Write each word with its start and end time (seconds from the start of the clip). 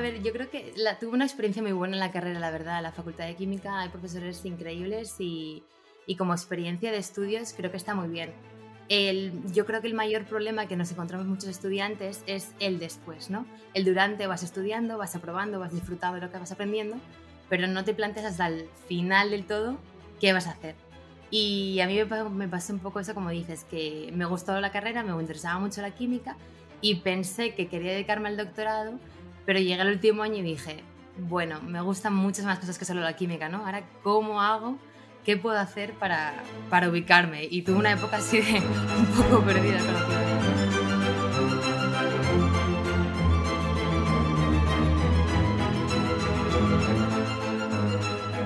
a 0.00 0.02
ver, 0.02 0.22
yo 0.22 0.32
creo 0.32 0.50
que 0.50 0.72
tuve 0.98 1.10
una 1.12 1.24
experiencia 1.24 1.62
muy 1.62 1.72
buena 1.72 1.94
en 1.94 2.00
la 2.00 2.10
carrera, 2.10 2.40
la 2.40 2.50
verdad. 2.50 2.82
La 2.82 2.92
Facultad 2.92 3.26
de 3.26 3.36
Química 3.36 3.80
hay 3.80 3.90
profesores 3.90 4.44
increíbles 4.46 5.16
y, 5.18 5.62
y 6.06 6.16
como 6.16 6.32
experiencia 6.32 6.90
de 6.90 6.96
estudios 6.96 7.52
creo 7.54 7.70
que 7.70 7.76
está 7.76 7.94
muy 7.94 8.08
bien. 8.08 8.32
El, 8.88 9.32
yo 9.52 9.66
creo 9.66 9.80
que 9.80 9.86
el 9.86 9.94
mayor 9.94 10.24
problema 10.24 10.66
que 10.66 10.74
nos 10.74 10.90
encontramos 10.90 11.26
muchos 11.26 11.48
estudiantes 11.48 12.24
es 12.26 12.54
el 12.58 12.78
después, 12.78 13.30
¿no? 13.30 13.46
El 13.74 13.84
durante 13.84 14.26
vas 14.26 14.42
estudiando, 14.42 14.98
vas 14.98 15.14
aprobando, 15.14 15.60
vas 15.60 15.72
disfrutando 15.72 16.16
de 16.16 16.26
lo 16.26 16.32
que 16.32 16.38
vas 16.38 16.50
aprendiendo, 16.50 16.96
pero 17.48 17.68
no 17.68 17.84
te 17.84 17.94
planteas 17.94 18.26
hasta 18.26 18.48
el 18.48 18.68
final 18.88 19.30
del 19.30 19.44
todo 19.44 19.76
qué 20.18 20.32
vas 20.32 20.46
a 20.46 20.52
hacer. 20.52 20.74
Y 21.30 21.78
a 21.80 21.86
mí 21.86 22.00
me 22.32 22.48
pasó 22.48 22.72
un 22.72 22.80
poco 22.80 23.00
eso, 23.00 23.14
como 23.14 23.30
dices, 23.30 23.64
que 23.64 24.10
me 24.14 24.24
gustó 24.24 24.58
la 24.60 24.72
carrera, 24.72 25.04
me 25.04 25.12
interesaba 25.20 25.60
mucho 25.60 25.82
la 25.82 25.92
química 25.92 26.36
y 26.80 26.96
pensé 26.96 27.54
que 27.54 27.68
quería 27.68 27.92
dedicarme 27.92 28.28
al 28.28 28.36
doctorado, 28.36 28.98
pero 29.46 29.58
llegué 29.58 29.80
al 29.80 29.88
último 29.88 30.22
año 30.22 30.36
y 30.36 30.42
dije, 30.42 30.82
bueno, 31.16 31.60
me 31.62 31.80
gustan 31.80 32.14
muchas 32.14 32.44
más 32.44 32.58
cosas 32.58 32.78
que 32.78 32.84
solo 32.84 33.00
la 33.00 33.16
química, 33.16 33.48
¿no? 33.48 33.64
Ahora, 33.64 33.82
¿cómo 34.02 34.40
hago? 34.40 34.78
¿Qué 35.24 35.36
puedo 35.36 35.58
hacer 35.58 35.94
para, 35.94 36.34
para 36.70 36.88
ubicarme? 36.88 37.44
Y 37.44 37.62
tuve 37.62 37.76
una 37.76 37.92
época 37.92 38.16
así 38.18 38.40
de 38.40 38.58
un 38.98 39.06
poco 39.06 39.42
perdida 39.42 39.78
con 39.78 39.92
la. 39.92 40.00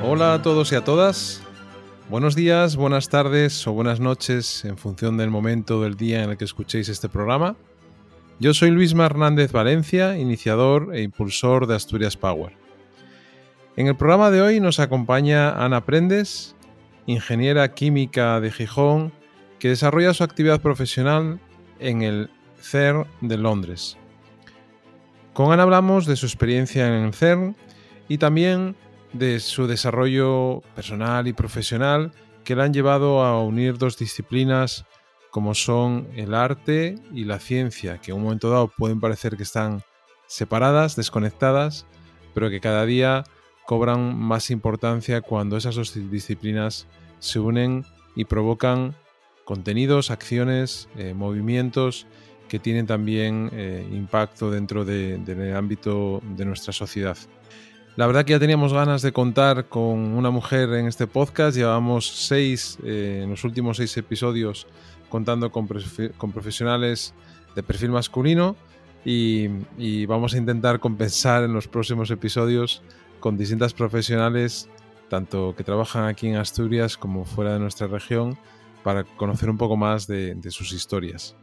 Hola 0.06 0.34
a 0.34 0.42
todos 0.42 0.70
y 0.72 0.74
a 0.74 0.84
todas. 0.84 1.40
Buenos 2.10 2.34
días, 2.34 2.76
buenas 2.76 3.08
tardes 3.08 3.66
o 3.66 3.72
buenas 3.72 4.00
noches 4.00 4.66
en 4.66 4.76
función 4.76 5.16
del 5.16 5.30
momento 5.30 5.80
del 5.80 5.96
día 5.96 6.22
en 6.22 6.30
el 6.30 6.36
que 6.36 6.44
escuchéis 6.44 6.90
este 6.90 7.08
programa. 7.08 7.56
Yo 8.40 8.52
soy 8.52 8.72
Luis 8.72 8.94
Hernández 8.94 9.52
Valencia, 9.52 10.18
iniciador 10.18 10.90
e 10.92 11.02
impulsor 11.02 11.68
de 11.68 11.76
Asturias 11.76 12.16
Power. 12.16 12.56
En 13.76 13.86
el 13.86 13.96
programa 13.96 14.32
de 14.32 14.42
hoy 14.42 14.58
nos 14.58 14.80
acompaña 14.80 15.50
Ana 15.64 15.84
Prendes, 15.84 16.56
ingeniera 17.06 17.72
química 17.74 18.40
de 18.40 18.50
Gijón, 18.50 19.12
que 19.60 19.68
desarrolla 19.68 20.14
su 20.14 20.24
actividad 20.24 20.60
profesional 20.60 21.38
en 21.78 22.02
el 22.02 22.28
CERN 22.60 23.06
de 23.20 23.38
Londres. 23.38 23.96
Con 25.32 25.52
Ana 25.52 25.62
hablamos 25.62 26.04
de 26.04 26.16
su 26.16 26.26
experiencia 26.26 26.88
en 26.88 27.04
el 27.04 27.14
CERN 27.14 27.54
y 28.08 28.18
también 28.18 28.74
de 29.12 29.38
su 29.38 29.68
desarrollo 29.68 30.60
personal 30.74 31.28
y 31.28 31.32
profesional 31.32 32.10
que 32.42 32.56
le 32.56 32.64
han 32.64 32.74
llevado 32.74 33.22
a 33.22 33.40
unir 33.44 33.78
dos 33.78 33.96
disciplinas 33.96 34.84
como 35.34 35.56
son 35.56 36.06
el 36.14 36.32
arte 36.32 36.94
y 37.12 37.24
la 37.24 37.40
ciencia, 37.40 38.00
que 38.00 38.12
en 38.12 38.18
un 38.18 38.22
momento 38.22 38.50
dado 38.50 38.68
pueden 38.68 39.00
parecer 39.00 39.36
que 39.36 39.42
están 39.42 39.82
separadas, 40.28 40.94
desconectadas, 40.94 41.86
pero 42.34 42.50
que 42.50 42.60
cada 42.60 42.86
día 42.86 43.24
cobran 43.66 44.16
más 44.16 44.52
importancia 44.52 45.22
cuando 45.22 45.56
esas 45.56 45.74
dos 45.74 45.92
disciplinas 46.08 46.86
se 47.18 47.40
unen 47.40 47.84
y 48.14 48.26
provocan 48.26 48.94
contenidos, 49.44 50.12
acciones, 50.12 50.88
eh, 50.96 51.14
movimientos 51.14 52.06
que 52.46 52.60
tienen 52.60 52.86
también 52.86 53.50
eh, 53.54 53.84
impacto 53.90 54.52
dentro 54.52 54.84
del 54.84 55.56
ámbito 55.56 56.22
de 56.36 56.44
nuestra 56.44 56.72
sociedad. 56.72 57.16
La 57.96 58.08
verdad 58.08 58.24
que 58.24 58.32
ya 58.32 58.40
teníamos 58.40 58.72
ganas 58.72 59.02
de 59.02 59.12
contar 59.12 59.68
con 59.68 59.98
una 60.14 60.30
mujer 60.30 60.68
en 60.74 60.88
este 60.88 61.06
podcast. 61.06 61.56
Llevamos 61.56 62.06
seis, 62.06 62.76
eh, 62.84 63.20
en 63.22 63.30
los 63.30 63.44
últimos 63.44 63.76
seis 63.76 63.96
episodios, 63.96 64.66
contando 65.14 65.52
con, 65.52 65.68
profesionales 66.32 67.14
de 67.54 67.62
perfil 67.62 67.90
masculino 67.90 68.56
y, 69.04 69.46
vamos 70.06 70.34
a 70.34 70.38
intentar 70.38 70.80
compensar 70.80 71.44
en 71.44 71.52
los 71.52 71.68
próximos 71.68 72.10
episodios 72.10 72.82
con 73.20 73.36
distintas 73.36 73.74
profesionales, 73.74 74.68
tanto 75.08 75.54
que 75.56 75.62
trabajan 75.62 76.06
aquí 76.06 76.26
en 76.26 76.34
Asturias 76.34 76.96
como 76.96 77.24
fuera 77.24 77.52
de 77.52 77.60
nuestra 77.60 77.86
región, 77.86 78.36
para 78.82 79.04
conocer 79.04 79.48
un 79.48 79.56
poco 79.56 79.76
más 79.76 80.08
de 80.08 80.50
sus 80.50 80.72
historias. 80.72 81.36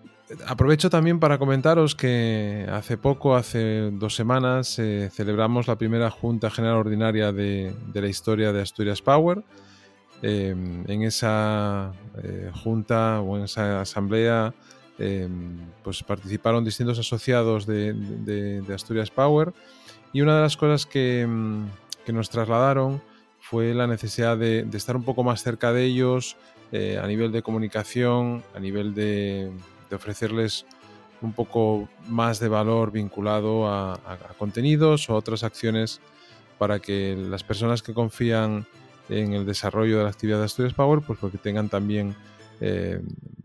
Aprovecho 0.48 0.90
también 0.90 1.22
para 1.22 1.38
comentaros 1.38 1.96
que 1.96 2.68
hace 2.70 2.98
poco, 2.98 3.38
hace 3.38 3.90
dos 3.92 4.16
semanas, 4.16 4.80
eh, 4.80 5.10
celebramos 5.14 5.68
la 5.68 5.78
primera 5.78 6.10
Junta 6.10 6.50
General 6.50 6.76
Ordinaria 6.76 7.32
de, 7.32 7.74
la 7.94 8.08
historia 8.08 8.52
de 8.52 8.62
Asturias 8.62 9.02
Power. 9.02 9.44
Em, 10.22 10.84
en 10.88 11.04
esa 11.04 11.94
eh, 12.22 12.52
junta 12.64 13.22
o 13.22 13.38
en 13.38 13.46
esa 13.46 13.82
asamblea 13.82 14.54
em, 15.00 15.58
pues 15.84 16.04
participaron 16.04 16.64
distintos 16.64 17.00
asociados 17.00 17.66
de, 17.66 18.64
Asturias 18.74 19.10
Power. 19.10 19.54
Y 20.14 20.22
una 20.22 20.36
de 20.36 20.42
las 20.42 20.58
cosas 20.58 20.86
que, 20.86 21.22
em, 21.22 21.68
que 22.06 22.14
nos 22.14 22.30
trasladaron 22.30 23.02
fue 23.40 23.74
la 23.74 23.88
necesidad 23.88 24.38
de, 24.38 24.68
estar 24.74 24.96
un 24.96 25.04
poco 25.04 25.24
más 25.24 25.42
cerca 25.42 25.74
de 25.74 25.86
ellos 25.86 26.38
eh, 26.72 27.00
a 27.02 27.08
nivel 27.08 27.32
de 27.32 27.42
comunicación, 27.42 28.44
a 28.56 28.60
nivel 28.60 28.94
de, 28.94 29.52
de 29.90 29.96
ofrecerles 29.96 30.66
un 31.22 31.34
poco 31.34 31.88
más 32.08 32.40
de 32.40 32.48
valor 32.48 32.92
vinculado 32.92 33.68
a, 33.68 34.00
contenidos 34.38 35.10
o 35.10 35.16
otras 35.16 35.44
acciones 35.44 36.02
para 36.58 36.80
que 36.80 37.16
las 37.16 37.44
personas 37.44 37.82
que 37.82 37.94
confían 37.94 38.66
en 39.12 39.34
el 39.34 39.46
desarrollo 39.46 39.98
de 39.98 40.04
la 40.04 40.10
actividad 40.10 40.40
de 40.40 40.46
Asturias 40.46 40.74
Power, 40.74 41.02
pues 41.06 41.20
porque 41.20 41.38
tengan 41.38 41.70
también 41.70 42.16
eh, 42.60 43.02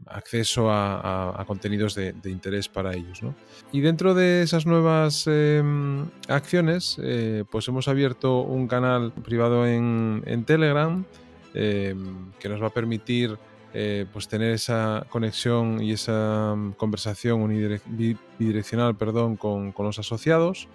acceso 0.06 0.71
a, 0.71 1.44
contenidos 1.47 1.94
de, 1.94 2.15
interés 2.27 2.69
para 2.69 2.94
ellos. 2.94 3.21
Y 3.72 3.81
dentro 3.81 4.15
de 4.15 4.43
esas 4.43 4.65
nuevas 4.66 5.27
em, 5.27 6.06
acciones, 6.28 6.97
eh, 7.03 7.44
pues 7.50 7.66
hemos 7.69 7.88
abierto 7.88 8.41
un 8.43 8.69
canal 8.69 9.12
privado 9.12 9.66
en, 9.66 10.22
en 10.27 10.44
Telegram 10.44 11.04
em, 11.54 12.31
que 12.38 12.48
nos 12.48 12.62
va 12.62 12.69
a 12.69 12.71
permitir 12.71 13.37
eh, 13.78 14.06
pues 14.10 14.27
tener 14.27 14.53
esa 14.53 15.04
conexión 15.10 15.83
y 15.83 15.93
esa 15.93 16.54
mm, 16.56 16.72
conversación 16.78 17.47
bidireccional 18.38 18.97
perdón, 18.97 19.37
con, 19.37 19.75
los 19.77 19.98
asociados 19.98 20.66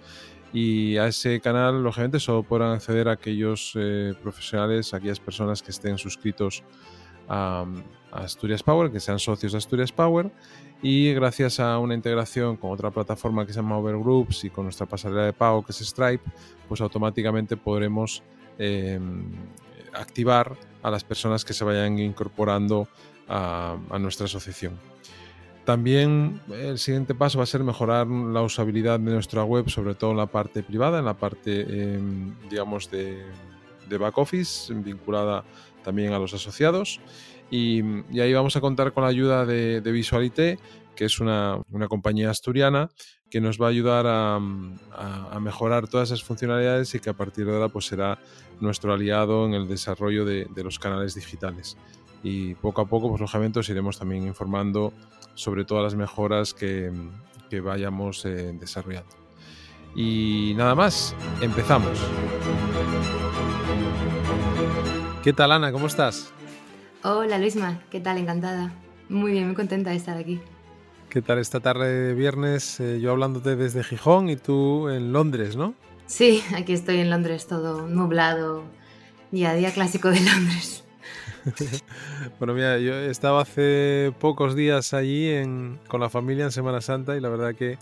y 0.52 0.96
a 0.98 1.06
ese 1.06 1.40
canal 1.40 1.82
lógicamente 1.82 2.20
solo 2.20 2.42
podrán 2.42 2.72
acceder 2.72 3.08
a 3.08 3.12
aquellos 3.12 3.72
eh, 3.74 4.14
profesionales, 4.22 4.92
aquellas 4.92 5.20
personas 5.20 5.62
que 5.62 5.70
estén 5.70 5.98
suscritos 5.98 6.62
a, 7.28 7.64
Asturias 8.12 8.62
Power, 8.62 8.92
que 8.92 9.00
sean 9.00 9.18
socios 9.18 9.52
de 9.52 9.58
Asturias 9.58 9.90
Power 9.90 10.30
y 10.82 11.14
gracias 11.14 11.60
a 11.60 11.78
una 11.78 11.94
integración 11.94 12.58
con 12.58 12.70
otra 12.70 12.90
plataforma 12.90 13.46
que 13.46 13.54
se 13.54 13.60
llama 13.60 13.78
Overgroups 13.78 14.44
y 14.44 14.50
con 14.50 14.64
nuestra 14.64 14.84
pasarela 14.84 15.24
de 15.24 15.32
pago 15.32 15.64
que 15.64 15.72
es 15.72 15.78
Stripe, 15.78 16.22
pues 16.68 16.82
automáticamente 16.82 17.56
podremos 17.56 18.22
em, 18.58 19.24
activar 19.94 20.56
a 20.82 20.90
las 20.90 21.04
personas 21.04 21.42
que 21.42 21.54
se 21.54 21.64
vayan 21.64 21.98
incorporando 21.98 22.86
a, 23.28 23.78
nuestra 23.98 24.26
asociación. 24.26 24.78
También 25.64 26.40
el 26.50 26.78
siguiente 26.78 27.14
paso 27.14 27.38
va 27.38 27.44
a 27.44 27.46
ser 27.46 27.62
mejorar 27.62 28.06
la 28.06 28.42
usabilidad 28.42 28.98
de 28.98 29.12
nuestra 29.12 29.44
web, 29.44 29.68
sobre 29.68 29.94
todo 29.94 30.10
en 30.10 30.16
la 30.16 30.26
parte 30.26 30.62
privada, 30.62 30.98
en 30.98 31.04
la 31.04 31.14
parte, 31.14 31.94
em, 31.94 32.34
digamos, 32.48 32.90
de, 32.90 33.22
back 33.98 34.16
office, 34.18 34.72
vinculada 34.72 35.44
también 35.84 36.12
a 36.12 36.18
los 36.18 36.34
asociados. 36.34 37.00
Y, 37.50 37.82
ahí 38.18 38.32
vamos 38.32 38.56
a 38.56 38.60
contar 38.60 38.92
con 38.92 39.04
la 39.04 39.10
ayuda 39.10 39.44
de, 39.44 39.82
de 39.82 39.92
Visualité, 39.92 40.58
que 40.94 41.04
es 41.04 41.20
una, 41.20 41.62
compañía 41.88 42.30
asturiana 42.30 42.90
que 43.30 43.40
nos 43.40 43.60
va 43.60 43.66
a 43.66 43.70
ayudar 43.70 44.06
a, 44.06 44.38
mejorar 45.40 45.88
todas 45.88 46.10
esas 46.10 46.22
funcionalidades 46.22 46.94
y 46.94 47.00
que 47.00 47.10
a 47.10 47.14
partir 47.14 47.46
de 47.46 47.54
ahora 47.54 47.68
pues 47.68 47.86
será 47.86 48.18
nuestro 48.60 48.92
aliado 48.92 49.46
en 49.46 49.54
el 49.54 49.66
desarrollo 49.66 50.24
de, 50.24 50.48
los 50.56 50.78
canales 50.78 51.14
digitales. 51.14 51.76
Y 52.22 52.54
poco 52.54 52.82
a 52.82 52.86
poco, 52.86 53.08
pues 53.08 53.20
lógicamente 53.20 53.58
os 53.58 53.68
iremos 53.68 53.98
también 53.98 54.26
informando 54.26 54.92
sobre 55.34 55.64
todas 55.64 55.84
las 55.84 55.94
mejoras 55.94 56.54
que, 56.54 56.92
vayamos 57.62 58.24
eh, 58.24 58.54
desarrollando. 58.58 59.14
Y 59.94 60.54
nada 60.56 60.74
más, 60.74 61.14
empezamos. 61.42 61.98
¿Qué 65.22 65.32
tal 65.34 65.52
Ana? 65.52 65.70
¿Cómo 65.70 65.86
estás? 65.86 66.32
Hola 67.04 67.38
Luisma, 67.38 67.82
¿qué 67.90 68.00
tal? 68.00 68.16
Encantada. 68.16 68.72
Muy 69.08 69.32
bien, 69.32 69.46
muy 69.46 69.54
contenta 69.54 69.90
de 69.90 69.96
estar 69.96 70.16
aquí. 70.16 70.40
¿Qué 71.10 71.20
tal 71.20 71.38
esta 71.38 71.60
tarde 71.60 71.92
de 71.92 72.14
viernes? 72.14 72.80
Eh, 72.80 72.98
yo 73.00 73.10
hablándote 73.10 73.54
desde 73.54 73.84
Gijón 73.84 74.30
y 74.30 74.36
tú 74.36 74.88
en 74.88 75.12
Londres, 75.12 75.56
¿no? 75.56 75.74
Sí, 76.06 76.42
aquí 76.56 76.72
estoy 76.72 77.00
en 77.00 77.10
Londres, 77.10 77.46
todo 77.46 77.86
nublado, 77.86 78.64
día 79.30 79.50
a 79.50 79.54
día 79.54 79.72
clásico 79.72 80.08
de 80.08 80.20
Londres. 80.32 80.81
bueno, 82.38 82.54
mira, 82.54 82.78
yo 82.78 82.94
estaba 82.94 83.42
hace 83.42 84.12
pocos 84.20 84.54
días 84.54 84.94
allí 84.94 85.32
con 85.88 86.00
la 86.00 86.08
familia 86.08 86.44
en 86.44 86.52
Semana 86.52 86.80
Santa 86.80 87.16
y 87.16 87.20
la 87.20 87.28
verdad 87.28 87.54
que 87.54 87.78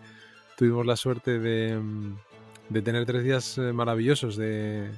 tuvimos 0.56 0.86
la 0.86 0.96
suerte 0.96 1.38
de, 1.38 1.76
mm, 1.76 2.82
tener 2.82 3.06
tres 3.06 3.24
días 3.24 3.58
eh, 3.58 3.72
maravillosos 3.72 4.36
de, 4.36 4.90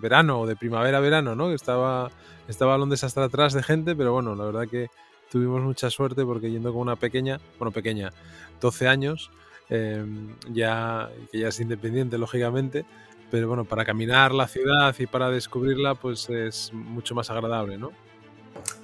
verano 0.00 0.40
o 0.40 0.46
de 0.46 0.56
primavera-verano, 0.56 1.34
¿no? 1.34 1.52
Estaba, 1.52 2.10
estaba 2.48 2.76
Londres 2.76 3.04
hasta 3.04 3.24
atrás 3.24 3.52
de 3.54 3.62
gente, 3.62 3.96
pero 3.96 4.12
bueno, 4.12 4.34
la 4.34 4.44
verdad 4.44 4.68
que 4.68 4.88
tuvimos 5.30 5.62
mucha 5.62 5.88
suerte 5.88 6.24
porque 6.24 6.50
yendo 6.50 6.72
con 6.72 6.82
una 6.82 6.96
pequeña, 6.96 7.40
bueno, 7.58 7.72
pequeña, 7.72 8.12
12 8.60 8.88
años, 8.88 9.30
em, 9.70 10.36
ya, 10.50 11.10
que 11.30 11.38
ya 11.38 11.48
es 11.48 11.58
independiente, 11.60 12.18
lógicamente, 12.18 12.84
pero 13.32 13.48
bueno, 13.48 13.64
para 13.64 13.86
caminar 13.86 14.34
la 14.34 14.46
ciudad 14.46 14.94
y 14.98 15.06
para 15.06 15.30
descubrirla, 15.30 15.94
pues 15.94 16.28
es 16.28 16.70
mucho 16.74 17.14
más 17.14 17.30
agradable, 17.30 17.78
¿no? 17.78 17.90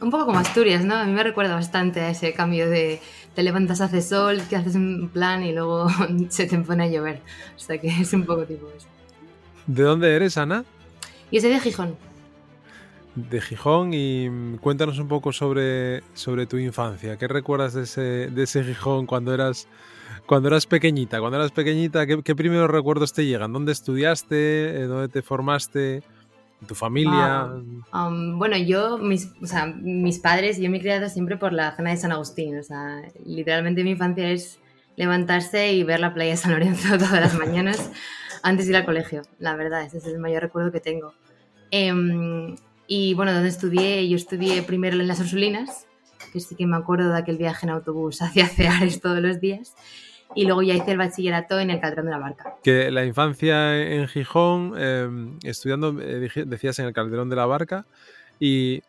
Un 0.01 0.11
poco 0.11 0.25
como 0.25 0.39
Asturias, 0.39 0.87
¿no? 0.87 0.95
A 0.95 1.05
mí 1.05 1.13
me 1.13 1.23
recuerda 1.23 1.55
bastante 1.55 2.01
a 2.01 2.09
ese 2.09 2.33
cambio 2.33 2.71
de 2.71 2.99
te 3.35 3.43
levantas, 3.43 3.83
hace 3.83 4.01
sol, 4.01 4.41
que 4.49 4.57
haces 4.57 4.75
un 4.75 5.11
plan 5.13 5.43
y 5.43 5.53
luego 5.53 5.89
se 6.31 6.47
te 6.47 6.59
pone 6.61 6.85
a 6.85 6.87
llover. 6.87 7.21
O 7.57 7.59
sea 7.59 7.77
que 7.77 7.89
es 7.89 8.11
un 8.15 8.25
poco 8.25 8.47
tipo 8.47 8.71
eso. 8.75 8.87
¿De 9.67 9.83
dónde 9.83 10.17
eres, 10.17 10.39
Ana? 10.39 10.65
Yo 11.31 11.43
soy 11.43 11.51
de 11.51 11.61
Gijón. 11.61 11.95
De 13.17 13.43
Gijón 13.43 13.91
y 13.93 14.31
cuéntanos 14.63 14.99
un 14.99 15.09
poco 15.09 15.31
sobre, 15.31 16.03
sobre 16.15 16.47
tu 16.47 16.57
infancia. 16.57 17.19
¿Qué 17.19 17.29
recuerdas 17.29 17.75
de 17.75 17.83
ese, 17.83 18.01
de 18.31 18.43
ese 18.45 18.65
Gijón 18.65 19.05
cuando 19.05 19.35
eras, 19.35 19.69
cuando 20.29 20.49
eras 20.49 20.67
pequeñita? 20.67 21.19
Cuando 21.21 21.39
eras 21.39 21.51
pequeñita, 21.51 22.07
¿qué, 22.07 22.23
qué 22.23 22.37
primeros 22.37 22.71
recuerdos 22.71 23.15
te 23.15 23.25
llegan? 23.25 23.53
¿Dónde 23.53 23.73
estudiaste? 23.73 24.87
¿Dónde 24.87 25.09
te 25.09 25.23
formaste? 25.23 26.03
¿Tu 26.67 26.75
familia? 26.75 27.49
Um, 27.95 28.39
bueno, 28.39 28.57
yo, 28.59 28.99
mis, 28.99 29.33
o 29.43 29.47
sea, 29.47 29.67
mis 29.67 30.19
padres, 30.19 30.59
yo 30.59 30.69
me 30.71 30.77
he 30.77 30.81
criado 30.81 31.09
siempre 31.09 31.39
por 31.39 31.55
la 31.55 31.75
zona 31.75 31.91
de 31.91 31.97
San 31.97 32.13
Agustín. 32.13 32.59
O 32.59 32.63
sea, 32.63 33.03
literalmente 33.25 33.83
mi 33.83 33.93
infancia 33.93 34.31
es 34.31 34.61
levantarse 34.97 35.73
y 35.73 35.83
ver 35.83 36.01
la 36.01 36.13
playa 36.13 36.33
de 36.33 36.37
San 36.37 36.53
Lorenzo 36.53 36.89
todas 36.99 37.21
las 37.21 37.35
mañanas 37.35 37.91
antes 38.43 38.67
de 38.67 38.73
ir 38.73 38.77
al 38.77 38.85
colegio. 38.85 39.23
La 39.39 39.57
verdad, 39.57 39.83
ese 39.83 39.97
es 39.97 40.07
el 40.07 40.19
mayor 40.19 40.43
recuerdo 40.43 40.71
que 40.73 40.81
tengo. 40.81 41.15
Em, 41.71 42.55
y 42.87 43.15
bueno, 43.15 43.33
donde 43.33 43.49
estudié, 43.49 44.07
yo 44.09 44.17
estudié 44.17 44.63
primero 44.63 45.01
en 45.01 45.09
las 45.09 45.21
Ursulinas, 45.21 45.87
que 46.35 46.41
sí 46.41 46.55
que 46.55 46.67
me 46.67 46.77
acuerdo 46.77 47.13
de 47.13 47.19
aquel 47.19 47.39
viaje 47.39 47.65
en 47.65 47.71
autobús 47.71 48.21
hacia 48.21 48.47
Ceares 48.47 49.01
todos 49.01 49.21
los 49.21 49.41
días 49.41 49.75
y 50.35 50.45
luego 50.45 50.63
ya 50.63 50.75
hice 50.75 50.93
el 50.93 50.99
bachillerato 50.99 51.59
en 51.59 51.71
el 51.71 51.81
Calderón 51.81 52.07
de 52.07 52.11
la 52.13 52.19
Barca. 52.19 52.57
Que 52.63 52.91
la 52.91 53.05
infancia 53.05 53.81
en 53.81 54.07
Gijón, 54.09 54.75
em, 54.79 55.39
estudiando, 55.43 56.01
eh, 56.01 56.31
decías 56.47 56.79
en 56.79 56.87
el 56.87 56.93
Calderón 56.93 57.31
de 57.31 57.37
la 57.37 57.47
Barca, 57.47 57.87
y, 58.39 58.83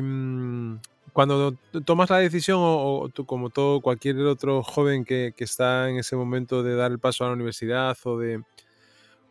mm, 0.00 0.76
cuando 1.12 1.54
tomas 1.84 2.10
la 2.10 2.18
decisión, 2.18 2.58
o, 2.60 3.08
tú, 3.12 3.24
como 3.26 3.50
todo 3.50 3.80
cualquier 3.80 4.18
otro 4.20 4.62
joven 4.62 5.04
que, 5.04 5.34
está 5.38 5.88
en 5.90 5.96
ese 5.98 6.14
momento 6.16 6.62
de 6.62 6.76
dar 6.76 6.92
el 6.92 6.98
paso 6.98 7.24
a 7.24 7.28
la 7.28 7.34
universidad 7.34 7.96
o 8.04 8.18
de, 8.18 8.42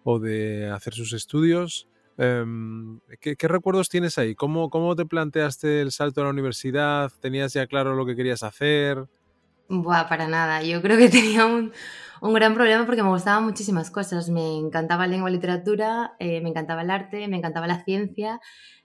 o 0.04 0.20
de 0.20 0.70
hacer 0.70 0.94
sus 0.94 1.14
estudios, 1.14 1.88
em, 2.18 3.00
¿qué, 3.20 3.48
recuerdos 3.48 3.90
tienes 3.90 4.18
ahí? 4.18 4.36
¿Cómo, 4.36 4.70
¿Cómo 4.70 4.96
te 4.96 5.06
planteaste 5.06 5.82
el 5.82 5.92
salto 5.92 6.22
a 6.22 6.26
la 6.26 6.30
universidad? 6.32 7.12
¿Tenías 7.20 7.54
ya 7.54 7.68
claro 7.68 7.96
lo 7.96 8.06
que 8.06 8.16
querías 8.16 8.44
hacer? 8.44 9.06
Buah, 9.70 10.08
para 10.08 10.28
nada. 10.28 10.62
Yo 10.64 10.82
creo 10.82 10.98
que 10.98 11.10
tenía 11.10 11.46
un, 11.46 11.72
un 12.22 12.34
gran 12.34 12.54
problema 12.54 12.86
porque 12.86 13.04
me 13.04 13.10
gustaban 13.10 13.44
muchísimas 13.46 13.90
cosas. 13.92 14.30
Me 14.30 14.58
encantaba 14.58 15.08
lengua 15.08 15.30
y 15.30 15.34
literatura, 15.34 16.16
eh, 16.20 16.42
me 16.42 16.50
encantaba 16.50 16.82
el 16.84 16.92
arte, 16.92 17.28
me 17.28 17.38
encantaba 17.38 17.68
la 17.68 17.84
ciencia, 17.84 18.40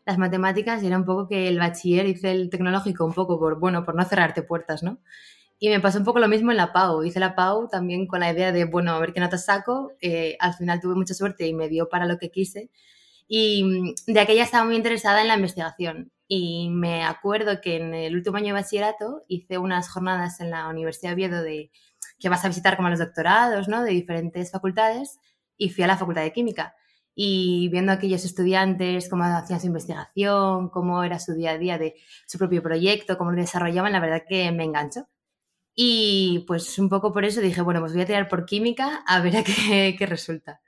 las 0.06 0.18
matemáticas 0.18 0.82
y 0.82 0.86
era 0.86 0.96
un 0.96 1.04
poco 1.04 1.28
que 1.28 1.48
el 1.48 1.58
bachiller 1.58 2.06
hice 2.06 2.30
el 2.32 2.50
tecnológico 2.50 3.04
un 3.04 3.12
poco 3.14 3.38
por, 3.38 3.58
bueno, 3.60 3.84
por 3.84 3.94
no 3.94 4.04
cerrarte 4.04 4.42
puertas, 4.42 4.82
¿no? 4.82 4.98
Y 5.60 5.70
me 5.70 5.80
pasó 5.80 5.98
un 6.00 6.04
poco 6.04 6.20
lo 6.20 6.28
mismo 6.28 6.50
en 6.52 6.58
la 6.58 6.72
PAU. 6.72 7.04
Hice 7.04 7.20
la 7.20 7.34
PAU 7.36 7.68
también 7.68 8.06
con 8.06 8.20
la 8.20 8.32
idea 8.32 8.52
de, 8.52 8.64
bueno, 8.66 8.92
a 8.94 9.00
ver 9.00 9.12
qué 9.14 9.20
notas 9.20 9.46
saco. 9.46 9.92
Eh, 10.02 10.36
al 10.40 10.54
final 10.54 10.80
tuve 10.80 10.94
mucha 10.96 11.14
suerte 11.14 11.46
y 11.48 11.54
me 11.54 11.68
dio 11.68 11.88
para 11.88 12.06
lo 12.06 12.18
que 12.18 12.30
quise. 12.30 12.70
Y 13.28 13.64
mm, 13.64 14.12
de 14.14 14.20
aquella 14.20 14.44
estaba 14.44 14.64
muy 14.66 14.76
interesada 14.76 15.22
en 15.22 15.28
la 15.28 15.36
investigación. 15.36 16.12
Y 16.32 16.68
me 16.70 17.02
acuerdo 17.02 17.60
que 17.60 17.74
en 17.74 17.92
el 17.92 18.14
último 18.14 18.36
año 18.36 18.54
de 18.54 18.60
bachillerato 18.60 19.24
hice 19.26 19.58
unas 19.58 19.90
jornadas 19.90 20.38
en 20.38 20.50
la 20.50 20.68
Universidad 20.68 21.10
de 21.10 21.14
Oviedo 21.14 21.42
de 21.42 21.72
que 22.20 22.28
vas 22.28 22.44
a 22.44 22.48
visitar 22.48 22.76
como 22.76 22.88
los 22.88 23.00
doctorados, 23.00 23.66
¿no? 23.66 23.82
De 23.82 23.90
diferentes 23.90 24.52
facultades 24.52 25.18
y 25.56 25.70
fui 25.70 25.82
a 25.82 25.88
la 25.88 25.96
Facultad 25.96 26.22
de 26.22 26.32
Química. 26.32 26.76
Y 27.16 27.68
viendo 27.70 27.90
a 27.90 27.96
aquellos 27.96 28.24
estudiantes, 28.24 29.08
cómo 29.08 29.24
hacían 29.24 29.58
su 29.58 29.66
investigación, 29.66 30.68
cómo 30.68 31.02
era 31.02 31.18
su 31.18 31.34
día 31.34 31.50
a 31.50 31.58
día 31.58 31.78
de 31.78 31.96
su 32.28 32.38
propio 32.38 32.62
proyecto, 32.62 33.18
cómo 33.18 33.32
lo 33.32 33.38
desarrollaban, 33.38 33.90
la 33.90 33.98
verdad 33.98 34.22
que 34.28 34.52
me 34.52 34.62
enganchó. 34.62 35.08
Y 35.74 36.44
pues 36.46 36.78
un 36.78 36.88
poco 36.88 37.12
por 37.12 37.24
eso 37.24 37.40
dije, 37.40 37.60
bueno, 37.60 37.80
pues 37.80 37.92
voy 37.92 38.02
a 38.02 38.06
tirar 38.06 38.28
por 38.28 38.44
química 38.44 39.02
a 39.04 39.20
ver 39.20 39.36
a 39.38 39.42
qué, 39.42 39.96
qué 39.98 40.06
resulta. 40.06 40.60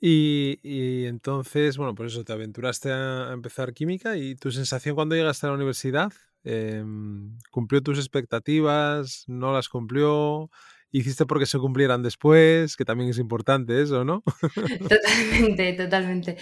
Y, 0.00 1.06
entonces, 1.06 1.76
bueno, 1.76 1.94
por 1.94 2.06
eso 2.06 2.24
te 2.24 2.32
aventuraste 2.32 2.92
a, 2.92 3.32
empezar 3.32 3.72
química 3.72 4.16
y 4.16 4.34
tu 4.34 4.50
sensación 4.50 4.94
cuando 4.94 5.14
llegaste 5.14 5.46
a 5.46 5.50
la 5.50 5.56
universidad, 5.56 6.12
em, 6.42 7.38
¿cumplió 7.50 7.82
tus 7.82 7.98
expectativas? 7.98 9.24
¿No 9.28 9.52
las 9.52 9.68
cumplió? 9.68 10.50
¿Hiciste 10.90 11.26
porque 11.26 11.46
se 11.46 11.58
cumplieran 11.58 12.02
después? 12.02 12.76
Que 12.76 12.84
también 12.84 13.10
es 13.10 13.18
importante 13.18 13.82
eso, 13.82 14.04
¿no? 14.04 14.22
Totalmente, 14.88 15.72
totalmente. 15.72 16.36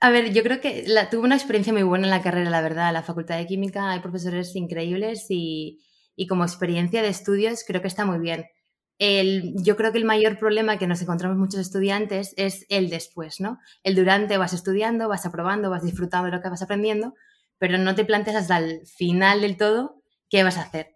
A 0.00 0.10
ver, 0.10 0.32
yo 0.32 0.42
creo 0.42 0.60
que 0.60 0.84
tuve 1.10 1.22
una 1.22 1.34
experiencia 1.34 1.72
muy 1.72 1.82
buena 1.82 2.06
en 2.06 2.10
la 2.10 2.22
carrera, 2.22 2.50
la 2.50 2.60
verdad. 2.60 2.88
En 2.88 2.94
la 2.94 3.02
Facultad 3.02 3.38
de 3.38 3.46
Química 3.46 3.90
hay 3.90 4.00
profesores 4.00 4.54
increíbles 4.54 5.26
y, 5.30 5.80
y 6.14 6.26
como 6.26 6.44
experiencia 6.44 7.02
de 7.02 7.08
estudios 7.08 7.64
creo 7.66 7.80
que 7.80 7.88
está 7.88 8.04
muy 8.04 8.18
bien 8.18 8.44
yo 8.98 9.76
creo 9.76 9.92
que 9.92 9.98
el 9.98 10.04
mayor 10.04 10.38
problema 10.38 10.78
que 10.78 10.86
nos 10.86 11.00
encontramos 11.00 11.38
muchos 11.38 11.60
estudiantes 11.60 12.34
es 12.36 12.66
el 12.68 12.90
después, 12.90 13.40
¿no? 13.40 13.58
El 13.84 13.94
durante 13.94 14.38
vas 14.38 14.52
estudiando, 14.52 15.08
vas 15.08 15.24
aprobando, 15.24 15.70
vas 15.70 15.84
disfrutando 15.84 16.26
de 16.26 16.36
lo 16.36 16.42
que 16.42 16.48
vas 16.48 16.62
aprendiendo, 16.62 17.14
pero 17.58 17.78
no 17.78 17.94
te 17.94 18.04
planteas 18.04 18.36
hasta 18.36 18.58
el 18.58 18.86
final 18.86 19.40
del 19.40 19.56
todo 19.56 20.02
qué 20.28 20.42
vas 20.42 20.58
a 20.58 20.62
hacer. 20.62 20.88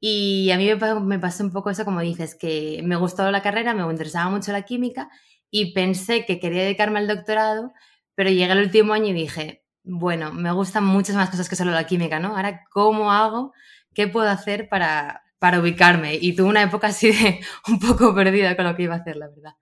Y 0.00 0.50
a 0.52 0.56
mí 0.56 0.70
me 1.02 1.18
pasó 1.18 1.42
un 1.42 1.52
poco 1.52 1.70
eso, 1.70 1.84
como 1.84 2.00
dices, 2.00 2.36
que 2.36 2.80
me 2.84 2.96
gustó 2.96 3.28
la 3.30 3.42
carrera, 3.42 3.74
me 3.74 3.82
interesaba 3.90 4.30
mucho 4.30 4.52
la 4.52 4.62
química 4.62 5.10
y 5.50 5.72
pensé 5.72 6.24
que 6.24 6.38
quería 6.38 6.62
dedicarme 6.62 7.00
al 7.00 7.08
doctorado, 7.08 7.72
pero 8.14 8.30
llegué 8.30 8.52
al 8.52 8.60
último 8.60 8.92
año 8.92 9.06
y 9.08 9.12
dije, 9.14 9.64
bueno, 9.82 10.32
me 10.32 10.52
gustan 10.52 10.84
muchas 10.84 11.16
más 11.16 11.30
cosas 11.30 11.48
que 11.48 11.56
solo 11.56 11.72
la 11.72 11.86
química, 11.86 12.20
¿no? 12.20 12.36
Ahora, 12.36 12.62
¿cómo 12.70 13.10
hago? 13.10 13.52
¿Qué 13.94 14.06
puedo 14.06 14.28
hacer 14.28 14.68
para, 14.68 15.22
para 15.38 15.60
ubicarme. 15.60 16.16
Y 16.20 16.34
tuve 16.34 16.48
una 16.48 16.62
época 16.62 16.88
así 16.88 17.12
de 17.12 17.40
un 17.68 17.78
poco 17.78 18.14
perdida 18.14 18.56
con 18.56 18.64
lo 18.64 18.76
que 18.76 18.84
iba 18.84 18.94
a 18.94 18.98
hacer, 18.98 19.16
la 19.16 19.28
verdad. 19.28 19.54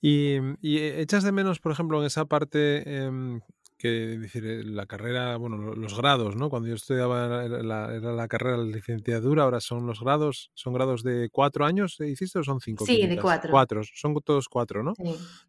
Y, 0.00 0.38
echas 0.62 1.24
de 1.24 1.32
menos, 1.32 1.60
por 1.60 1.72
ejemplo, 1.72 1.98
en 2.00 2.06
esa 2.06 2.26
parte 2.26 3.04
em, 3.04 3.40
que 3.84 4.16
decir, 4.18 4.46
eh, 4.46 4.64
la 4.64 4.86
carrera, 4.86 5.36
bueno, 5.36 5.74
los 5.74 5.94
grados, 5.94 6.36
¿no? 6.36 6.48
Cuando 6.48 6.70
yo 6.70 6.74
estudiaba 6.74 7.44
era 7.44 7.62
la, 7.62 8.28
carrera 8.28 8.56
de 8.56 8.64
licenciatura, 8.64 9.42
ahora 9.42 9.60
son 9.60 9.86
los 9.86 10.00
grados, 10.00 10.50
son 10.54 10.72
grados 10.72 11.02
de 11.02 11.28
cuatro 11.30 11.66
años, 11.66 12.00
¿hiciste 12.00 12.38
o 12.38 12.44
son 12.44 12.60
cinco? 12.60 12.86
Sí, 12.86 13.06
de 13.06 13.18
cuatro. 13.18 13.50
Cuatro, 13.50 13.82
son 13.84 14.14
todos 14.24 14.48
cuatro, 14.48 14.82
¿no? 14.82 14.94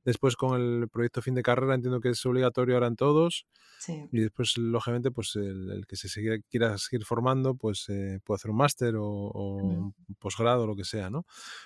Después 0.04 0.36
con 0.36 0.60
el 0.60 0.89
proyecto 0.89 1.22
fin 1.22 1.34
de 1.34 1.44
carrera 1.44 1.75
entiendo 1.75 2.01
que 2.01 2.10
es 2.10 2.25
obligatorio 2.25 2.75
ahora 2.75 2.88
en 2.88 2.98
todos. 2.98 3.46
Sí. 3.80 4.04
Y 4.12 4.20
después, 4.20 4.58
lógicamente, 4.58 5.12
pues 5.12 5.38
el, 5.38 5.86
que 5.88 5.96
se 5.96 6.42
quiera 6.50 6.77
seguir 6.77 7.06
formando, 7.06 7.56
pues 7.56 7.86
eh, 7.88 8.20
puede 8.25 8.36
hacer 8.36 8.51
un 8.51 8.58
máster 8.58 8.96
o, 8.98 9.06
un 9.06 9.94
posgrado 10.20 10.63
o 10.63 10.68
lo 10.68 10.75
que 10.75 10.84
sea, 10.84 11.10
¿no? 11.10 11.25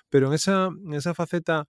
Pero 0.09 0.27
en 0.27 0.33
esa, 0.33 0.67
en 0.67 0.93
esa 0.93 1.15
faceta 1.15 1.67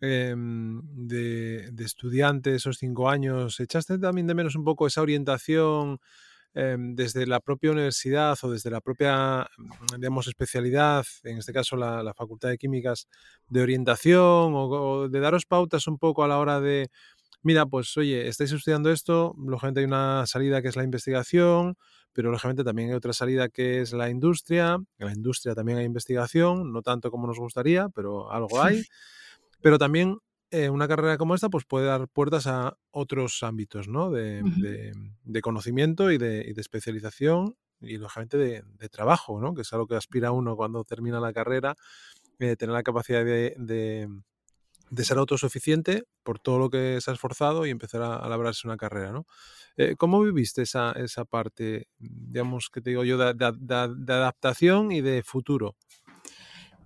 Em, 0.00 0.80
de, 1.08 1.72
estudiante 1.78 2.54
esos 2.54 2.78
cinco 2.78 3.10
años, 3.10 3.58
¿echaste 3.58 3.98
también 3.98 4.28
de 4.28 4.34
menos 4.34 4.54
un 4.54 4.62
poco 4.62 4.86
esa 4.86 5.02
orientación 5.02 5.98
em, 6.54 6.94
desde 6.94 7.26
la 7.26 7.40
propia 7.40 7.72
universidad 7.72 8.38
o 8.42 8.50
desde 8.52 8.70
la 8.70 8.80
propia, 8.80 9.48
digamos, 9.96 10.28
especialidad, 10.28 11.04
en 11.24 11.38
este 11.38 11.52
caso 11.52 11.76
la, 11.76 12.14
Facultad 12.14 12.48
de 12.50 12.58
Químicas, 12.58 13.08
de 13.48 13.60
orientación 13.62 14.52
o, 14.54 15.08
de 15.08 15.20
daros 15.20 15.46
pautas 15.46 15.88
un 15.88 15.98
poco 15.98 16.22
a 16.22 16.28
la 16.28 16.38
hora 16.38 16.60
de, 16.60 16.90
mira, 17.42 17.66
pues 17.66 17.96
oye, 17.96 18.28
estáis 18.28 18.52
estudiando 18.52 18.92
esto, 18.92 19.34
lógicamente 19.36 19.80
hay 19.80 19.86
una 19.86 20.26
salida 20.26 20.62
que 20.62 20.68
es 20.68 20.76
la 20.76 20.84
investigación, 20.84 21.76
pero 22.12 22.30
lógicamente 22.30 22.64
también 22.64 22.90
hay 22.90 22.94
otra 22.94 23.12
salida 23.12 23.48
que 23.48 23.80
es 23.80 23.92
la 23.92 24.10
industria. 24.10 24.76
En 24.98 25.06
la 25.06 25.12
industria 25.12 25.54
también 25.54 25.78
hay 25.78 25.84
investigación, 25.84 26.72
no 26.72 26.82
tanto 26.82 27.10
como 27.10 27.26
nos 27.26 27.38
gustaría, 27.38 27.88
pero 27.90 28.30
algo 28.32 28.60
hay. 28.62 28.84
Pero 29.60 29.78
también 29.78 30.18
eh, 30.50 30.70
una 30.70 30.88
carrera 30.88 31.18
como 31.18 31.34
esta 31.34 31.50
pues 31.50 31.66
puede 31.66 31.86
dar 31.86 32.08
puertas 32.08 32.46
a 32.46 32.78
otros 32.90 33.42
ámbitos 33.42 33.86
¿no? 33.86 34.10
de, 34.10 34.42
conocimiento 35.42 36.10
y 36.10 36.16
de, 36.16 36.54
especialización 36.56 37.54
y 37.80 37.98
lógicamente 37.98 38.38
de, 38.38 38.88
trabajo, 38.88 39.40
¿no? 39.40 39.54
que 39.54 39.62
es 39.62 39.72
algo 39.74 39.86
que 39.86 39.96
aspira 39.96 40.32
uno 40.32 40.56
cuando 40.56 40.84
termina 40.84 41.20
la 41.20 41.34
carrera, 41.34 41.76
eh, 42.38 42.56
tener 42.56 42.72
la 42.72 42.82
capacidad 42.82 43.22
de, 43.24 44.08
ser 44.96 45.18
autosuficiente 45.18 46.04
por 46.22 46.38
todo 46.38 46.58
lo 46.58 46.70
que 46.70 46.98
se 47.02 47.10
ha 47.10 47.14
esforzado 47.14 47.66
y 47.66 47.70
empezar 47.70 48.00
a, 48.00 48.26
labrarse 48.26 48.66
una 48.66 48.78
carrera. 48.78 49.12
¿no? 49.12 49.26
Eh, 49.76 49.96
¿Cómo 49.98 50.22
viviste 50.22 50.62
esa, 50.62 50.92
esa 50.92 51.26
parte, 51.26 51.88
digamos, 51.98 52.70
que 52.70 52.80
te 52.80 52.88
digo 52.90 53.04
yo, 53.04 53.18
de, 53.18 53.54
adaptación 53.74 54.92
y 54.92 55.02
de 55.02 55.22
futuro? 55.22 55.76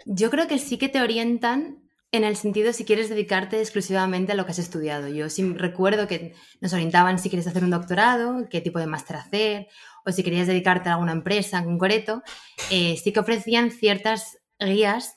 Yo 0.05 0.31
creo 0.31 0.49
que 0.49 0.59
sí 0.59 0.79
que 0.79 0.89
te 0.89 1.01
orientan 1.01 1.82
en 2.13 2.25
el 2.25 2.37
sentido 2.37 2.73
si 2.73 2.85
quieres 2.85 3.09
dedicarte 3.09 3.59
exclusivamente 3.59 4.33
a 4.33 4.35
lo 4.35 4.45
que 4.45 4.53
has 4.53 4.59
estudiado. 4.59 5.09
Yo 5.09 5.29
sí 5.29 5.53
recuerdo 5.55 6.07
que 6.07 6.35
nos 6.61 6.73
orientaban 6.73 7.19
si 7.19 7.31
quieres 7.31 7.47
hacer 7.47 7.65
un 7.65 7.71
doctorado, 7.71 8.47
qué 8.51 8.61
tipo 8.61 8.79
de 8.79 8.87
máster 8.87 9.17
hacer, 9.17 9.67
o 10.05 10.13
si 10.13 10.23
querías 10.23 10.47
dedicarte 10.47 10.89
a 10.89 10.93
alguna 10.93 11.13
empresa 11.13 11.59
en 11.59 11.65
concreto, 11.65 12.23
eh, 12.71 12.97
sí 13.03 13.13
que 13.13 13.21
ofrecían 13.21 13.71
ciertas 13.71 14.39
guías 14.61 15.17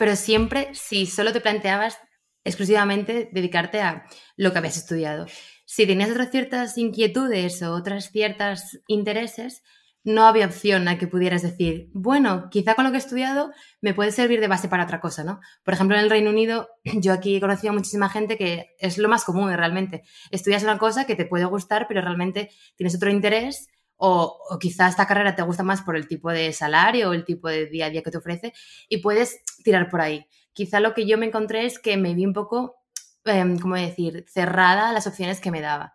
pero 0.00 0.16
siempre 0.16 0.70
si 0.72 1.04
solo 1.04 1.30
te 1.30 1.42
planteabas 1.42 1.98
exclusivamente 2.42 3.28
dedicarte 3.32 3.82
a 3.82 4.06
lo 4.34 4.50
que 4.50 4.56
habías 4.56 4.78
estudiado. 4.78 5.26
Si 5.66 5.86
tenías 5.86 6.10
otras 6.10 6.30
ciertas 6.30 6.78
inquietudes 6.78 7.62
o 7.62 7.74
otras 7.74 8.10
ciertas 8.10 8.80
intereses, 8.86 9.62
no 10.04 10.26
había 10.26 10.46
opción 10.46 10.88
a 10.88 10.98
que 10.98 11.06
pudieras 11.06 11.42
decir, 11.42 11.90
bueno, 11.92 12.48
quizá 12.50 12.74
con 12.74 12.84
lo 12.84 12.90
que 12.90 12.96
he 12.96 13.00
estudiado 13.00 13.52
me 13.80 13.94
puede 13.94 14.12
servir 14.12 14.40
de 14.40 14.48
base 14.48 14.68
para 14.68 14.84
otra 14.84 15.00
cosa, 15.00 15.24
¿no? 15.24 15.40
Por 15.62 15.74
ejemplo, 15.74 15.96
en 15.96 16.04
el 16.04 16.10
Reino 16.10 16.30
Unido, 16.30 16.68
yo 16.84 17.12
aquí 17.12 17.36
he 17.36 17.40
conocido 17.40 17.72
a 17.72 17.74
muchísima 17.74 18.08
gente 18.08 18.36
que 18.36 18.74
es 18.78 18.98
lo 18.98 19.08
más 19.08 19.24
común 19.24 19.52
realmente. 19.52 20.02
Estudias 20.30 20.62
una 20.62 20.78
cosa 20.78 21.04
que 21.04 21.16
te 21.16 21.26
puede 21.26 21.44
gustar, 21.44 21.86
pero 21.88 22.00
realmente 22.00 22.50
tienes 22.76 22.94
otro 22.94 23.10
interés 23.10 23.68
o, 23.96 24.38
o 24.48 24.58
quizá 24.58 24.88
esta 24.88 25.06
carrera 25.06 25.34
te 25.34 25.42
gusta 25.42 25.62
más 25.62 25.82
por 25.82 25.96
el 25.96 26.08
tipo 26.08 26.30
de 26.30 26.52
salario 26.54 27.10
o 27.10 27.12
el 27.12 27.24
tipo 27.24 27.48
de 27.48 27.66
día 27.66 27.86
a 27.86 27.90
día 27.90 28.02
que 28.02 28.10
te 28.10 28.18
ofrece 28.18 28.54
y 28.88 28.98
puedes 28.98 29.42
tirar 29.62 29.90
por 29.90 30.00
ahí. 30.00 30.26
Quizá 30.54 30.80
lo 30.80 30.94
que 30.94 31.06
yo 31.06 31.18
me 31.18 31.26
encontré 31.26 31.66
es 31.66 31.78
que 31.78 31.96
me 31.98 32.14
vi 32.14 32.24
un 32.24 32.32
poco, 32.32 32.76
eh, 33.26 33.44
¿cómo 33.60 33.74
decir?, 33.74 34.24
cerrada 34.28 34.88
a 34.88 34.92
las 34.92 35.06
opciones 35.06 35.40
que 35.40 35.50
me 35.50 35.60
daba. 35.60 35.94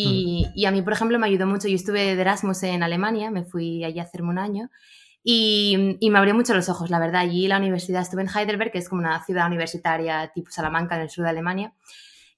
Y, 0.00 0.46
y, 0.54 0.64
a 0.66 0.70
mí, 0.70 0.80
por 0.82 0.92
ejemplo, 0.92 1.18
me 1.18 1.26
ayudó 1.26 1.46
mucho. 1.46 1.66
Yo 1.66 1.74
estuve 1.74 2.14
de 2.14 2.20
Erasmus 2.20 2.62
en 2.62 2.84
Alemania, 2.84 3.32
me 3.32 3.44
fui 3.44 3.82
allí 3.82 3.98
a 3.98 4.04
hacerme 4.04 4.30
un 4.30 4.38
año 4.38 4.70
y, 5.22 5.98
me 6.00 6.18
abrió 6.18 6.34
mucho 6.34 6.54
los 6.54 6.68
ojos, 6.68 6.90
la 6.90 6.98
verdad. 6.98 7.22
Allí 7.22 7.48
la 7.48 7.58
universidad 7.58 8.02
estuve 8.02 8.22
en 8.22 8.28
Heidelberg, 8.28 8.72
que 8.72 8.78
es 8.78 8.88
como 8.88 9.00
una 9.00 9.22
ciudad 9.24 9.46
universitaria 9.46 10.30
tipo 10.34 10.50
Salamanca 10.50 10.96
en 10.96 11.02
el 11.02 11.10
sur 11.10 11.24
de 11.24 11.30
Alemania. 11.30 11.74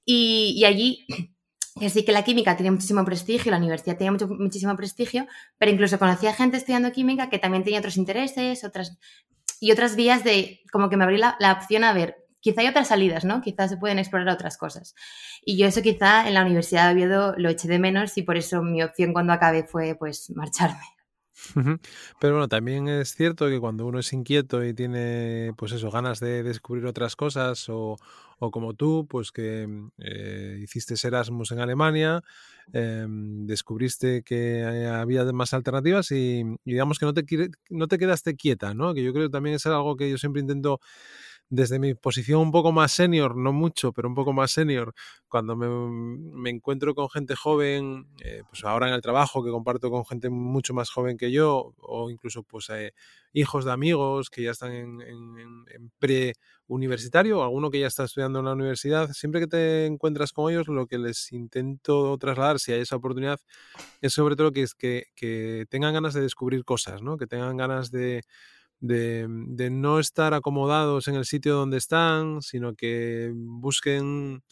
Y, 0.05 0.65
allí 0.65 1.07
que 1.79 1.89
sí 1.89 2.05
que 2.05 2.13
la 2.13 2.25
química 2.25 2.57
tiene 2.57 2.73
muchísimo 2.73 3.05
prestigio, 3.05 3.53
la 3.53 3.59
universidad 3.59 3.97
tenía 3.97 4.13
muchísimo 4.13 4.77
prestigio, 4.77 5.27
pero 5.57 5.71
incluso 5.71 5.99
conocía 5.99 6.33
gente 6.35 6.57
estudiando 6.57 6.91
química 6.93 7.31
que 7.31 7.39
también 7.39 7.63
tenía 7.63 7.79
otros 7.79 7.97
intereses 7.97 8.65
otras, 8.65 8.99
y 9.61 9.71
otras 9.71 9.95
vías 9.95 10.25
de, 10.25 10.63
como 10.73 10.89
que 10.89 10.97
me 10.97 11.05
abrí 11.05 11.19
la 11.19 11.53
opción 11.53 11.85
a 11.85 11.93
ver, 11.93 12.17
quizá 12.41 12.63
hay 12.63 12.69
otras 12.69 12.89
salidas, 12.89 13.25
¿no? 13.25 13.41
Quizás 13.41 13.71
se 13.71 13.77
pueden 13.77 13.99
explorar 13.99 14.29
otras 14.29 14.57
cosas. 14.57 14.95
Y 15.45 15.59
yo 15.59 15.67
eso 15.67 15.83
quizá 15.83 16.27
en 16.27 16.35
la 16.35 16.43
Universidad 16.43 16.89
de 16.89 16.95
Oviedo 16.95 17.35
lo 17.37 17.49
eché 17.49 17.69
de 17.69 17.79
menos 17.79 18.17
y 18.19 18.23
por 18.23 18.37
eso 18.37 18.63
mi 18.63 18.83
opción 18.83 19.13
cuando 19.13 19.33
acabé 19.33 19.65
fue 19.65 19.95
pues 19.95 20.31
marcharme. 20.31 20.85
Pero 22.21 22.35
bueno, 22.35 22.49
también 22.49 22.89
es 22.89 23.15
cierto 23.15 23.49
que 23.49 23.61
cuando 23.61 23.87
uno 23.87 23.99
es 23.99 24.13
inquieto 24.13 24.65
y 24.65 24.75
tiene, 24.75 25.53
pues 25.57 25.73
eso, 25.73 25.91
ganas 25.91 26.21
de 26.21 26.43
descubrir 26.43 26.87
otras 26.87 27.17
cosas, 27.17 27.69
o, 27.69 27.97
o 28.39 28.51
como 28.51 28.75
tú, 28.75 29.07
pues 29.09 29.33
que 29.33 29.69
eh, 29.99 30.59
hiciste 30.63 30.95
Erasmus 31.07 31.53
en 31.53 31.61
Alemania, 31.61 32.23
eh, 32.73 33.07
descubriste 33.09 34.23
que 34.23 34.65
había 34.65 35.25
más 35.33 35.55
alternativas 35.55 36.11
y, 36.11 36.41
y, 36.65 36.73
digamos 36.73 36.99
que 36.99 37.07
no 37.07 37.15
te, 37.15 37.25
no 37.71 37.89
te 37.89 37.99
quedaste 37.99 38.37
quieta, 38.37 38.75
¿no? 38.75 38.95
Que 38.95 39.03
yo 39.03 39.13
creo 39.13 39.27
que 39.27 39.33
también 39.33 39.57
es 39.57 39.67
algo 39.67 39.97
que 39.97 40.11
yo 40.11 40.19
siempre 40.19 40.41
intento 40.41 40.81
desde 41.51 41.81
mi 41.81 41.95
posición 41.95 42.41
un 42.41 42.53
poco 42.53 42.71
más 42.71 42.93
senior, 42.93 43.37
no 43.37 43.53
mucho, 43.53 43.93
pero 43.93 44.09
un 44.09 44.15
poco 44.15 44.33
más 44.33 44.53
senior, 44.53 44.95
cuando 45.29 45.57
me, 45.57 46.49
encuentro 46.49 46.95
con 46.95 47.11
gente 47.11 47.35
joven, 47.35 48.07
eh, 48.21 48.45
pues 48.49 48.65
ahora 48.65 48.87
en 48.87 48.95
el 48.95 49.03
trabajo 49.03 49.45
que 49.45 49.51
comparto 49.51 49.91
con 49.91 50.07
gente 50.07 50.31
mucho 50.31 50.75
más 50.75 50.91
joven 50.91 51.19
que 51.19 51.33
yo, 51.33 51.75
o 51.79 52.09
incluso 52.09 52.45
pues 52.45 52.71
eh, 52.71 52.95
hijos 53.33 53.65
de 53.65 53.73
amigos 53.73 54.31
que 54.31 54.45
ya 54.45 54.53
están 54.53 54.73
en, 54.73 55.01
en, 55.03 55.39
en 55.75 55.93
pre-universitario, 55.99 57.41
o 57.41 57.43
alguno 57.43 57.71
que 57.71 57.81
ya 57.81 57.89
está 57.89 58.05
estudiando 58.05 58.39
en 58.39 58.45
la 58.45 58.53
universidad, 58.53 59.11
siempre 59.11 59.41
que 59.41 59.49
te 59.49 59.87
encuentras 59.87 60.33
con 60.33 60.53
ellos, 60.53 60.69
lo 60.69 60.87
que 60.87 60.99
les 60.99 61.33
intento 61.33 62.17
trasladar, 62.19 62.61
si 62.61 62.73
hay 62.73 62.83
esa 62.83 62.95
oportunidad, 62.95 63.41
es 64.01 64.13
sobre 64.13 64.37
todo 64.37 64.53
que, 64.53 64.67
que, 64.79 65.07
que 65.17 65.67
tengan 65.69 65.95
ganas 65.95 66.15
de 66.15 66.21
descubrir 66.21 66.65
cosas, 66.65 67.03
¿no? 67.03 67.17
que 67.17 67.27
tengan 67.27 67.57
ganas 67.57 67.91
de 67.91 68.23
de, 68.81 69.27
de, 69.29 69.71
no 69.71 69.99
estar 69.99 70.35
acomodados 70.35 71.09
en 71.09 71.15
el 71.15 71.25
sitio 71.25 71.55
donde 71.55 71.77
están, 71.79 72.43
sino 72.43 72.75
que 72.75 73.33
busquen 73.35 74.43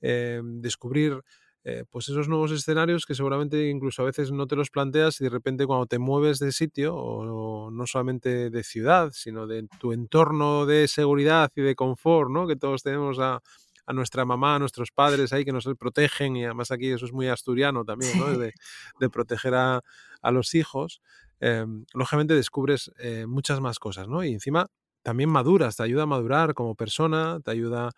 eh, 0.00 0.40
descubrir 0.44 1.22
eh, 1.64 1.84
pues 1.90 2.08
esos 2.08 2.28
nuevos 2.28 2.50
escenarios 2.50 3.06
que 3.06 3.14
seguramente 3.14 3.68
incluso 3.68 4.02
a 4.02 4.06
veces 4.06 4.32
no 4.32 4.48
te 4.48 4.56
los 4.56 4.70
planteas 4.70 5.20
y 5.20 5.24
de 5.24 5.30
repente 5.30 5.64
cuando 5.64 5.86
te 5.86 6.00
mueves 6.00 6.40
de 6.40 6.50
sitio, 6.50 6.96
o, 6.96 7.70
no 7.70 7.86
solamente 7.86 8.50
de 8.50 8.64
ciudad, 8.64 9.12
sino 9.14 9.46
de 9.46 9.68
tu 9.78 9.92
entorno 9.92 10.66
de 10.66 10.88
seguridad 10.88 11.52
y 11.54 11.62
de 11.62 11.76
confort, 11.76 12.30
¿no? 12.30 12.48
que 12.48 12.56
todos 12.56 12.82
tenemos 12.82 13.20
a, 13.20 13.40
a 13.86 13.92
nuestra 13.92 14.24
mamá, 14.24 14.56
a 14.56 14.58
nuestros 14.58 14.90
padres 14.90 15.32
ahí 15.32 15.44
que 15.44 15.52
nos 15.52 15.68
protegen 15.78 16.36
y 16.36 16.44
además 16.44 16.72
aquí 16.72 16.90
eso 16.90 17.06
es 17.06 17.12
muy 17.12 17.28
asturiano 17.28 17.84
también, 17.84 18.18
¿no? 18.18 18.26
de, 18.38 18.54
de 18.98 19.10
proteger 19.10 19.54
a, 19.54 19.82
a 20.20 20.30
los 20.32 20.54
hijos 20.56 21.00
eh, 21.42 21.66
lógicamente 21.92 22.34
descubres 22.34 22.90
eh, 22.98 23.26
muchas 23.26 23.60
más 23.60 23.78
cosas, 23.78 24.08
¿no? 24.08 24.24
Y 24.24 24.32
encima 24.32 24.68
también 25.02 25.28
maduras, 25.28 25.76
te 25.76 25.82
ayuda 25.82 26.04
a 26.04 26.06
madurar 26.06 26.54
como 26.54 26.74
persona, 26.76 27.40
te 27.44 27.50
ayuda 27.50 27.90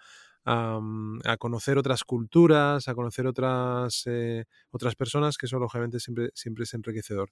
a, 0.46 0.80
a 1.24 1.36
conocer 1.36 1.78
otras 1.78 2.04
culturas, 2.04 2.88
a 2.88 2.94
conocer 2.94 3.26
otras, 3.26 4.04
eh, 4.06 4.44
otras 4.70 4.94
personas, 4.94 5.36
que 5.36 5.46
eso 5.46 5.58
lógicamente 5.58 6.00
siempre, 6.00 6.30
siempre 6.34 6.64
es 6.64 6.74
enriquecedor. 6.74 7.30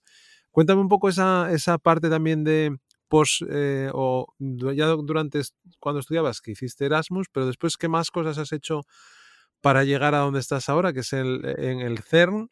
Cuéntame 0.50 0.80
un 0.82 0.88
poco 0.88 1.08
esa, 1.08 1.50
esa 1.52 1.78
parte 1.78 2.10
también 2.10 2.44
de 2.44 2.76
post, 3.08 3.42
eh, 3.50 3.90
o 3.92 4.26
ya 4.38 4.86
durante 4.88 5.40
cuando 5.80 6.00
estudiabas, 6.00 6.40
que 6.40 6.52
hiciste 6.52 6.86
Erasmus, 6.86 7.28
pero 7.32 7.46
después, 7.46 7.76
¿qué 7.76 7.88
más 7.88 8.10
cosas 8.10 8.38
has 8.38 8.52
hecho 8.52 8.82
para 9.60 9.84
llegar 9.84 10.14
a 10.14 10.20
donde 10.20 10.40
estás 10.40 10.68
ahora, 10.68 10.92
que 10.92 11.00
es 11.00 11.12
el, 11.12 11.44
en 11.58 11.80
el 11.80 11.98
CERN? 11.98 12.50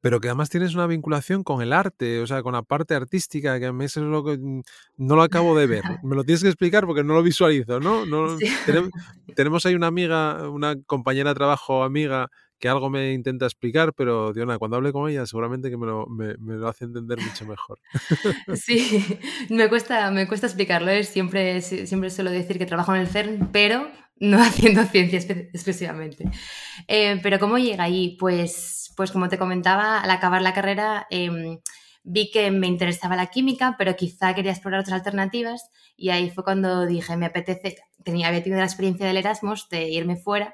Pero 0.00 0.20
que 0.20 0.28
además 0.28 0.50
tienes 0.50 0.74
una 0.74 0.86
vinculación 0.86 1.42
con 1.42 1.62
el 1.62 1.72
arte, 1.72 2.20
o 2.20 2.26
sea, 2.26 2.42
con 2.42 2.52
la 2.52 2.62
parte 2.62 2.94
artística, 2.94 3.58
que 3.58 3.66
a 3.66 3.72
mí 3.72 3.84
eso 3.84 4.00
es 4.00 4.06
lo 4.06 4.24
que 4.24 4.38
mm, 4.38 4.62
no 4.98 5.16
lo 5.16 5.22
acabo 5.22 5.56
de 5.56 5.66
ver. 5.66 5.82
Me 6.04 6.14
lo 6.14 6.24
tienes 6.24 6.42
que 6.42 6.48
explicar 6.48 6.86
porque 6.86 7.04
no 7.04 7.14
lo 7.14 7.22
visualizo, 7.22 7.80
¿no? 7.80 8.06
no 8.06 8.38
sí. 8.38 8.46
tenemos, 8.66 8.90
tenemos, 9.36 9.66
ahí 9.66 9.74
una 9.74 9.88
amiga, 9.88 10.48
una 10.48 10.76
compañera 10.86 11.30
de 11.30 11.34
trabajo, 11.34 11.82
amiga, 11.82 12.28
que 12.58 12.68
algo 12.68 12.90
me 12.90 13.12
intenta 13.12 13.46
explicar, 13.46 13.92
pero 13.94 14.32
Diona, 14.32 14.58
cuando 14.58 14.76
hable 14.76 14.92
con 14.92 15.08
ella 15.08 15.26
seguramente 15.26 15.70
que 15.70 15.76
me 15.76 15.86
lo, 15.86 16.06
me, 16.06 16.36
me 16.38 16.54
lo 16.54 16.68
hace 16.68 16.84
entender 16.84 17.18
mucho 17.20 17.46
mejor. 17.46 17.78
Sí, 18.54 19.04
me 19.48 19.68
cuesta, 19.68 20.10
me 20.10 20.26
cuesta 20.26 20.46
explicarlo, 20.46 20.90
¿eh? 20.90 21.04
siempre, 21.04 21.60
siempre 21.60 22.10
suelo 22.10 22.30
decir 22.30 22.58
que 22.58 22.66
trabajo 22.66 22.94
en 22.94 23.02
el 23.02 23.08
CERN, 23.08 23.50
pero 23.52 23.88
no 24.20 24.42
haciendo 24.42 24.84
ciencia 24.84 25.18
exclusivamente. 25.18 26.24
Eh, 26.86 27.20
pero 27.22 27.38
¿cómo 27.38 27.58
llega 27.58 27.84
ahí? 27.84 28.16
Pues, 28.18 28.77
pues 28.98 29.12
como 29.12 29.28
te 29.28 29.38
comentaba, 29.38 30.00
al 30.00 30.10
acabar 30.10 30.42
la 30.42 30.52
carrera 30.52 31.06
eh, 31.08 31.60
vi 32.02 32.32
que 32.32 32.50
me 32.50 32.66
interesaba 32.66 33.14
la 33.14 33.28
química, 33.28 33.76
pero 33.78 33.94
quizá 33.94 34.34
quería 34.34 34.50
explorar 34.50 34.80
otras 34.80 34.96
alternativas 34.96 35.70
y 35.96 36.08
ahí 36.10 36.30
fue 36.30 36.42
cuando 36.42 36.84
dije, 36.84 37.16
me 37.16 37.26
apetece, 37.26 37.76
tenía, 38.02 38.26
había 38.26 38.42
tenido 38.42 38.58
la 38.58 38.66
experiencia 38.66 39.06
del 39.06 39.18
Erasmus, 39.18 39.68
de 39.68 39.88
irme 39.88 40.16
fuera 40.16 40.52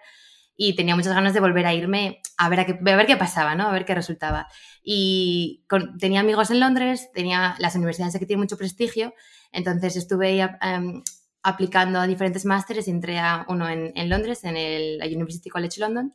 y 0.58 0.76
tenía 0.76 0.94
muchas 0.94 1.14
ganas 1.14 1.32
de 1.32 1.40
volver 1.40 1.64
a 1.64 1.72
irme 1.72 2.20
a 2.36 2.50
ver, 2.50 2.60
a 2.60 2.66
qué, 2.66 2.72
a 2.72 2.96
ver 2.96 3.06
qué 3.06 3.16
pasaba, 3.16 3.54
¿no? 3.54 3.66
A 3.66 3.72
ver 3.72 3.86
qué 3.86 3.94
resultaba. 3.94 4.46
Y 4.82 5.64
con, 5.66 5.96
tenía 5.96 6.20
amigos 6.20 6.50
en 6.50 6.60
Londres, 6.60 7.08
tenía 7.14 7.56
las 7.58 7.76
universidades 7.76 8.18
que 8.18 8.26
tienen 8.26 8.42
mucho 8.42 8.58
prestigio, 8.58 9.14
entonces 9.52 9.96
estuve 9.96 10.42
ahí, 10.42 10.42
um, 10.42 11.02
aplicando 11.42 11.98
a 11.98 12.06
diferentes 12.06 12.44
másteres 12.44 12.88
y 12.88 12.90
entré 12.90 13.18
a 13.20 13.46
uno 13.48 13.70
en, 13.70 13.92
en, 13.94 14.10
Londres, 14.10 14.44
en 14.44 14.58
el 14.58 15.00
University 15.16 15.48
College 15.48 15.80
London. 15.80 16.14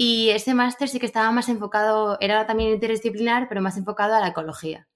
Y 0.00 0.30
ese 0.30 0.54
máster 0.54 0.88
sí 0.88 1.00
que 1.00 1.06
estaba 1.06 1.32
más 1.32 1.48
enfocado, 1.48 2.18
era 2.20 2.46
también 2.46 2.70
interdisciplinar, 2.70 3.48
pero 3.48 3.60
más 3.60 3.76
enfocado 3.76 4.14
a 4.14 4.20
la 4.20 4.28
ecología. 4.28 4.86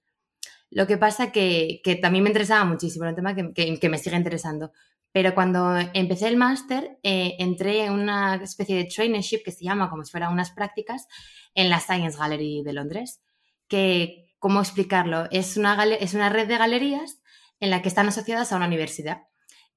Lo 0.69 0.87
que 0.87 0.97
pasa 0.97 1.33
que, 1.33 1.81
que 1.83 1.95
también 1.95 2.23
me 2.23 2.29
interesaba 2.29 2.63
muchísimo, 2.63 3.05
un 3.05 3.13
tema 3.13 3.35
que, 3.35 3.51
que, 3.53 3.77
que 3.77 3.89
me 3.89 3.97
sigue 3.97 4.15
interesando. 4.15 4.71
Pero 5.11 5.35
cuando 5.35 5.75
empecé 5.93 6.29
el 6.29 6.37
máster, 6.37 6.99
eh, 7.03 7.35
entré 7.39 7.83
en 7.83 7.91
una 7.91 8.35
especie 8.35 8.77
de 8.77 8.85
traineeship 8.85 9.43
que 9.43 9.51
se 9.51 9.65
llama 9.65 9.89
como 9.89 10.05
si 10.05 10.11
fuera 10.11 10.29
unas 10.29 10.51
prácticas 10.51 11.05
en 11.53 11.69
la 11.69 11.81
Science 11.81 12.17
Gallery 12.17 12.63
de 12.63 12.71
Londres. 12.71 13.21
Que, 13.67 14.33
¿cómo 14.39 14.61
explicarlo? 14.61 15.27
Es 15.31 15.57
una, 15.57 15.83
es 15.83 16.13
una 16.13 16.29
red 16.29 16.47
de 16.47 16.57
galerías 16.57 17.19
en 17.59 17.71
la 17.71 17.81
que 17.81 17.89
están 17.89 18.07
asociadas 18.07 18.53
a 18.53 18.55
una 18.55 18.67
universidad 18.67 19.23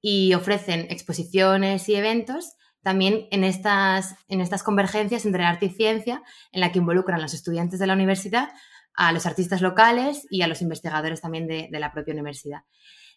y 0.01 0.33
ofrecen 0.35 0.87
exposiciones 0.89 1.89
y 1.89 1.95
eventos 1.95 2.53
también 2.81 3.27
en 3.31 3.43
estas, 3.43 4.15
en 4.27 4.41
estas 4.41 4.63
convergencias 4.63 5.25
entre 5.25 5.43
arte 5.43 5.67
y 5.67 5.69
ciencia, 5.69 6.23
en 6.51 6.61
la 6.61 6.71
que 6.71 6.79
involucran 6.79 7.19
a 7.19 7.21
los 7.21 7.33
estudiantes 7.33 7.79
de 7.79 7.87
la 7.87 7.93
universidad, 7.93 8.49
a 8.93 9.11
los 9.11 9.25
artistas 9.25 9.61
locales 9.61 10.25
y 10.29 10.41
a 10.41 10.47
los 10.47 10.61
investigadores 10.61 11.21
también 11.21 11.47
de, 11.47 11.69
la 11.71 11.91
propia 11.91 12.13
universidad. 12.13 12.61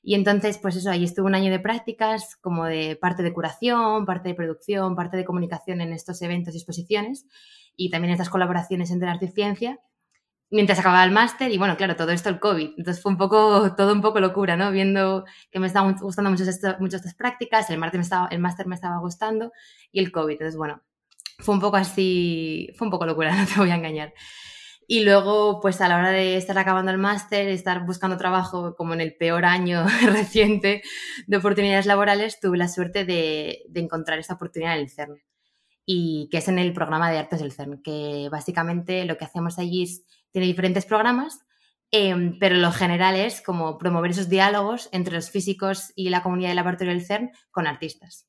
Y 0.02 0.14
entonces, 0.14 0.58
pues 0.58 0.76
eso, 0.76 0.90
ahí 0.90 1.04
estuve 1.04 1.26
un 1.26 1.34
año 1.34 1.50
de 1.50 1.58
prácticas, 1.58 2.36
como 2.36 2.64
de 2.64 2.96
parte 3.00 3.22
de 3.22 3.32
curación, 3.32 4.06
parte 4.06 4.28
de 4.28 4.34
producción, 4.34 4.96
parte 4.96 5.16
de 5.16 5.24
comunicación 5.24 5.80
en 5.80 5.92
estos 5.92 6.22
eventos 6.22 6.54
y 6.54 6.58
exposiciones, 6.58 7.26
y 7.76 7.90
también 7.90 8.12
estas 8.12 8.30
colaboraciones 8.30 8.90
entre 8.90 9.08
arte 9.08 9.26
y 9.26 9.28
ciencia, 9.28 9.78
mientras 10.50 10.78
acababa 10.78 11.04
el 11.04 11.10
máster, 11.10 11.52
y 11.52 11.58
bueno, 11.58 11.76
claro, 11.76 11.96
todo 11.96 12.10
esto 12.10 12.28
el 12.28 12.40
COVID. 12.40 12.74
Entonces 12.78 13.02
fue 13.02 13.12
un 13.12 13.18
poco, 13.18 13.74
todo 13.76 13.92
un 13.92 14.00
poco 14.00 14.20
locura, 14.20 14.56
¿no? 14.56 14.70
Viendo 14.70 15.24
que 15.50 15.60
me 15.60 15.66
estaban 15.66 15.96
gustando 15.96 16.30
mucho, 16.30 16.44
esto, 16.44 16.76
mucho 16.80 16.96
estas 16.96 17.14
prácticas, 17.14 17.70
el 17.70 17.78
máster 17.78 17.98
me 17.98 18.04
estaba, 18.04 18.28
el 18.28 18.40
máster 18.40 18.66
me 18.66 18.74
estaba 18.74 18.98
gustando, 18.98 19.52
y 19.92 20.00
el 20.00 20.12
COVID. 20.12 20.32
Entonces, 20.32 20.56
bueno, 20.56 20.82
fue 21.38 21.54
un 21.54 21.60
poco 21.60 21.76
así, 21.76 22.70
fue 22.76 22.86
un 22.86 22.92
poco 22.92 23.06
locura, 23.06 23.34
no 23.36 23.46
te 23.46 23.54
voy 23.58 23.70
a 23.70 23.76
engañar. 23.76 24.12
Y 24.92 25.04
luego, 25.04 25.60
pues 25.60 25.80
a 25.80 25.88
la 25.88 25.98
hora 25.98 26.10
de 26.10 26.36
estar 26.36 26.58
acabando 26.58 26.90
el 26.90 26.98
máster, 26.98 27.46
estar 27.46 27.86
buscando 27.86 28.16
trabajo 28.16 28.74
como 28.74 28.92
en 28.92 29.00
el 29.00 29.14
peor 29.14 29.44
año 29.44 29.86
reciente 30.04 30.82
de 31.28 31.36
oportunidades 31.36 31.86
laborales, 31.86 32.40
tuve 32.40 32.58
la 32.58 32.66
suerte 32.66 33.04
de, 33.04 33.62
encontrar 33.76 34.18
esta 34.18 34.34
oportunidad 34.34 34.74
en 34.74 34.80
el 34.80 34.90
CERN. 34.90 35.22
Y 35.86 36.28
que 36.32 36.38
es 36.38 36.48
en 36.48 36.58
el 36.58 36.72
programa 36.72 37.08
de 37.08 37.18
artes 37.18 37.38
del 37.38 37.52
CERN, 37.52 37.80
que 37.84 38.28
básicamente 38.32 39.04
lo 39.04 39.16
que 39.16 39.24
hacemos 39.24 39.60
allí 39.60 39.84
es, 39.84 40.04
tiene 40.32 40.46
diferentes 40.46 40.86
programas, 40.86 41.40
em, 41.90 42.38
pero 42.38 42.56
lo 42.56 42.72
general 42.72 43.16
es 43.16 43.40
como 43.40 43.78
promover 43.78 44.12
esos 44.12 44.28
diálogos 44.28 44.88
entre 44.92 45.14
los 45.14 45.30
físicos 45.30 45.92
y 45.96 46.10
la 46.10 46.22
comunidad 46.22 46.50
de 46.50 46.54
laboratorio 46.54 46.92
del 46.92 47.04
CERN 47.04 47.32
con 47.50 47.66
artistas. 47.66 48.28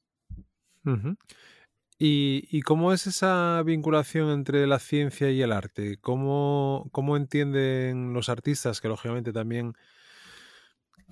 ¿Y, 2.04 2.62
cómo 2.62 2.94
es 2.94 3.06
esa 3.06 3.62
vinculación 3.64 4.32
entre 4.32 4.66
la 4.66 4.80
ciencia 4.80 5.30
y 5.30 5.44
el 5.44 5.52
arte? 5.52 5.98
¿Cómo, 6.02 6.90
cómo 6.92 7.16
entienden 7.16 8.14
los 8.14 8.28
artistas, 8.28 8.82
que 8.82 8.88
lógicamente 8.88 9.32
también, 9.32 9.76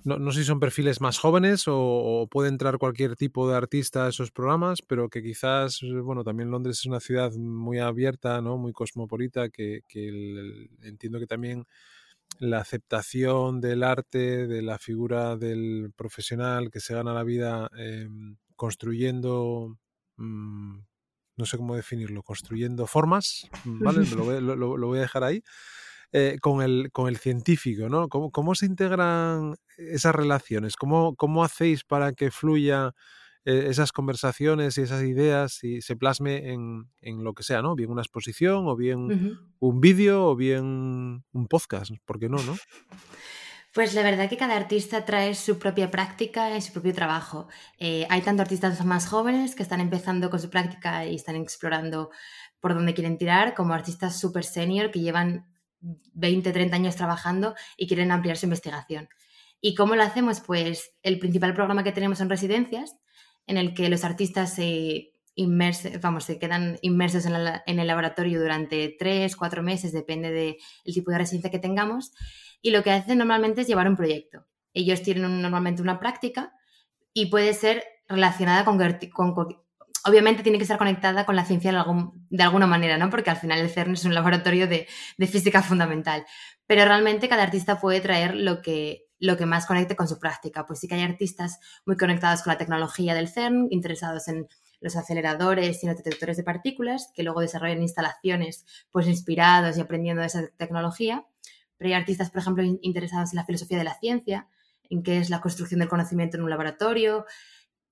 no, 0.04 0.32
sé 0.32 0.40
si 0.40 0.46
son 0.46 0.60
perfiles 0.60 1.00
más 1.00 1.18
jóvenes 1.18 1.64
o, 1.66 2.28
puede 2.30 2.48
entrar 2.48 2.78
cualquier 2.78 3.16
tipo 3.16 3.48
de 3.48 3.56
artista 3.56 4.06
a 4.06 4.08
esos 4.08 4.30
programas, 4.30 4.82
pero 4.82 5.08
que 5.08 5.22
quizás, 5.22 5.80
bueno, 6.02 6.24
también 6.24 6.50
Londres 6.50 6.78
es 6.78 6.86
una 6.86 7.00
ciudad 7.00 7.32
muy 7.32 7.78
abierta, 7.78 8.40
¿no? 8.40 8.56
muy 8.56 8.72
cosmopolita, 8.72 9.48
que, 9.48 9.82
entiendo 10.82 11.18
que 11.18 11.26
también 11.26 11.66
la 12.38 12.58
aceptación 12.58 13.60
del 13.60 13.82
arte, 13.82 14.46
de 14.46 14.62
la 14.62 14.78
figura 14.78 15.36
del 15.36 15.92
profesional 15.96 16.70
que 16.70 16.80
se 16.80 16.94
gana 16.94 17.12
la 17.12 17.24
vida 17.24 17.68
em, 17.76 18.36
construyendo 18.56 19.76
Mm, 20.20 20.80
no 21.38 21.46
sé 21.46 21.56
cómo 21.56 21.74
definirlo, 21.74 22.22
construyendo 22.22 22.86
formas, 22.86 23.48
¿vale? 23.64 24.04
lo, 24.06 24.86
voy, 24.86 24.98
a 24.98 25.02
dejar 25.02 25.24
ahí. 25.24 25.42
Eh, 26.12 26.38
con, 26.40 26.60
el, 26.60 26.90
con 26.90 27.06
el 27.06 27.18
científico, 27.18 27.88
¿no? 27.88 28.08
¿Cómo, 28.08 28.54
se 28.56 28.66
integran 28.66 29.54
esas 29.76 30.12
relaciones? 30.12 30.74
¿Cómo, 30.74 31.14
cómo 31.14 31.44
hacéis 31.44 31.84
para 31.84 32.12
que 32.12 32.32
fluya 32.32 32.94
eh, 33.44 33.66
esas 33.68 33.92
conversaciones 33.92 34.76
y 34.76 34.82
esas 34.82 35.04
ideas 35.04 35.62
y 35.62 35.80
se 35.82 35.94
plasme 35.94 36.52
en, 36.52 37.24
lo 37.24 37.32
que 37.32 37.44
sea, 37.44 37.62
¿no? 37.62 37.76
Bien 37.76 37.90
una 37.90 38.02
exposición 38.02 38.66
o 38.66 38.74
bien 38.74 39.38
un 39.60 39.80
vídeo 39.80 40.26
o 40.26 40.34
bien 40.34 41.22
un 41.32 41.46
podcast, 41.48 41.92
¿por 42.04 42.18
qué 42.18 42.28
no, 42.28 42.38
no? 42.42 42.56
Pues 43.72 43.94
la 43.94 44.02
verdad 44.02 44.28
que 44.28 44.36
cada 44.36 44.56
artista 44.56 45.04
trae 45.04 45.36
su 45.36 45.60
propia 45.60 45.92
práctica 45.92 46.56
y 46.56 46.60
su 46.60 46.72
propio 46.72 46.92
trabajo. 46.92 47.46
Eh, 47.78 48.04
hay 48.10 48.20
tanto 48.22 48.42
artistas 48.42 48.84
más 48.84 49.06
jóvenes 49.06 49.54
que 49.54 49.62
están 49.62 49.80
empezando 49.80 50.28
con 50.28 50.40
su 50.40 50.50
práctica 50.50 51.06
y 51.06 51.14
están 51.14 51.36
explorando 51.36 52.10
por 52.58 52.74
dónde 52.74 52.94
quieren 52.94 53.16
tirar, 53.16 53.54
como 53.54 53.72
artistas 53.72 54.18
súper 54.18 54.42
senior 54.42 54.90
que 54.90 54.98
llevan 54.98 55.46
20, 55.80 56.52
30 56.52 56.76
años 56.76 56.96
trabajando 56.96 57.54
y 57.76 57.86
quieren 57.86 58.12
ampliar 58.12 58.36
su 58.36 58.46
investigación. 58.46 59.08
¿Y 59.60 59.74
cómo 59.74 59.94
lo 59.94 60.02
hacemos? 60.02 60.40
Pues 60.40 60.92
el 61.02 61.18
principal 61.18 61.54
programa 61.54 61.84
que 61.84 61.92
tenemos 61.92 62.18
son 62.18 62.30
residencias, 62.30 62.96
en 63.46 63.56
el 63.56 63.74
que 63.74 63.88
los 63.88 64.04
artistas 64.04 64.54
se, 64.54 65.12
vamos, 66.02 66.24
se 66.24 66.38
quedan 66.38 66.78
inmersos 66.82 67.26
en, 67.26 67.78
el 67.78 67.86
laboratorio 67.86 68.40
durante 68.40 68.94
3, 68.98 69.36
4 69.36 69.62
meses, 69.62 69.92
depende 69.92 70.30
del 70.30 70.56
tipo 70.84 71.10
de 71.10 71.18
residencia 71.18 71.50
que 71.50 71.58
tengamos 71.58 72.12
y 72.62 72.70
lo 72.70 72.82
que 72.82 72.90
hacen 72.90 73.18
normalmente 73.18 73.62
es 73.62 73.66
llevar 73.66 73.88
un 73.88 73.96
proyecto. 73.96 74.46
Ellos 74.72 75.02
tienen 75.02 75.42
normalmente 75.42 75.82
una 75.82 75.98
práctica 75.98 76.52
y 77.12 77.26
puede 77.26 77.54
ser 77.54 77.84
relacionada 78.08 78.64
con, 78.64 78.78
obviamente 80.04 80.42
tiene 80.42 80.58
que 80.58 80.64
estar 80.64 80.78
conectada 80.78 81.26
con 81.26 81.36
la 81.36 81.44
ciencia 81.44 81.72
de, 81.72 82.42
alguna 82.42 82.66
manera, 82.66 82.98
¿no? 82.98 83.10
Porque 83.10 83.30
al 83.30 83.36
final 83.36 83.58
el 83.58 83.70
CERN 83.70 83.94
es 83.94 84.04
un 84.04 84.14
laboratorio 84.14 84.66
de, 84.66 84.86
física 85.26 85.62
fundamental. 85.62 86.24
Pero 86.66 86.84
realmente 86.84 87.28
cada 87.28 87.42
artista 87.42 87.80
puede 87.80 88.00
traer 88.00 88.34
lo 88.34 88.62
que, 88.62 89.06
lo 89.18 89.36
que 89.36 89.46
más 89.46 89.66
conecte 89.66 89.96
con 89.96 90.08
su 90.08 90.18
práctica. 90.18 90.66
Pues 90.66 90.80
sí 90.80 90.88
que 90.88 90.94
hay 90.94 91.02
artistas 91.02 91.58
muy 91.86 91.96
conectados 91.96 92.42
con 92.42 92.52
la 92.52 92.58
tecnología 92.58 93.14
del 93.14 93.28
CERN, 93.28 93.68
interesados 93.70 94.28
en 94.28 94.46
los 94.80 94.96
aceleradores 94.96 95.82
y 95.82 95.86
los 95.86 95.96
detectores 95.96 96.36
de 96.36 96.42
partículas, 96.42 97.12
que 97.14 97.22
luego 97.22 97.40
desarrollan 97.40 97.82
instalaciones 97.82 98.64
pues 98.90 99.06
inspirados 99.06 99.76
y 99.76 99.80
aprendiendo 99.80 100.22
de 100.22 100.28
esa 100.28 100.48
tecnología 100.56 101.26
pero 101.80 101.88
hay 101.88 101.94
artistas, 101.94 102.30
por 102.30 102.42
ejemplo, 102.42 102.62
interesados 102.82 103.32
en 103.32 103.38
la 103.38 103.46
filosofía 103.46 103.78
de 103.78 103.84
la 103.84 103.98
ciencia, 103.98 104.48
en 104.90 105.02
qué 105.02 105.16
es 105.16 105.30
la 105.30 105.40
construcción 105.40 105.80
del 105.80 105.88
conocimiento 105.88 106.36
en 106.36 106.42
un 106.42 106.50
laboratorio, 106.50 107.24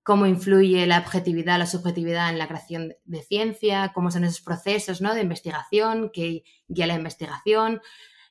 cómo 0.09 0.25
influye 0.25 0.87
la 0.87 1.01
objetividad, 1.01 1.59
la 1.59 1.67
subjetividad 1.67 2.31
en 2.31 2.39
la 2.39 2.49
creación 2.49 2.95
de 3.05 3.21
ciencia, 3.21 3.93
cómo 3.95 4.11
son 4.11 4.25
esos 4.25 4.41
procesos 4.41 5.03
¿no? 5.03 5.15
de 5.15 5.21
investigación 5.21 6.11
que 6.11 6.45
guía 6.67 6.87
la 6.87 6.95
investigación. 6.95 7.83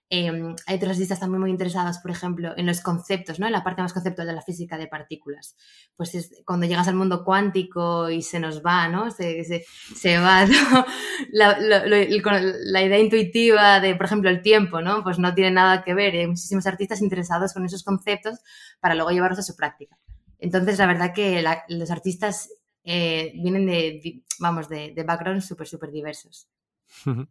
Em, 0.10 0.56
hay 0.66 0.78
otros 0.78 0.94
artistas 0.94 1.20
también 1.20 1.42
muy 1.42 1.52
interesados, 1.52 2.00
por 2.00 2.10
ejemplo, 2.10 2.58
en 2.58 2.66
los 2.66 2.82
conceptos, 2.82 3.40
¿no? 3.40 3.46
en 3.46 3.52
la 3.52 3.64
parte 3.64 3.84
más 3.84 3.94
conceptual 3.94 4.26
de 4.26 4.34
la 4.34 4.42
física 4.42 4.76
de 4.80 4.88
partículas. 4.88 5.56
Pues 5.96 6.16
es 6.16 6.32
cuando 6.48 6.66
llegas 6.66 6.88
al 6.88 6.96
mundo 6.96 7.24
cuántico 7.24 8.10
y 8.10 8.24
se 8.24 8.40
nos 8.40 8.66
va, 8.66 8.88
¿no? 8.88 9.12
Se, 9.12 9.44
se, 9.44 10.18
va 10.18 10.48
la, 11.32 11.60
la, 11.60 12.82
idea 12.82 13.00
intuitiva 13.00 13.80
de, 13.82 13.96
por 13.96 14.08
ejemplo, 14.08 14.32
el 14.32 14.42
tiempo, 14.42 14.82
¿no? 14.82 15.04
Pues 15.04 15.20
no 15.20 15.36
tiene 15.36 15.52
nada 15.52 15.84
que 15.84 15.94
ver. 15.94 16.16
Hay 16.16 16.26
muchísimos 16.26 16.66
artistas 16.66 17.04
interesados 17.04 17.54
con 17.54 17.66
esos 17.66 17.84
conceptos 17.84 18.40
para 18.80 18.96
luego 18.96 19.12
llevarlos 19.12 19.38
a 19.38 19.44
su 19.44 19.56
práctica. 19.56 19.96
Entonces, 20.40 20.78
la 20.78 20.88
verdad 20.88 21.14
que 21.14 21.44
los 21.70 21.92
artistas 21.92 22.50
eh, 22.84 23.32
vienen 23.36 23.66
de, 23.66 24.24
vamos, 24.40 24.70
de, 24.70 24.94
de 24.94 25.04
backgrounds 25.04 25.46
súper, 25.46 25.68
súper 25.68 25.92
diversos. 25.92 26.48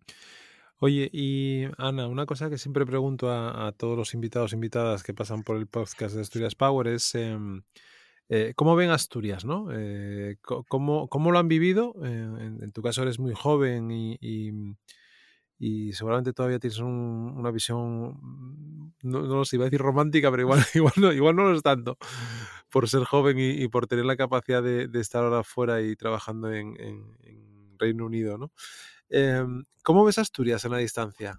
Oye, 0.79 1.09
y 1.11 1.65
Ana, 1.79 2.07
una 2.07 2.27
cosa 2.27 2.51
que 2.51 2.59
siempre 2.59 2.85
pregunto 2.85 3.31
a, 3.33 3.73
todos 3.73 3.97
los 3.97 4.13
invitados 4.13 4.53
e 4.53 4.57
invitadas 4.57 5.03
que 5.03 5.15
pasan 5.15 5.43
por 5.43 5.57
el 5.57 5.67
podcast 5.67 6.15
de 6.15 6.21
Asturias 6.21 6.55
Power 6.55 6.89
es 6.89 7.15
em, 7.15 7.63
eh, 8.29 8.53
cómo 8.55 8.77
ven 8.77 8.91
Asturias, 8.91 9.47
¿no? 9.47 9.69
Eh, 9.73 10.37
cómo, 10.43 11.33
lo 11.33 11.39
han 11.39 11.49
vivido? 11.49 11.95
En, 12.05 12.73
tu 12.73 12.83
caso 12.83 13.03
eres 13.03 13.19
muy 13.19 13.33
joven 13.33 13.91
y, 13.91 14.77
seguramente 15.93 16.35
todavía 16.35 16.59
tienes 16.59 16.79
una 16.81 17.51
visión, 17.51 18.21
no, 19.03 19.23
no, 19.23 19.37
lo 19.37 19.45
sé, 19.47 19.57
iba 19.57 19.65
a 19.65 19.71
decir 19.71 19.81
romántica, 19.81 20.31
pero 20.31 20.43
igual, 20.43 20.61
igual, 20.75 20.95
no, 20.99 21.11
igual 21.11 21.37
no 21.37 21.45
lo 21.45 21.57
es 21.57 21.63
tanto, 21.63 21.97
por 22.77 22.91
ser 22.91 23.05
joven 23.05 23.39
y, 23.39 23.69
por 23.69 23.87
tener 23.87 24.05
la 24.05 24.19
capacidad 24.19 24.63
de, 24.63 24.91
estar 25.01 25.25
ahora 25.25 25.43
fuera 25.43 25.81
y 25.81 25.97
trabajando 25.97 26.53
en, 26.53 26.79
en 26.79 27.79
Reino 27.79 28.05
Unido, 28.05 28.37
¿no? 28.37 28.53
Em, 29.09 29.65
¿Cómo 29.83 30.05
ves 30.05 30.19
Asturias 30.19 30.63
en 30.67 30.73
la 30.73 30.77
distancia? 30.77 31.39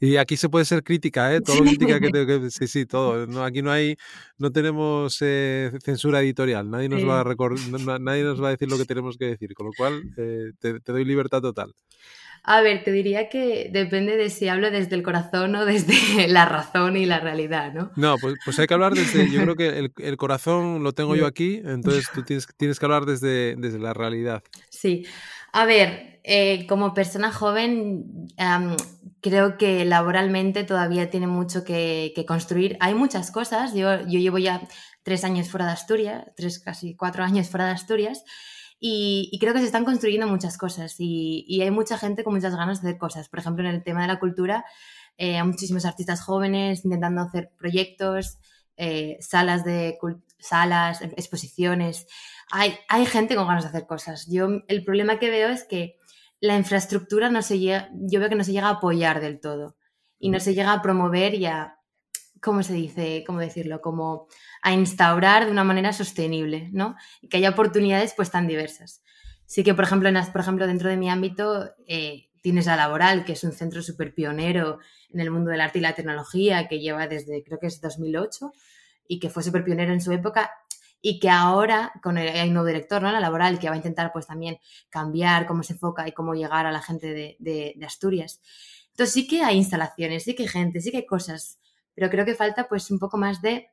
Y 0.00 0.16
aquí 0.16 0.36
se 0.36 0.48
puede 0.48 0.64
ser 0.64 0.82
crítica, 0.82 1.32
¿eh? 1.32 1.40
Todo 1.46 1.60
crítica 1.60 2.00
que, 2.00 2.10
que, 2.26 2.50
sí, 2.50 2.66
sí, 2.66 2.84
todo. 2.84 3.28
No, 3.28 3.44
aquí 3.44 3.62
no 3.62 3.70
hay, 3.70 3.94
no 4.38 4.50
tenemos 4.50 5.18
eh, 5.20 5.70
censura 5.84 6.20
editorial. 6.20 6.68
Nadie 6.68 6.88
nos 6.88 7.06
va 7.06 7.20
a 7.20 7.98
nadie 8.00 8.24
nos 8.24 8.42
va 8.42 8.48
a 8.48 8.50
decir 8.50 8.68
lo 8.68 8.76
que 8.76 8.84
tenemos 8.92 9.16
que 9.16 9.26
decir. 9.26 9.54
Con 9.54 9.66
lo 9.66 9.72
cual, 9.72 10.02
eh, 10.16 10.50
te, 10.58 10.80
doy 10.80 11.04
libertad 11.04 11.40
total. 11.40 11.72
A 12.50 12.62
ver, 12.62 12.82
te 12.82 12.92
diría 12.92 13.28
que 13.28 13.68
depende 13.70 14.16
de 14.16 14.30
si 14.30 14.48
hablo 14.48 14.70
desde 14.70 14.96
el 14.96 15.02
corazón 15.02 15.54
o 15.54 15.66
desde 15.66 15.92
la 16.28 16.46
razón 16.46 16.96
y 16.96 17.04
la 17.04 17.20
realidad, 17.20 17.74
¿no? 17.74 17.90
No, 17.94 18.16
pues, 18.16 18.36
pues 18.42 18.58
hay 18.58 18.66
que 18.66 18.72
hablar 18.72 18.94
desde. 18.94 19.30
Yo 19.30 19.42
creo 19.42 19.54
que 19.54 19.68
el, 19.78 19.92
el 19.98 20.16
corazón 20.16 20.82
lo 20.82 20.92
tengo 20.92 21.14
yo 21.14 21.26
aquí, 21.26 21.60
entonces 21.62 22.08
tú 22.14 22.22
tienes, 22.22 22.48
tienes 22.56 22.78
que 22.78 22.86
hablar 22.86 23.04
desde, 23.04 23.54
desde 23.56 23.78
la 23.78 23.92
realidad. 23.92 24.42
Sí. 24.70 25.04
A 25.52 25.66
ver, 25.66 26.20
eh, 26.24 26.66
como 26.66 26.94
persona 26.94 27.32
joven, 27.32 28.28
creo 29.20 29.58
que 29.58 29.84
laboralmente 29.84 30.64
todavía 30.64 31.10
tiene 31.10 31.26
mucho 31.26 31.64
que, 31.64 32.24
construir. 32.26 32.78
Hay 32.80 32.94
muchas 32.94 33.30
cosas. 33.30 33.74
Yo, 33.74 34.06
yo, 34.06 34.20
llevo 34.20 34.38
ya 34.38 34.62
tres 35.02 35.22
años 35.22 35.50
fuera 35.50 35.66
de 35.66 35.72
Asturias, 35.72 36.24
tres, 36.34 36.60
casi 36.60 36.96
cuatro 36.96 37.24
años 37.24 37.50
fuera 37.50 37.66
de 37.66 37.72
Asturias, 37.72 38.24
y, 38.80 39.36
creo 39.40 39.52
que 39.52 39.60
se 39.60 39.66
están 39.66 39.84
construyendo 39.84 40.26
muchas 40.26 40.58
cosas. 40.58 40.94
Y, 40.98 41.60
hay 41.62 41.70
mucha 41.70 41.98
gente 41.98 42.24
con 42.24 42.34
muchas 42.34 42.54
ganas 42.56 42.82
de 42.82 42.88
hacer 42.88 42.98
cosas. 42.98 43.28
Por 43.28 43.40
ejemplo, 43.40 43.68
en 43.68 43.74
el 43.74 43.82
tema 43.82 44.02
de 44.02 44.08
la 44.08 44.20
cultura, 44.20 44.64
eh, 45.16 45.36
hay 45.36 45.46
muchísimos 45.46 45.84
artistas 45.84 46.20
jóvenes 46.20 46.84
intentando 46.84 47.22
hacer 47.22 47.50
proyectos, 47.58 48.38
eh, 48.76 49.16
salas 49.20 49.64
de 49.64 49.98
salas, 50.38 51.02
exposiciones 51.02 52.06
hay, 52.50 52.74
hay 52.88 53.06
gente 53.06 53.36
con 53.36 53.46
ganas 53.46 53.64
de 53.64 53.70
hacer 53.70 53.86
cosas. 53.86 54.26
Yo 54.28 54.48
el 54.68 54.84
problema 54.84 55.18
que 55.18 55.30
veo 55.30 55.48
es 55.48 55.64
que 55.64 55.96
la 56.40 56.56
infraestructura 56.56 57.30
no 57.30 57.42
se 57.42 57.58
llega, 57.58 57.90
yo 57.94 58.20
veo 58.20 58.28
que 58.28 58.34
no 58.34 58.44
se 58.44 58.52
llega 58.52 58.68
a 58.68 58.74
apoyar 58.74 59.20
del 59.20 59.40
todo 59.40 59.76
y 60.18 60.30
no 60.30 60.40
se 60.40 60.54
llega 60.54 60.72
a 60.72 60.82
promover 60.82 61.34
y 61.34 61.46
a, 61.46 61.77
¿cómo 62.42 62.62
se 62.62 62.74
dice? 62.74 63.24
¿Cómo 63.26 63.40
decirlo? 63.40 63.80
Como 63.80 64.28
a 64.62 64.72
instaurar 64.72 65.46
de 65.46 65.50
una 65.50 65.64
manera 65.64 65.92
sostenible, 65.92 66.70
¿no? 66.72 66.96
Y 67.20 67.28
que 67.28 67.38
haya 67.38 67.50
oportunidades 67.50 68.14
pues 68.16 68.30
tan 68.30 68.46
diversas. 68.46 69.02
Sí 69.46 69.64
que, 69.64 69.74
por 69.74 69.84
ejemplo, 69.84 70.08
en, 70.08 70.16
por 70.32 70.40
ejemplo 70.40 70.66
dentro 70.66 70.88
de 70.88 70.96
mi 70.96 71.08
ámbito 71.10 71.70
eh, 71.86 72.28
tienes 72.42 72.66
la 72.66 72.76
Laboral, 72.76 73.24
que 73.24 73.32
es 73.32 73.44
un 73.44 73.52
centro 73.52 73.82
súper 73.82 74.14
pionero 74.14 74.78
en 75.10 75.20
el 75.20 75.30
mundo 75.30 75.50
del 75.50 75.60
arte 75.60 75.78
y 75.78 75.82
la 75.82 75.94
tecnología, 75.94 76.68
que 76.68 76.80
lleva 76.80 77.06
desde, 77.06 77.42
creo 77.42 77.58
que 77.58 77.66
es 77.66 77.80
2008, 77.80 78.52
y 79.08 79.18
que 79.20 79.30
fue 79.30 79.42
súper 79.42 79.64
pionero 79.64 79.92
en 79.92 80.00
su 80.00 80.12
época 80.12 80.50
y 81.00 81.20
que 81.20 81.30
ahora 81.30 81.92
con 82.02 82.18
el, 82.18 82.28
hay 82.28 82.48
un 82.48 82.54
nuevo 82.54 82.66
director, 82.66 83.02
¿no? 83.02 83.10
La 83.12 83.20
laboral, 83.20 83.58
que 83.58 83.68
va 83.68 83.74
a 83.74 83.76
intentar 83.76 84.12
pues 84.12 84.26
también 84.26 84.58
cambiar 84.90 85.46
cómo 85.46 85.62
se 85.62 85.74
enfoca 85.74 86.06
y 86.08 86.12
cómo 86.12 86.34
llegar 86.34 86.66
a 86.66 86.72
la 86.72 86.82
gente 86.82 87.36
de, 87.38 87.76
Asturias. 87.86 88.40
Entonces 88.90 89.14
sí 89.14 89.26
que 89.26 89.42
hay 89.42 89.56
instalaciones, 89.56 90.24
sí 90.24 90.34
que 90.34 90.42
hay 90.42 90.48
gente, 90.48 90.80
sí 90.80 90.90
que 90.90 90.98
hay 90.98 91.06
cosas, 91.06 91.58
pero 91.98 92.10
creo 92.12 92.24
que 92.24 92.36
falta 92.36 92.68
pues 92.68 92.92
un 92.92 93.00
poco 93.00 93.18
más 93.18 93.42
de 93.42 93.70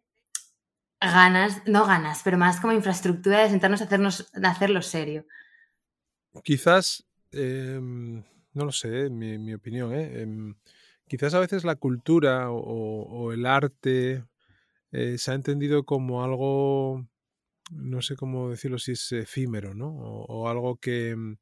ganas, 0.99 1.61
no 1.67 1.85
ganas, 1.85 2.21
pero 2.23 2.39
más 2.39 2.59
como 2.59 2.73
infraestructura 2.73 3.43
de 3.43 3.49
sentarnos 3.51 3.81
a, 3.81 3.83
hacernos, 3.83 4.31
a 4.33 4.49
hacerlo 4.49 4.81
serio. 4.81 5.27
Quizás, 6.43 7.05
em, 7.31 8.23
no 8.53 8.65
lo 8.65 8.71
sé, 8.71 9.11
mi, 9.11 9.38
mi 9.38 9.53
opinión, 9.53 9.93
¿eh? 9.93 10.23
Em, 10.23 10.55
quizás 11.07 11.35
a 11.35 11.39
veces 11.39 11.65
la 11.65 11.75
cultura 11.75 12.49
o, 12.49 13.31
el 13.31 13.45
arte 13.45 14.25
eh, 14.91 15.19
se 15.19 15.31
ha 15.31 15.35
entendido 15.35 15.83
como 15.83 16.23
algo, 16.23 17.05
no 17.69 18.01
sé 18.01 18.15
cómo 18.15 18.49
decirlo, 18.49 18.79
si 18.79 18.93
es 18.93 19.11
efímero, 19.11 19.75
¿no? 19.75 19.89
O, 19.89 20.49
algo 20.49 20.79
em, 20.81 21.38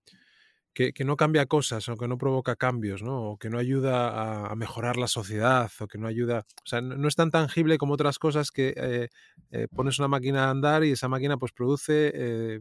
que, 0.74 0.94
no 1.06 1.16
cambia 1.16 1.46
cosas 1.46 1.88
o 1.90 1.98
que 1.98 2.08
no 2.08 2.18
provoca 2.18 2.56
cambios, 2.56 3.04
¿no? 3.04 3.32
O 3.32 3.38
que 3.38 3.50
no 3.50 3.58
ayuda 3.60 4.52
a, 4.52 4.56
mejorar 4.56 4.98
la 4.98 5.08
sociedad 5.08 5.72
o 5.80 5.88
que 5.88 5.98
no 5.98 6.08
ayuda, 6.08 6.46
o 6.64 6.68
sea, 6.68 6.82
no, 6.82 7.08
es 7.08 7.16
tan 7.16 7.32
tangible 7.32 7.78
como 7.78 7.94
otras 7.94 8.20
cosas 8.20 8.52
que 8.52 8.74
eh, 8.76 9.10
eh, 9.52 9.68
pones 9.76 10.00
una 10.00 10.08
máquina 10.08 10.46
a 10.46 10.50
andar 10.50 10.84
y 10.84 10.92
esa 10.92 11.08
máquina 11.08 11.38
pues 11.38 11.52
produce 11.52 12.60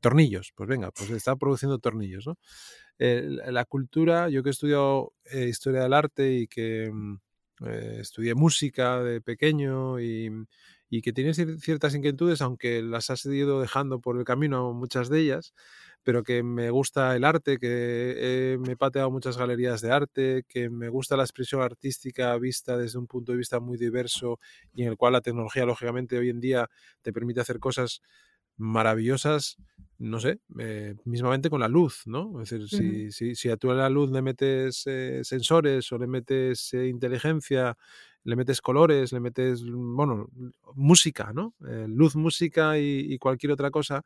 tornillos, 0.00 0.52
pues 0.54 0.68
venga, 0.68 0.90
pues 0.92 1.10
está 1.10 1.36
produciendo 1.36 1.78
tornillos, 1.78 2.26
¿no? 2.26 2.36
la 2.98 3.64
cultura, 3.64 4.28
yo 4.28 4.42
que 4.42 4.50
he 4.50 4.52
estudiado 4.52 5.12
eh, 5.30 5.46
historia 5.48 5.82
del 5.82 5.92
arte 5.92 6.32
y 6.32 6.46
que 6.48 6.90
mm, 6.92 7.16
eh, 7.66 7.98
estudié 8.00 8.34
música 8.34 9.02
de 9.02 9.20
pequeño 9.20 10.00
y, 10.00 10.30
que 11.02 11.12
tienes 11.12 11.36
ciertas 11.60 11.94
inquietudes, 11.94 12.40
aunque 12.40 12.82
las 12.82 13.10
has 13.10 13.24
ido 13.26 13.60
dejando 13.60 14.00
por 14.00 14.18
el 14.18 14.24
camino, 14.24 14.72
muchas 14.72 15.08
de 15.10 15.20
ellas, 15.20 15.52
pero 16.08 16.22
que 16.22 16.42
me 16.42 16.70
gusta 16.70 17.14
el 17.14 17.22
arte, 17.22 17.58
que 17.58 18.56
me 18.64 18.72
he 18.72 18.76
pateado 18.78 19.10
muchas 19.10 19.36
galerías 19.36 19.82
de 19.82 19.92
arte, 19.92 20.42
que 20.48 20.70
me 20.70 20.88
gusta 20.88 21.18
la 21.18 21.22
expresión 21.22 21.60
artística 21.60 22.34
vista 22.38 22.78
desde 22.78 22.98
un 22.98 23.06
punto 23.06 23.32
de 23.32 23.36
vista 23.36 23.60
muy 23.60 23.76
diverso 23.76 24.40
y 24.72 24.84
en 24.84 24.88
el 24.88 24.96
cual 24.96 25.12
la 25.12 25.20
tecnología, 25.20 25.66
lógicamente, 25.66 26.16
hoy 26.16 26.30
en 26.30 26.40
día 26.40 26.66
te 27.02 27.12
permite 27.12 27.42
hacer 27.42 27.58
cosas 27.58 28.00
maravillosas, 28.56 29.58
no 29.98 30.18
sé, 30.18 30.40
eh, 30.58 30.94
mismamente 31.04 31.50
con 31.50 31.60
la 31.60 31.68
luz, 31.68 32.04
¿no? 32.06 32.40
Es 32.40 32.48
decir, 32.48 33.10
si, 33.12 33.34
si, 33.34 33.50
a 33.50 33.58
tú 33.58 33.70
a 33.70 33.74
la 33.74 33.90
luz 33.90 34.10
le 34.10 34.22
metes 34.22 34.84
eh, 34.86 35.20
sensores 35.24 35.92
o 35.92 35.98
le 35.98 36.06
metes 36.06 36.72
eh, 36.72 36.88
inteligencia, 36.88 37.76
le 38.24 38.34
metes 38.34 38.62
colores, 38.62 39.12
le 39.12 39.20
metes, 39.20 39.62
bueno, 39.62 40.30
música, 40.74 41.32
¿no? 41.34 41.54
luz, 41.60 42.16
música 42.16 42.78
y, 42.78 43.18
cualquier 43.18 43.52
otra 43.52 43.70
cosa. 43.70 44.02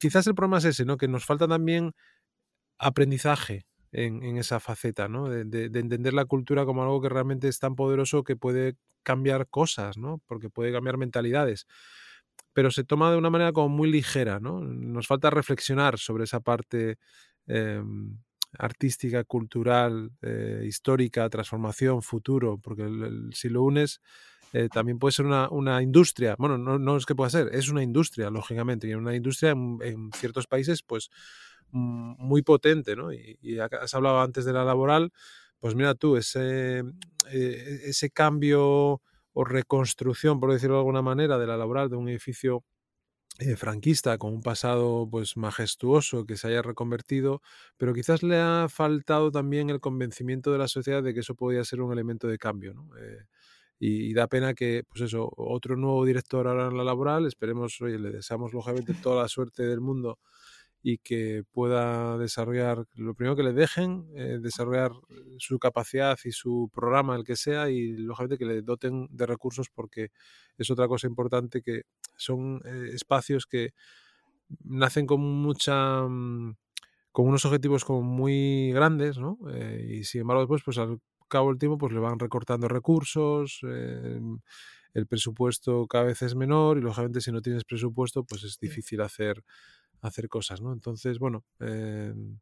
Quizás 0.00 0.26
el 0.26 0.34
problema 0.34 0.58
es 0.58 0.64
ese, 0.66 0.84
¿no? 0.84 0.96
Que 0.96 1.08
nos 1.08 1.24
falta 1.24 1.48
también 1.48 1.92
aprendizaje 2.78 3.66
en, 3.92 4.36
esa 4.38 4.60
faceta, 4.60 5.08
¿no? 5.08 5.28
De, 5.28 5.44
de, 5.44 5.80
entender 5.80 6.14
la 6.14 6.24
cultura 6.24 6.64
como 6.64 6.82
algo 6.82 7.00
que 7.00 7.08
realmente 7.08 7.48
es 7.48 7.58
tan 7.58 7.74
poderoso 7.74 8.24
que 8.24 8.36
puede 8.36 8.76
cambiar 9.02 9.48
cosas, 9.48 9.98
¿no? 9.98 10.20
Porque 10.26 10.50
puede 10.50 10.72
cambiar 10.72 10.96
mentalidades 10.96 11.66
pero 12.52 12.70
se 12.70 12.84
toma 12.84 13.10
de 13.10 13.16
una 13.16 13.30
manera 13.30 13.52
como 13.52 13.68
muy 13.68 13.90
ligera, 13.90 14.40
¿no? 14.40 14.60
Nos 14.60 15.06
falta 15.06 15.30
reflexionar 15.30 15.98
sobre 15.98 16.24
esa 16.24 16.40
parte 16.40 16.98
em, 17.46 18.18
artística, 18.58 19.24
cultural, 19.24 20.10
eh, 20.22 20.64
histórica, 20.66 21.28
transformación, 21.30 22.02
futuro, 22.02 22.58
porque 22.58 22.88
si 23.32 23.48
lo 23.48 23.62
unes 23.62 24.00
eh, 24.52 24.68
también 24.68 24.98
puede 24.98 25.12
ser 25.12 25.26
una, 25.26 25.82
industria, 25.82 26.36
bueno, 26.38 26.58
no, 26.58 26.96
es 26.96 27.06
que 27.06 27.14
pueda 27.14 27.30
ser, 27.30 27.54
es 27.54 27.68
una 27.68 27.82
industria, 27.82 28.30
lógicamente, 28.30 28.86
y 28.86 28.94
una 28.94 29.14
industria 29.14 29.50
en, 29.50 30.10
ciertos 30.14 30.46
países, 30.46 30.82
pues 30.82 31.10
muy 31.70 32.42
potente, 32.42 32.94
¿no? 32.94 33.12
Y, 33.12 33.58
has 33.58 33.94
hablado 33.94 34.20
antes 34.20 34.44
de 34.44 34.52
la 34.52 34.64
laboral, 34.64 35.10
pues 35.58 35.74
mira 35.74 35.94
tú, 35.94 36.16
ese, 36.16 36.80
eh, 37.30 37.80
ese 37.84 38.10
cambio 38.10 39.00
o 39.32 39.44
reconstrucción, 39.44 40.38
por 40.38 40.52
decirlo 40.52 40.74
de 40.74 40.80
alguna 40.80 41.02
manera, 41.02 41.38
de 41.38 41.46
la 41.46 41.56
laboral 41.56 41.88
de 41.88 41.96
un 41.96 42.08
edificio 42.08 42.62
eh, 43.38 43.56
franquista 43.56 44.18
con 44.18 44.34
un 44.34 44.42
pasado 44.42 45.08
pues 45.10 45.38
majestuoso 45.38 46.26
que 46.26 46.36
se 46.36 46.48
haya 46.48 46.60
reconvertido, 46.60 47.40
pero 47.78 47.94
quizás 47.94 48.22
le 48.22 48.38
ha 48.38 48.66
faltado 48.68 49.30
también 49.30 49.70
el 49.70 49.80
convencimiento 49.80 50.52
de 50.52 50.58
la 50.58 50.68
sociedad 50.68 51.02
de 51.02 51.14
que 51.14 51.20
eso 51.20 51.34
podía 51.34 51.64
ser 51.64 51.80
un 51.80 51.92
elemento 51.92 52.28
de 52.28 52.36
cambio. 52.36 52.74
Y, 53.84 54.14
da 54.14 54.28
pena 54.28 54.54
que, 54.54 54.84
pues 54.88 55.00
eso, 55.00 55.28
otro 55.36 55.76
nuevo 55.76 56.04
director 56.04 56.46
ahora 56.46 56.68
en 56.68 56.76
la 56.76 56.84
laboral, 56.84 57.26
esperemos, 57.26 57.80
oye, 57.80 57.98
le 57.98 58.12
deseamos 58.12 58.52
lógicamente 58.52 58.94
toda 58.94 59.22
la 59.22 59.28
suerte 59.28 59.64
del 59.64 59.80
mundo 59.80 60.20
y 60.84 60.98
que 60.98 61.42
pueda 61.50 62.16
desarrollar, 62.16 62.84
lo 62.94 63.14
primero 63.14 63.34
que 63.34 63.42
le 63.42 63.52
dejen, 63.52 64.06
eh, 64.14 64.38
desarrollar 64.40 64.92
su 65.38 65.58
capacidad 65.58 66.16
y 66.24 66.30
su 66.30 66.70
programa, 66.72 67.16
el 67.16 67.24
que 67.24 67.34
sea, 67.34 67.70
y 67.70 67.96
lógicamente 67.96 68.38
que 68.38 68.44
le 68.44 68.62
doten 68.62 69.08
de 69.10 69.26
recursos 69.26 69.68
porque 69.68 70.10
es 70.56 70.70
otra 70.70 70.86
cosa 70.86 71.08
importante 71.08 71.60
que 71.60 71.82
son 72.16 72.62
eh, 72.64 72.90
espacios 72.94 73.46
que 73.46 73.74
nacen 74.62 75.06
con 75.06 75.20
mucha 75.20 76.02
mm, 76.02 76.54
con 77.10 77.26
unos 77.26 77.44
objetivos 77.46 77.84
como 77.84 78.02
muy 78.02 78.70
grandes, 78.72 79.18
¿no? 79.18 79.38
Eh, 79.50 79.98
y 79.98 80.04
sin 80.04 80.20
embargo 80.20 80.42
después, 80.42 80.62
pues 80.64 80.78
al 80.78 81.00
cabo 81.32 81.48
del 81.48 81.58
tiempo, 81.58 81.78
pues 81.78 81.92
le 81.92 82.00
van 82.00 82.18
recortando 82.18 82.68
recursos, 82.68 83.60
el 83.62 85.06
presupuesto 85.06 85.86
cada 85.86 86.04
vez 86.04 86.22
es 86.22 86.34
menor 86.34 86.78
y 86.78 86.82
lógicamente 86.82 87.20
si 87.20 87.32
no 87.32 87.40
tienes 87.40 87.64
presupuesto, 87.64 88.24
pues 88.24 88.44
es 88.44 88.58
difícil 88.58 89.00
hacer 89.00 89.42
hacer 90.02 90.28
cosas, 90.28 90.60
¿no? 90.60 90.72
Entonces, 90.72 91.18
bueno, 91.18 91.44
em, 91.60 92.38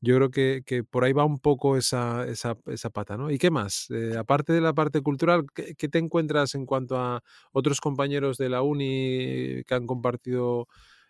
yo 0.00 0.16
creo 0.16 0.30
que, 0.30 0.84
por 0.84 1.04
ahí 1.04 1.12
va 1.12 1.24
un 1.24 1.38
poco 1.40 1.76
esa, 1.76 2.26
esa, 2.26 2.54
pata, 2.90 3.16
¿no? 3.18 3.30
¿Y 3.30 3.38
qué 3.38 3.50
más? 3.50 3.90
Eh, 3.90 4.16
aparte 4.16 4.52
de 4.52 4.62
la 4.62 4.72
parte 4.72 5.02
cultural, 5.02 5.44
¿qué, 5.54 5.88
te 5.88 5.98
encuentras 5.98 6.54
en 6.54 6.64
cuanto 6.64 6.96
a 6.98 7.22
otros 7.52 7.80
compañeros 7.80 8.38
de 8.38 8.48
la 8.48 8.62
uni 8.62 9.62
que 9.66 9.74
han 9.74 9.86
compartido 9.86 10.68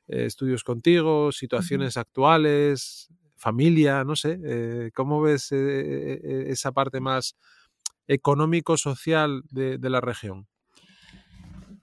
eh, 0.08 0.24
estudios 0.26 0.64
contigo, 0.64 1.30
situaciones 1.30 1.96
actuales, 1.96 3.08
familia, 3.40 4.04
no 4.04 4.14
sé? 4.14 4.38
Eh, 4.44 4.90
¿Cómo 4.94 5.20
ves 5.20 5.50
esa 5.50 6.70
parte 6.70 7.00
más 7.00 7.34
económico-social 8.06 9.42
de 9.50 9.90
la 9.90 10.00
región? 10.00 10.46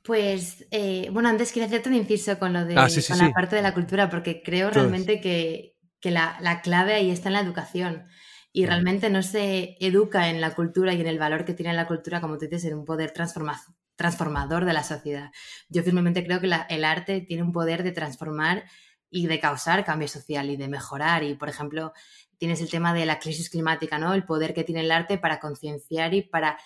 Pues, 0.08 0.66
eh, 0.72 1.10
bueno, 1.12 1.28
antes 1.28 1.52
quería 1.52 1.68
hacerte 1.68 1.90
un 1.90 1.96
inciso 1.96 2.40
con 2.40 2.54
lo 2.54 2.64
de 2.64 2.78
ah, 2.78 2.88
la 2.88 3.32
parte 3.34 3.58
de 3.58 3.62
la 3.62 3.74
cultura, 3.74 4.10
porque 4.10 4.42
creo 4.42 4.70
realmente 4.70 5.20
que, 5.20 5.76
la, 6.02 6.62
clave 6.64 6.94
ahí 6.94 7.12
está 7.12 7.28
en 7.28 7.34
la 7.34 7.42
educación. 7.42 8.06
Y 8.54 8.66
realmente 8.66 9.10
no 9.10 9.22
se 9.22 9.76
educa 9.82 10.30
en 10.30 10.40
la 10.40 10.56
cultura 10.56 10.94
y 10.94 11.02
en 11.02 11.08
el 11.08 11.20
valor 11.20 11.44
que 11.44 11.54
tiene 11.54 11.74
la 11.74 11.88
cultura, 11.88 12.22
como 12.22 12.38
tú 12.38 12.46
dices, 12.46 12.64
en 12.64 12.76
un 12.78 12.86
poder 12.86 13.12
transformador 13.12 14.64
de 14.64 14.74
la 14.74 14.84
sociedad. 14.84 15.32
Yo 15.68 15.84
firmemente 15.84 16.24
creo 16.24 16.40
que 16.40 16.50
el 16.70 16.86
arte 16.86 17.20
tiene 17.20 17.44
un 17.44 17.52
poder 17.52 17.84
de 17.84 17.92
transformar 17.92 18.64
y 19.10 19.28
de 19.28 19.40
causar 19.40 19.86
cambio 19.86 20.08
social 20.08 20.50
y 20.50 20.58
de 20.58 20.68
mejorar. 20.68 21.24
Y, 21.24 21.36
por 21.36 21.50
ejemplo, 21.50 21.94
tienes 22.38 22.62
el 22.62 22.70
tema 22.70 22.94
de 22.94 23.06
la 23.06 23.20
crisis 23.20 23.50
climática, 23.50 23.98
¿no? 23.98 24.14
El 24.14 24.26
poder 24.26 24.54
que 24.54 24.64
tiene 24.64 24.82
el 24.82 24.92
arte 24.92 25.18
para 25.18 25.40
concienciar 25.40 26.14
y 26.14 26.22
para 26.22 26.58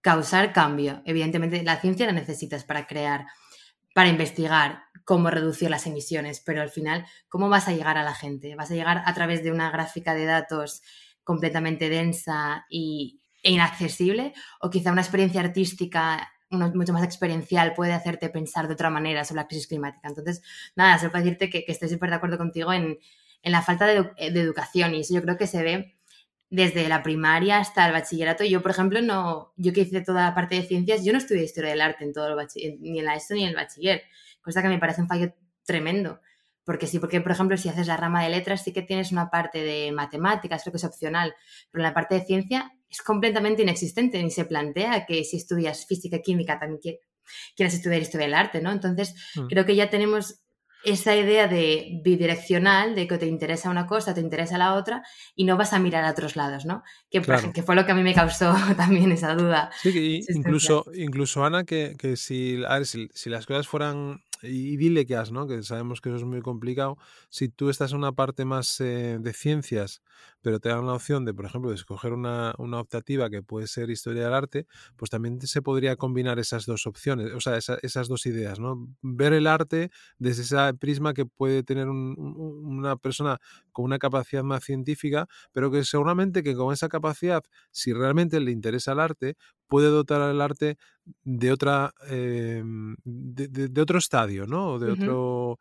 causar 0.00 0.52
cambio. 0.52 1.02
Evidentemente, 1.04 1.62
la 1.62 1.80
ciencia 1.80 2.06
la 2.06 2.12
necesitas 2.12 2.64
para 2.64 2.86
crear, 2.86 3.26
para 3.94 4.08
investigar 4.08 4.84
cómo 5.04 5.30
reducir 5.30 5.70
las 5.70 5.86
emisiones, 5.86 6.40
pero 6.44 6.62
al 6.62 6.70
final, 6.70 7.06
¿cómo 7.28 7.48
vas 7.48 7.68
a 7.68 7.72
llegar 7.72 7.96
a 7.96 8.02
la 8.02 8.14
gente? 8.14 8.54
¿Vas 8.54 8.70
a 8.70 8.74
llegar 8.74 9.02
a 9.04 9.14
través 9.14 9.42
de 9.42 9.50
una 9.50 9.70
gráfica 9.70 10.14
de 10.14 10.26
datos 10.26 10.82
completamente 11.24 11.88
densa 11.88 12.66
y, 12.68 13.20
e 13.42 13.52
inaccesible? 13.52 14.34
¿O 14.60 14.70
quizá 14.70 14.92
una 14.92 15.00
experiencia 15.00 15.40
artística 15.40 16.30
mucho 16.50 16.92
más 16.92 17.04
experiencial 17.04 17.74
puede 17.74 17.92
hacerte 17.92 18.28
pensar 18.28 18.68
de 18.68 18.74
otra 18.74 18.90
manera 18.90 19.24
sobre 19.24 19.42
la 19.42 19.48
crisis 19.48 19.66
climática? 19.66 20.08
Entonces, 20.08 20.42
nada, 20.76 20.98
solo 20.98 21.12
para 21.12 21.24
decirte 21.24 21.50
que, 21.50 21.64
estoy 21.68 21.88
súper 21.88 22.10
de 22.10 22.16
acuerdo 22.16 22.38
contigo 22.38 22.72
en, 22.72 22.98
la 23.42 23.62
falta 23.62 23.86
de, 23.86 24.02
de 24.30 24.40
educación 24.40 24.94
y 24.94 25.00
eso 25.00 25.14
yo 25.14 25.22
creo 25.22 25.38
que 25.38 25.46
se 25.46 25.62
ve 25.62 25.94
desde 26.50 26.88
la 26.88 27.02
primaria 27.02 27.58
hasta 27.58 27.86
el 27.86 27.92
bachillerato. 27.92 28.44
Yo, 28.44 28.62
por 28.62 28.70
ejemplo, 28.70 29.02
no, 29.02 29.52
yo 29.56 29.72
que 29.72 29.82
hice 29.82 30.00
toda 30.00 30.24
la 30.24 30.34
parte 30.34 30.56
de 30.56 30.62
ciencias, 30.62 31.04
yo 31.04 31.12
no 31.12 31.18
estudié 31.18 31.44
historia 31.44 31.70
del 31.70 31.80
arte 31.80 32.04
en 32.04 32.12
todo 32.12 32.28
el 32.28 32.48
ni 32.80 32.98
en 32.98 33.04
la 33.04 33.14
ESO 33.14 33.34
ni 33.34 33.42
en 33.42 33.50
el 33.50 33.56
bachiller, 33.56 34.02
cosa 34.40 34.62
que 34.62 34.68
me 34.68 34.78
parece 34.78 35.02
un 35.02 35.08
fallo 35.08 35.34
tremendo. 35.64 36.20
Porque 36.64 36.86
sí, 36.86 36.98
porque 36.98 37.20
por 37.20 37.32
ejemplo, 37.32 37.56
si 37.56 37.68
haces 37.68 37.86
la 37.86 37.96
rama 37.96 38.22
de 38.22 38.30
letras, 38.30 38.62
sí 38.62 38.72
que 38.72 38.82
tienes 38.82 39.12
una 39.12 39.30
parte 39.30 39.62
de 39.62 39.90
matemáticas, 39.92 40.62
creo 40.62 40.72
que 40.72 40.78
es 40.78 40.84
opcional, 40.84 41.34
pero 41.70 41.82
en 41.82 41.88
la 41.88 41.94
parte 41.94 42.14
de 42.14 42.24
ciencia 42.24 42.72
es 42.88 43.02
completamente 43.02 43.62
inexistente, 43.62 44.22
ni 44.22 44.30
se 44.30 44.44
plantea 44.44 45.04
que 45.06 45.24
si 45.24 45.36
estudias 45.36 45.86
física 45.86 46.16
y 46.16 46.22
química 46.22 46.58
también 46.58 46.80
quieras 47.54 47.74
estudiar 47.74 48.00
historia 48.00 48.26
del 48.26 48.34
arte, 48.34 48.60
¿no? 48.60 48.72
Entonces, 48.72 49.14
mm. 49.36 49.46
creo 49.48 49.64
que 49.66 49.76
ya 49.76 49.90
tenemos 49.90 50.42
esa 50.84 51.16
idea 51.16 51.48
de 51.48 52.00
bidireccional, 52.04 52.94
de 52.94 53.06
que 53.08 53.18
te 53.18 53.26
interesa 53.26 53.70
una 53.70 53.86
cosa, 53.86 54.14
te 54.14 54.20
interesa 54.20 54.58
la 54.58 54.74
otra, 54.74 55.02
y 55.34 55.44
no 55.44 55.56
vas 55.56 55.72
a 55.72 55.78
mirar 55.78 56.04
a 56.04 56.10
otros 56.10 56.36
lados, 56.36 56.64
¿no? 56.64 56.82
Que, 57.10 57.20
que 57.52 57.62
fue 57.62 57.74
lo 57.74 57.84
que 57.84 57.92
a 57.92 57.94
mí 57.94 58.02
me 58.02 58.14
causó 58.14 58.54
también 58.76 59.10
esa 59.12 59.34
duda. 59.34 59.70
Sí, 59.82 60.24
incluso, 60.28 60.84
incluso 60.94 61.44
Ana, 61.44 61.64
que, 61.64 61.96
si, 62.16 62.62
si, 63.12 63.30
las 63.30 63.46
cosas 63.46 63.66
fueran 63.66 64.22
idílicas, 64.42 65.32
¿no? 65.32 65.48
que 65.48 65.64
sabemos 65.64 66.00
que 66.00 66.10
eso 66.10 66.18
es 66.18 66.24
muy 66.24 66.42
complicado, 66.42 66.96
si 67.28 67.48
tú 67.48 67.70
estás 67.70 67.90
en 67.90 67.98
una 67.98 68.12
parte 68.12 68.44
más 68.44 68.80
eh, 68.80 69.18
de 69.18 69.32
ciencias, 69.32 70.00
pero 70.42 70.60
te 70.60 70.68
dan 70.68 70.86
la 70.86 70.94
opción 70.94 71.24
de, 71.24 71.34
por 71.34 71.44
ejemplo, 71.44 71.70
de 71.70 71.76
escoger 71.76 72.12
una, 72.12 72.54
una, 72.58 72.80
optativa 72.80 73.28
que 73.30 73.42
puede 73.42 73.66
ser 73.66 73.90
historia 73.90 74.24
del 74.24 74.34
arte, 74.34 74.66
pues 74.96 75.10
también 75.10 75.40
se 75.40 75.62
podría 75.62 75.96
combinar 75.96 76.38
esas 76.38 76.66
dos 76.66 76.86
opciones, 76.86 77.32
o 77.32 77.40
sea, 77.40 77.56
esas 77.56 78.08
dos 78.08 78.26
ideas, 78.26 78.58
¿no? 78.58 78.88
Ver 79.02 79.32
el 79.32 79.46
arte 79.46 79.90
desde 80.18 80.42
ese 80.42 80.74
prisma 80.74 81.14
que 81.14 81.26
puede 81.26 81.62
tener 81.62 81.88
una 81.88 82.96
persona 82.96 83.38
con 83.72 83.84
una 83.84 83.98
capacidad 83.98 84.42
más 84.42 84.64
científica, 84.64 85.28
pero 85.52 85.70
que 85.70 85.84
seguramente 85.84 86.42
que 86.42 86.54
con 86.54 86.72
esa 86.72 86.88
capacidad, 86.88 87.42
si 87.70 87.92
realmente 87.92 88.40
le 88.40 88.50
interesa 88.50 88.92
el 88.92 89.00
arte, 89.00 89.36
puede 89.68 89.88
dotar 89.88 90.20
al 90.20 90.40
arte 90.40 90.78
de 91.24 91.52
otra 91.52 91.92
em, 92.08 92.96
de, 93.04 93.80
otro 93.80 93.98
estadio, 93.98 94.46
¿no? 94.46 94.78
De 94.78 94.92
otro 94.92 95.58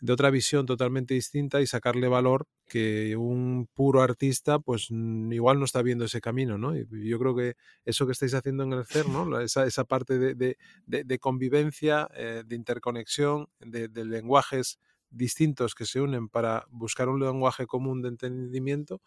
de 0.00 0.12
otra 0.12 0.30
visión 0.30 0.66
totalmente 0.66 1.14
distinta 1.14 1.60
y 1.60 1.66
sacarle 1.66 2.08
valor 2.08 2.46
que 2.66 3.16
un 3.16 3.68
puro 3.74 4.00
artista 4.00 4.58
pues 4.58 4.88
igual 4.90 5.58
no 5.58 5.64
está 5.64 5.82
viendo 5.82 6.06
ese 6.06 6.20
camino, 6.20 6.56
¿no? 6.56 6.76
Y 6.76 6.86
yo 7.08 7.18
creo 7.18 7.36
que 7.36 7.54
eso 7.84 8.06
que 8.06 8.12
estáis 8.12 8.34
haciendo 8.34 8.64
en 8.64 8.72
el 8.72 8.86
CER, 8.86 9.08
¿no? 9.08 9.40
Esa, 9.40 9.66
esa 9.66 9.84
parte 9.84 10.18
de, 10.18 11.18
convivencia, 11.18 12.08
eh, 12.14 12.42
de 12.46 12.56
interconexión, 12.56 13.48
de, 13.60 13.88
lenguajes 14.04 14.78
distintos 15.10 15.74
que 15.74 15.84
se 15.84 16.00
unen 16.00 16.28
para 16.28 16.64
buscar 16.70 17.08
un 17.08 17.20
lenguaje 17.20 17.66
común 17.66 18.00
de 18.00 18.08
entendimiento, 18.08 19.02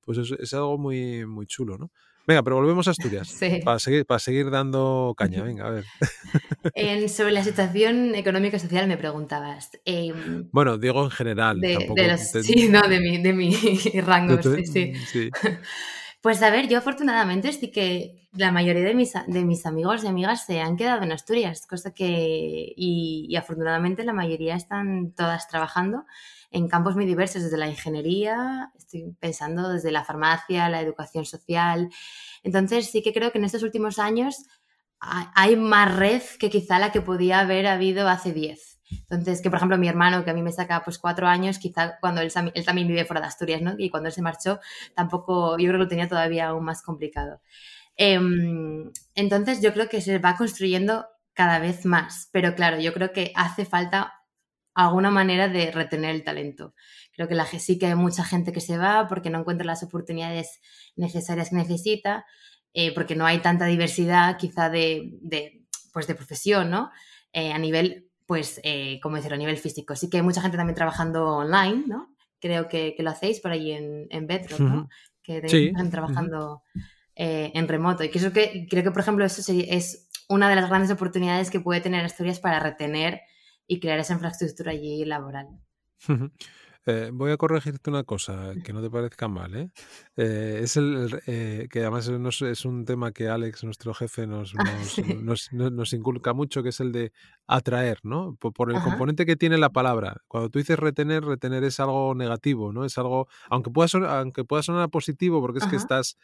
pues 0.00 0.18
es, 0.18 0.32
es 0.32 0.54
algo 0.54 0.78
muy, 0.78 1.24
muy 1.26 1.46
chulo, 1.46 1.78
¿no? 1.78 1.92
Venga, 2.26 2.42
pero 2.42 2.56
volvemos 2.56 2.86
a 2.88 2.92
Asturias. 2.92 3.38
Para, 3.64 3.78
seguir, 3.78 4.06
para 4.06 4.18
seguir 4.18 4.50
dando 4.50 5.14
caña, 5.16 5.42
venga, 5.42 5.66
a 5.66 5.70
ver. 5.70 5.84
sobre 7.08 7.32
la 7.32 7.42
situación 7.42 8.14
económica 8.14 8.56
y 8.56 8.60
social 8.60 8.86
me 8.86 8.96
preguntabas. 8.96 9.70
Em, 9.84 10.48
bueno, 10.52 10.78
digo 10.78 11.02
en 11.04 11.10
general. 11.10 11.60
Sí, 12.42 12.68
no, 12.68 12.82
de 12.82 13.00
mi, 13.00 13.22
de 13.22 13.32
mi 13.32 13.54
rango, 14.06 14.40
sí, 14.42 14.94
sí. 15.06 15.30
Pues 16.22 16.40
a 16.42 16.50
ver, 16.50 16.68
yo 16.68 16.78
afortunadamente 16.78 17.52
sí 17.52 17.72
que 17.72 18.28
la 18.32 18.52
mayoría 18.52 18.84
de 18.84 18.94
mis, 18.94 19.12
de 19.26 19.44
mis 19.44 19.66
amigos 19.66 20.04
y 20.04 20.06
amigas 20.06 20.46
se 20.46 20.60
han 20.60 20.76
quedado 20.76 21.02
en 21.02 21.10
Asturias, 21.10 21.66
cosa 21.66 21.92
que, 21.92 22.72
y, 22.76 23.26
y 23.28 23.36
afortunadamente 23.36 24.04
la 24.04 24.12
mayoría 24.12 24.54
están 24.54 25.12
todas 25.16 25.48
trabajando 25.48 26.06
en 26.52 26.68
campos 26.68 26.94
muy 26.94 27.06
diversos, 27.06 27.42
desde 27.42 27.56
la 27.56 27.66
ingeniería, 27.68 28.70
estoy 28.78 29.16
pensando 29.18 29.68
desde 29.70 29.90
la 29.90 30.04
farmacia, 30.04 30.68
la 30.68 30.80
educación 30.80 31.24
social. 31.24 31.90
Entonces 32.44 32.88
sí 32.90 33.02
que 33.02 33.12
creo 33.12 33.32
que 33.32 33.38
en 33.38 33.44
estos 33.44 33.64
últimos 33.64 33.98
años 33.98 34.36
hay 35.00 35.56
más 35.56 35.92
red 35.96 36.22
que 36.38 36.50
quizá 36.50 36.78
la 36.78 36.92
que 36.92 37.00
podía 37.00 37.40
haber 37.40 37.66
habido 37.66 38.08
hace 38.08 38.32
10. 38.32 38.71
Entonces, 39.10 39.42
que 39.42 39.50
por 39.50 39.58
ejemplo 39.58 39.78
mi 39.78 39.88
hermano, 39.88 40.24
que 40.24 40.30
a 40.30 40.34
mí 40.34 40.42
me 40.42 40.52
saca 40.52 40.82
pues 40.84 40.98
cuatro 40.98 41.26
años, 41.26 41.58
quizá 41.58 41.98
cuando 42.00 42.20
él, 42.20 42.32
él, 42.54 42.64
también 42.64 42.88
vive 42.88 43.04
fuera 43.04 43.20
de 43.20 43.26
Asturias, 43.26 43.62
¿no? 43.62 43.74
Y 43.78 43.90
cuando 43.90 44.08
él 44.08 44.14
se 44.14 44.22
marchó, 44.22 44.60
tampoco, 44.94 45.58
yo 45.58 45.64
creo 45.68 45.72
que 45.72 45.78
lo 45.78 45.88
tenía 45.88 46.08
todavía 46.08 46.48
aún 46.48 46.64
más 46.64 46.82
complicado. 46.82 47.40
Em, 47.96 48.90
entonces, 49.14 49.60
yo 49.62 49.72
creo 49.72 49.88
que 49.88 50.00
se 50.00 50.18
va 50.18 50.36
construyendo 50.36 51.06
cada 51.34 51.58
vez 51.58 51.84
más, 51.86 52.28
pero 52.32 52.54
claro, 52.54 52.78
yo 52.80 52.92
creo 52.92 53.12
que 53.12 53.32
hace 53.34 53.64
falta 53.64 54.14
alguna 54.74 55.10
manera 55.10 55.48
de 55.48 55.70
retener 55.70 56.14
el 56.14 56.24
talento. 56.24 56.74
Creo 57.12 57.28
que 57.28 57.34
la, 57.34 57.46
sí 57.46 57.78
que 57.78 57.86
hay 57.86 57.94
mucha 57.94 58.24
gente 58.24 58.52
que 58.52 58.60
se 58.60 58.78
va 58.78 59.06
porque 59.08 59.30
no 59.30 59.40
encuentra 59.40 59.66
las 59.66 59.82
oportunidades 59.82 60.60
necesarias 60.96 61.50
que 61.50 61.56
necesita, 61.56 62.24
eh, 62.74 62.94
porque 62.94 63.14
no 63.14 63.26
hay 63.26 63.40
tanta 63.40 63.66
diversidad 63.66 64.38
quizá 64.38 64.70
de, 64.70 65.10
de 65.20 65.66
pues 65.92 66.06
de 66.06 66.14
profesión, 66.14 66.70
¿no? 66.70 66.90
Eh, 67.32 67.52
a 67.52 67.58
nivel, 67.58 68.10
pues, 68.26 68.60
eh, 68.64 69.00
como 69.02 69.16
decirlo, 69.16 69.36
a 69.36 69.38
nivel 69.38 69.58
físico. 69.58 69.96
Sí 69.96 70.08
que 70.08 70.18
hay 70.18 70.22
mucha 70.22 70.42
gente 70.42 70.56
también 70.56 70.74
trabajando 70.74 71.36
online, 71.36 71.84
¿no? 71.86 72.14
Creo 72.40 72.68
que, 72.68 72.94
que 72.96 73.02
lo 73.02 73.10
hacéis 73.10 73.40
por 73.40 73.52
ahí 73.52 73.72
en, 73.72 74.06
en 74.10 74.26
Bedrock, 74.26 74.60
¿no? 74.60 74.88
Que 75.22 75.38
están 75.38 75.90
trabajando 75.90 76.62
en 77.14 77.68
remoto. 77.68 78.02
Y 78.02 78.10
que 78.10 78.18
eso 78.18 78.32
que 78.32 78.66
creo 78.68 78.82
que, 78.82 78.90
por 78.90 79.02
ejemplo, 79.02 79.24
eso 79.24 79.52
es 79.52 80.08
una 80.28 80.48
de 80.48 80.56
las 80.56 80.68
grandes 80.68 80.90
oportunidades 80.90 81.50
que 81.50 81.60
puede 81.60 81.80
tener 81.80 82.04
Asturias 82.04 82.40
para 82.40 82.58
retener 82.58 83.20
y 83.66 83.80
crear 83.80 83.98
esa 83.98 84.14
infraestructura 84.14 84.72
allí 84.72 85.04
laboral. 85.04 85.48
Eh, 86.84 87.10
voy 87.12 87.30
a 87.30 87.36
corregirte 87.36 87.90
una 87.90 88.02
cosa, 88.02 88.54
que 88.64 88.72
no 88.72 88.82
te 88.82 88.90
parezca 88.90 89.28
mal. 89.28 89.54
¿eh? 89.54 89.70
eh 90.16 90.60
es 90.62 90.76
el, 90.76 91.20
eh, 91.26 91.68
que 91.70 91.80
además 91.80 92.08
es 92.08 92.64
un 92.64 92.84
tema 92.84 93.12
que 93.12 93.28
Alex, 93.28 93.62
nuestro 93.62 93.94
jefe, 93.94 94.26
nos, 94.26 94.54
nos, 95.22 95.52
nos, 95.52 95.92
inculca 95.92 96.32
mucho, 96.32 96.62
que 96.62 96.70
es 96.70 96.80
el 96.80 96.90
de 96.90 97.12
atraer, 97.46 98.00
¿no? 98.02 98.36
Por, 98.36 98.72
el 98.72 98.80
componente 98.82 99.26
que 99.26 99.36
tiene 99.36 99.58
la 99.58 99.70
palabra. 99.70 100.22
Cuando 100.26 100.50
tú 100.50 100.58
dices 100.58 100.78
retener, 100.78 101.24
retener 101.24 101.62
es 101.62 101.78
algo 101.78 102.14
negativo, 102.16 102.72
¿no? 102.72 102.84
Es 102.84 102.98
algo, 102.98 103.28
aunque 103.48 103.70
pueda, 103.70 103.86
sonar, 103.86 104.18
aunque 104.18 104.44
pueda 104.44 104.62
sonar 104.64 104.90
positivo, 104.90 105.40
porque 105.40 105.60
es 105.60 105.66
que 105.66 105.76
estás 105.76 106.16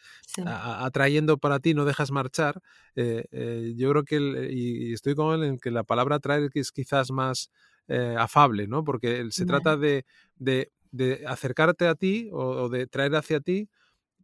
atrayendo 0.45 1.37
para 1.37 1.59
ti, 1.59 1.73
no 1.73 1.85
dejas 1.85 2.11
marchar, 2.11 2.61
yo 2.95 3.89
creo 3.91 4.03
que, 4.03 4.49
y 4.51 4.93
estoy 4.93 5.15
con 5.15 5.35
él 5.35 5.47
en 5.47 5.57
que 5.57 5.71
la 5.71 5.83
palabra 5.83 6.17
atraer 6.17 6.49
es 6.53 6.71
quizás 6.71 7.11
más 7.11 7.49
eh, 7.91 8.15
afable, 8.17 8.67
¿no? 8.67 8.83
Porque 8.83 9.25
se 9.31 9.47
trata 9.47 9.75
de, 9.75 10.05
de, 10.37 10.71
acercarte 11.27 11.87
a 11.87 11.95
ti 11.95 12.29
o, 12.31 12.69
de 12.69 12.85
traer 12.85 13.15
hacia 13.15 13.39
ti 13.39 13.67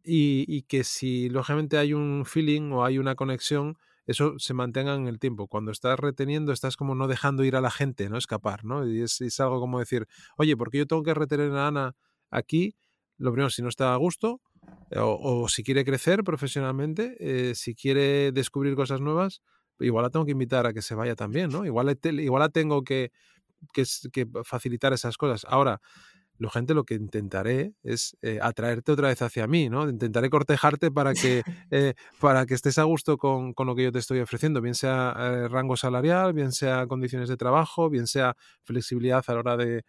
y, 0.04 0.62
que 0.63 0.84
si 0.84 1.30
lógicamente 1.30 1.80
hay 1.80 1.93
un 1.93 2.25
feeling 2.25 2.71
o 2.71 2.86
hay 2.86 2.99
una 2.99 3.15
conexión, 3.15 3.75
eso 4.06 4.38
se 4.38 4.54
mantenga 4.54 4.93
en 4.93 5.08
el 5.08 5.17
tiempo. 5.17 5.47
Cuando 5.47 5.71
estás 5.71 5.99
reteniendo, 5.99 6.51
estás 6.51 6.78
como 6.78 6.93
no 6.93 7.08
dejando 7.08 7.43
ir 7.43 7.56
a 7.56 7.62
la 7.62 7.71
gente, 7.71 8.08
¿no? 8.08 8.19
Escapar, 8.19 8.65
¿no? 8.65 8.88
Y 8.88 9.01
es, 9.01 9.19
es 9.21 9.39
algo 9.39 9.60
como 9.60 9.80
decir, 9.80 10.08
oye, 10.38 10.56
¿por 10.56 10.69
qué 10.69 10.78
yo 10.78 10.86
tengo 10.86 11.01
que 11.01 11.15
retener 11.15 11.51
a 11.54 11.67
Ana 11.67 11.95
aquí? 12.30 12.75
Lo 13.17 13.32
primero, 13.32 13.49
si 13.49 13.63
no 13.63 13.69
está 13.69 13.95
a 13.95 13.97
gusto, 13.97 14.41
o, 14.95 15.49
si 15.49 15.63
quiere 15.63 15.84
crecer 15.84 16.23
profesionalmente, 16.23 17.15
eh, 17.19 17.56
si 17.56 17.73
quiere 17.73 18.32
descubrir 18.32 18.75
cosas 18.75 19.01
nuevas, 19.01 19.41
igual 19.80 20.04
la 20.04 20.10
tengo 20.10 20.25
que 20.25 20.34
invitar 20.34 20.67
a 20.67 20.73
que 20.73 20.82
se 20.82 20.95
vaya 20.95 21.15
también, 21.15 21.49
¿no? 21.49 21.65
Igual, 21.65 21.97
igual 22.04 22.39
la 22.39 22.49
tengo 22.49 22.84
que, 22.84 23.12
que, 23.74 24.28
facilitar 24.44 24.94
esas 24.94 25.18
cosas. 25.18 25.46
Ahora, 25.50 25.82
lo 26.38 26.50
gente 26.50 26.74
lo 26.74 26.84
que 26.84 26.96
intentaré 26.96 27.74
es 27.84 28.18
eh, 28.22 28.39
atraerte 28.41 28.91
otra 28.91 29.08
vez 29.08 29.22
hacia 29.22 29.48
mí, 29.48 29.70
¿no? 29.70 29.89
Intentaré 29.89 30.30
cortejarte 30.30 30.91
para 30.91 31.13
que, 31.13 31.44
eh, 31.72 31.94
para 32.20 32.46
que 32.46 32.56
estés 32.56 32.78
a 32.78 32.84
gusto 32.84 33.18
con, 33.18 33.54
lo 33.58 33.76
que 33.76 33.84
yo 33.84 33.91
te 33.91 34.00
estoy 34.00 34.20
ofreciendo, 34.20 34.62
bien 34.62 34.76
sea 34.76 35.13
eh, 35.18 35.48
rango 35.48 35.78
salarial, 35.78 36.34
bien 36.34 36.52
sea 36.52 36.88
condiciones 36.88 37.30
de 37.30 37.38
trabajo, 37.38 37.89
bien 37.89 38.08
sea 38.08 38.36
flexibilidad 38.63 39.24
a 39.26 39.34
la 39.34 39.39
hora 39.39 39.58
de, 39.58 39.84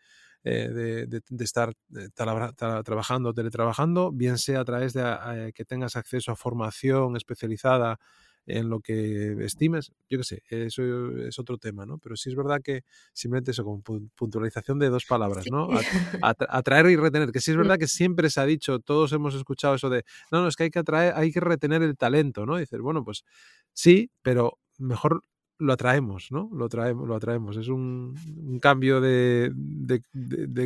de, 0.44 1.22
estar 1.40 1.72
trabajando 2.14 3.30
o 3.30 3.34
teletrabajando, 3.34 4.12
bien 4.12 4.38
sea 4.38 4.60
a 4.60 4.64
través 4.64 4.92
de 4.92 5.52
que 5.52 5.64
tengas 5.64 5.96
acceso 5.96 6.30
a 6.30 6.36
formación 6.36 7.16
especializada 7.16 7.98
en 8.46 8.70
lo 8.70 8.80
que 8.80 9.44
estimes, 9.44 9.92
yo 10.08 10.18
qué 10.18 10.24
sé, 10.24 10.42
eso 10.48 11.10
es 11.18 11.38
otro 11.38 11.58
tema, 11.58 11.84
¿no? 11.84 11.98
Pero 11.98 12.16
sí 12.16 12.30
es 12.30 12.36
verdad 12.36 12.60
que 12.62 12.82
simplemente 13.12 13.50
eso, 13.50 13.64
como 13.64 13.82
puntualización 14.14 14.78
de 14.78 14.88
dos 14.88 15.04
palabras, 15.04 15.46
¿no? 15.50 15.68
atraer 16.22 16.86
y 16.86 16.96
retener, 16.96 17.32
que 17.32 17.40
sí 17.40 17.50
es 17.50 17.56
verdad 17.56 17.78
que 17.78 17.88
siempre 17.88 18.30
se 18.30 18.40
ha 18.40 18.46
dicho, 18.46 18.78
todos 18.78 19.12
hemos 19.12 19.34
escuchado 19.34 19.74
eso 19.74 19.90
de, 19.90 20.04
no, 20.30 20.42
no, 20.42 20.48
es 20.48 20.56
que 20.56 20.64
hay 20.64 20.70
que 20.70 20.78
atraer, 20.78 21.14
hay 21.16 21.32
que 21.32 21.40
retener 21.40 21.82
el 21.82 21.96
talento, 21.96 22.46
¿no? 22.46 22.56
dices, 22.56 22.80
bueno, 22.80 23.04
pues 23.04 23.24
sí, 23.72 24.10
pero 24.22 24.58
mejor 24.78 25.22
lo 25.58 25.72
atraemos, 25.72 26.28
¿no? 26.30 26.50
Lo, 26.52 26.68
traemos, 26.68 27.08
lo 27.08 27.14
atraemos. 27.14 27.56
Es 27.56 27.68
un, 27.68 28.14
cambio 28.60 29.00
de, 29.00 29.50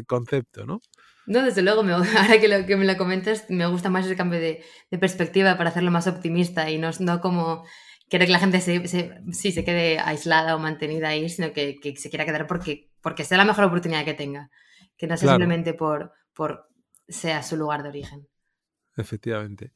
concepto, 0.06 0.66
¿no? 0.66 0.80
No, 1.26 1.42
desde 1.42 1.62
luego, 1.62 1.82
me, 1.82 1.92
ahora 1.92 2.40
que, 2.40 2.48
lo, 2.48 2.66
que 2.66 2.76
me 2.76 2.84
lo 2.84 2.96
comentas, 2.96 3.46
me 3.48 3.66
gusta 3.66 3.90
más 3.90 4.06
ese 4.06 4.16
cambio 4.16 4.40
de, 4.40 4.62
perspectiva 4.98 5.56
para 5.56 5.70
hacerlo 5.70 5.90
más 5.90 6.06
optimista 6.06 6.70
y 6.70 6.78
no, 6.78 6.90
no 7.00 7.20
como 7.20 7.64
quiero 8.08 8.26
que 8.26 8.32
la 8.32 8.38
gente 8.38 8.60
se, 8.60 8.86
se, 8.88 9.20
sí, 9.32 9.52
se 9.52 9.64
quede 9.64 9.98
aislada 9.98 10.56
o 10.56 10.58
mantenida 10.58 11.08
ahí, 11.08 11.28
sino 11.28 11.52
que, 11.52 11.78
se 11.96 12.10
quiera 12.10 12.24
quedar 12.24 12.46
porque, 12.46 12.90
porque 13.00 13.24
sea 13.24 13.38
la 13.38 13.44
mejor 13.44 13.64
oportunidad 13.64 14.04
que 14.04 14.14
tenga, 14.14 14.50
que 14.96 15.06
no 15.06 15.16
sea 15.16 15.30
simplemente 15.30 15.74
por, 15.74 16.12
por 16.34 16.68
sea 17.08 17.42
su 17.42 17.56
lugar 17.56 17.82
de 17.82 17.90
origen. 17.90 18.26
Efectivamente. 18.96 19.72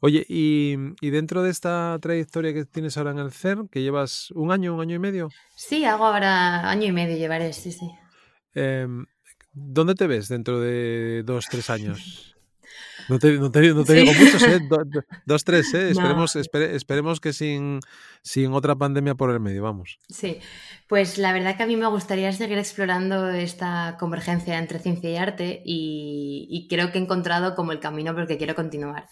Oye, 0.00 0.26
y, 0.28 0.76
dentro 1.00 1.42
de 1.42 1.50
esta 1.50 1.98
trayectoria 2.00 2.52
que 2.52 2.66
tienes 2.66 2.98
ahora 2.98 3.12
en 3.12 3.18
el 3.18 3.32
CERN, 3.32 3.68
que 3.68 3.82
llevas 3.82 4.30
un 4.32 4.52
año, 4.52 4.74
un 4.74 4.80
año 4.80 4.96
y 4.96 4.98
medio. 4.98 5.28
Sí, 5.56 5.84
hago 5.84 6.04
ahora 6.04 6.68
año 6.68 6.86
y 6.86 6.92
medio 6.92 7.16
llevaré, 7.16 7.52
sí, 7.54 7.72
sí. 7.72 7.90
Em, 8.54 9.06
¿Dónde 9.58 9.94
te 9.94 10.06
ves 10.06 10.28
dentro 10.28 10.60
de 10.60 11.22
dos, 11.24 11.46
tres 11.50 11.70
años? 11.70 12.34
No 13.08 13.20
te, 13.20 13.38
no 13.38 13.52
te, 13.52 13.60
digo 13.60 13.84
muchos, 13.84 14.42
¿eh? 14.42 14.58
dos, 15.26 15.44
tres, 15.44 15.72
¿eh? 15.74 15.90
Esperemos, 15.90 16.34
esperemos 16.34 17.20
que 17.20 17.32
sin, 17.32 17.78
sin 18.22 18.52
otra 18.52 18.74
pandemia 18.74 19.14
por 19.14 19.30
el 19.30 19.38
medio, 19.38 19.62
vamos. 19.62 20.00
Sí, 20.08 20.38
pues 20.88 21.16
la 21.16 21.32
verdad 21.32 21.56
que 21.56 21.62
a 21.62 21.66
mí 21.66 21.76
me 21.76 21.86
gustaría 21.86 22.32
seguir 22.32 22.58
explorando 22.58 23.30
esta 23.30 23.96
convergencia 24.00 24.58
entre 24.58 24.80
ciencia 24.80 25.08
y 25.08 25.16
arte 25.16 25.62
y, 25.64 26.48
y 26.50 26.66
creo 26.66 26.90
que 26.90 26.98
he 26.98 27.02
encontrado 27.02 27.54
como 27.54 27.70
el 27.70 27.78
camino 27.78 28.12
por 28.12 28.22
el 28.22 28.28
que 28.28 28.38
quiero 28.38 28.56
continuar. 28.56 29.08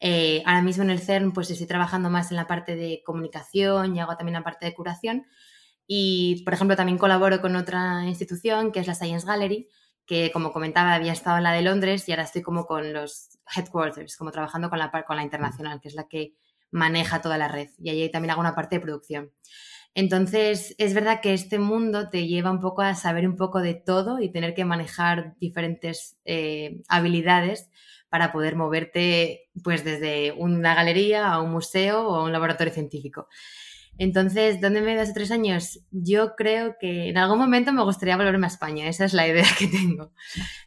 Eh, 0.00 0.42
ahora 0.44 0.62
mismo 0.62 0.82
en 0.82 0.90
el 0.90 1.00
CERN 1.00 1.32
pues 1.32 1.50
estoy 1.50 1.66
trabajando 1.66 2.10
más 2.10 2.30
en 2.30 2.36
la 2.36 2.46
parte 2.46 2.74
de 2.74 3.02
comunicación 3.04 3.94
y 3.94 4.00
hago 4.00 4.16
también 4.16 4.34
la 4.34 4.42
parte 4.42 4.64
de 4.64 4.74
curación 4.74 5.26
Y, 5.86 6.42
por 6.44 6.54
ejemplo, 6.54 6.74
también 6.76 6.98
colaboro 6.98 7.40
con 7.40 7.56
otra 7.56 8.06
institución 8.06 8.72
que 8.72 8.80
es 8.80 8.86
la 8.86 8.94
Science 8.94 9.26
Gallery, 9.26 9.68
que 10.10 10.32
como 10.32 10.52
comentaba 10.52 10.92
había 10.92 11.12
estado 11.12 11.36
en 11.36 11.44
la 11.44 11.52
de 11.52 11.62
Londres 11.62 12.08
y 12.08 12.10
ahora 12.10 12.24
estoy 12.24 12.42
como 12.42 12.66
con 12.66 12.92
los 12.92 13.38
headquarters, 13.56 14.16
como 14.16 14.32
trabajando 14.32 14.68
con 14.68 14.80
la, 14.80 14.90
con 15.06 15.14
la 15.14 15.22
internacional, 15.22 15.80
que 15.80 15.86
es 15.86 15.94
la 15.94 16.08
que 16.08 16.34
maneja 16.72 17.20
toda 17.20 17.38
la 17.38 17.46
red. 17.46 17.68
Y 17.78 17.90
allí 17.90 18.10
también 18.10 18.32
hago 18.32 18.40
una 18.40 18.56
parte 18.56 18.74
de 18.74 18.80
producción. 18.80 19.30
Entonces, 19.94 20.74
es 20.78 20.94
verdad 20.94 21.20
que 21.20 21.32
este 21.32 21.60
mundo 21.60 22.10
te 22.10 22.26
lleva 22.26 22.50
un 22.50 22.58
poco 22.58 22.82
a 22.82 22.96
saber 22.96 23.28
un 23.28 23.36
poco 23.36 23.60
de 23.60 23.74
todo 23.74 24.18
y 24.18 24.32
tener 24.32 24.52
que 24.52 24.64
manejar 24.64 25.36
diferentes 25.38 26.16
eh, 26.24 26.82
habilidades 26.88 27.70
para 28.08 28.32
poder 28.32 28.56
moverte 28.56 29.48
pues 29.62 29.84
desde 29.84 30.32
una 30.32 30.74
galería 30.74 31.28
a 31.28 31.40
un 31.40 31.52
museo 31.52 32.08
o 32.08 32.16
a 32.16 32.24
un 32.24 32.32
laboratorio 32.32 32.72
científico. 32.72 33.28
Entonces, 34.00 34.62
¿dónde 34.62 34.80
me 34.80 34.94
veo 34.94 35.02
hace 35.02 35.12
tres 35.12 35.30
años? 35.30 35.78
Yo 35.90 36.34
creo 36.34 36.76
que 36.80 37.10
en 37.10 37.18
algún 37.18 37.38
momento 37.38 37.70
me 37.70 37.84
gustaría 37.84 38.16
volverme 38.16 38.46
a 38.46 38.48
España, 38.48 38.88
esa 38.88 39.04
es 39.04 39.12
la 39.12 39.28
idea 39.28 39.44
que 39.58 39.66
tengo. 39.66 40.12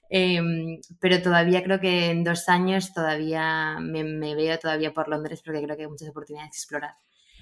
Em, 0.07 0.79
pero 0.99 1.19
todavía 1.19 1.63
creo 1.63 1.79
que 1.79 2.11
en 2.11 2.23
dos 2.23 2.47
años 2.47 2.93
todavía 2.93 3.79
me, 3.81 4.03
me, 4.03 4.35
veo 4.35 4.59
todavía 4.59 4.93
por 4.93 5.07
Londres 5.07 5.41
porque 5.43 5.63
creo 5.63 5.75
que 5.75 5.81
hay 5.81 5.89
muchas 5.89 6.09
oportunidades 6.09 6.51
de 6.51 6.57
explorar. 6.57 6.91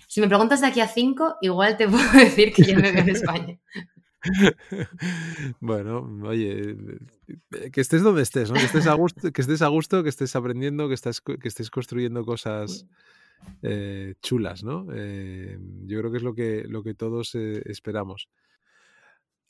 Si 0.08 0.22
me 0.22 0.30
preguntas 0.30 0.62
de 0.62 0.68
aquí 0.68 0.80
a 0.80 0.88
cinco, 0.88 1.36
igual 1.42 1.76
te 1.76 1.88
puedo 1.90 2.10
decir 2.14 2.54
que 2.54 2.64
ya 2.64 2.78
me 2.78 2.94
veo 2.94 3.02
en 3.02 3.10
España. 3.10 3.60
bueno, 5.60 6.08
oye, 6.24 6.78
que 7.74 7.82
estés 7.82 8.02
donde 8.02 8.22
estés, 8.22 8.50
¿no? 8.50 8.56
Que 8.56 8.66
estés 8.66 8.88
a 8.88 8.94
gusto, 8.94 9.30
que 9.34 9.42
estés, 9.42 9.62
a 9.62 9.68
gusto, 9.68 10.04
que 10.04 10.10
estés 10.10 10.38
aprendiendo, 10.38 10.88
que, 10.88 10.94
estás, 10.94 11.20
que 11.20 11.50
estés 11.50 11.70
construyendo 11.70 12.24
cosas 12.24 12.86
eh, 13.64 14.16
chulas, 14.22 14.64
¿no? 14.64 14.88
Eh, 14.94 15.58
yo 15.86 16.00
creo 16.00 16.12
que 16.12 16.18
es 16.18 16.24
lo 16.24 16.34
que, 16.34 16.64
lo 16.68 16.84
que 16.84 16.96
todos 16.96 17.36
eh, 17.36 17.62
esperamos. 17.66 18.30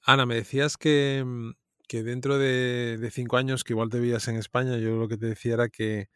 Ana, 0.04 0.26
me 0.26 0.36
decías 0.36 0.78
que, 0.78 1.24
mm, 1.26 1.52
que 1.88 2.04
dentro 2.04 2.38
de, 2.38 3.10
cinco 3.12 3.38
años, 3.38 3.64
que 3.64 3.74
igual 3.74 3.90
te 3.90 4.00
veías 4.00 4.28
en 4.28 4.36
España, 4.38 4.78
yo 4.78 4.96
lo 4.98 5.08
que 5.08 5.18
te 5.18 5.28
decía 5.28 5.54
era 5.54 5.70
que, 5.70 6.10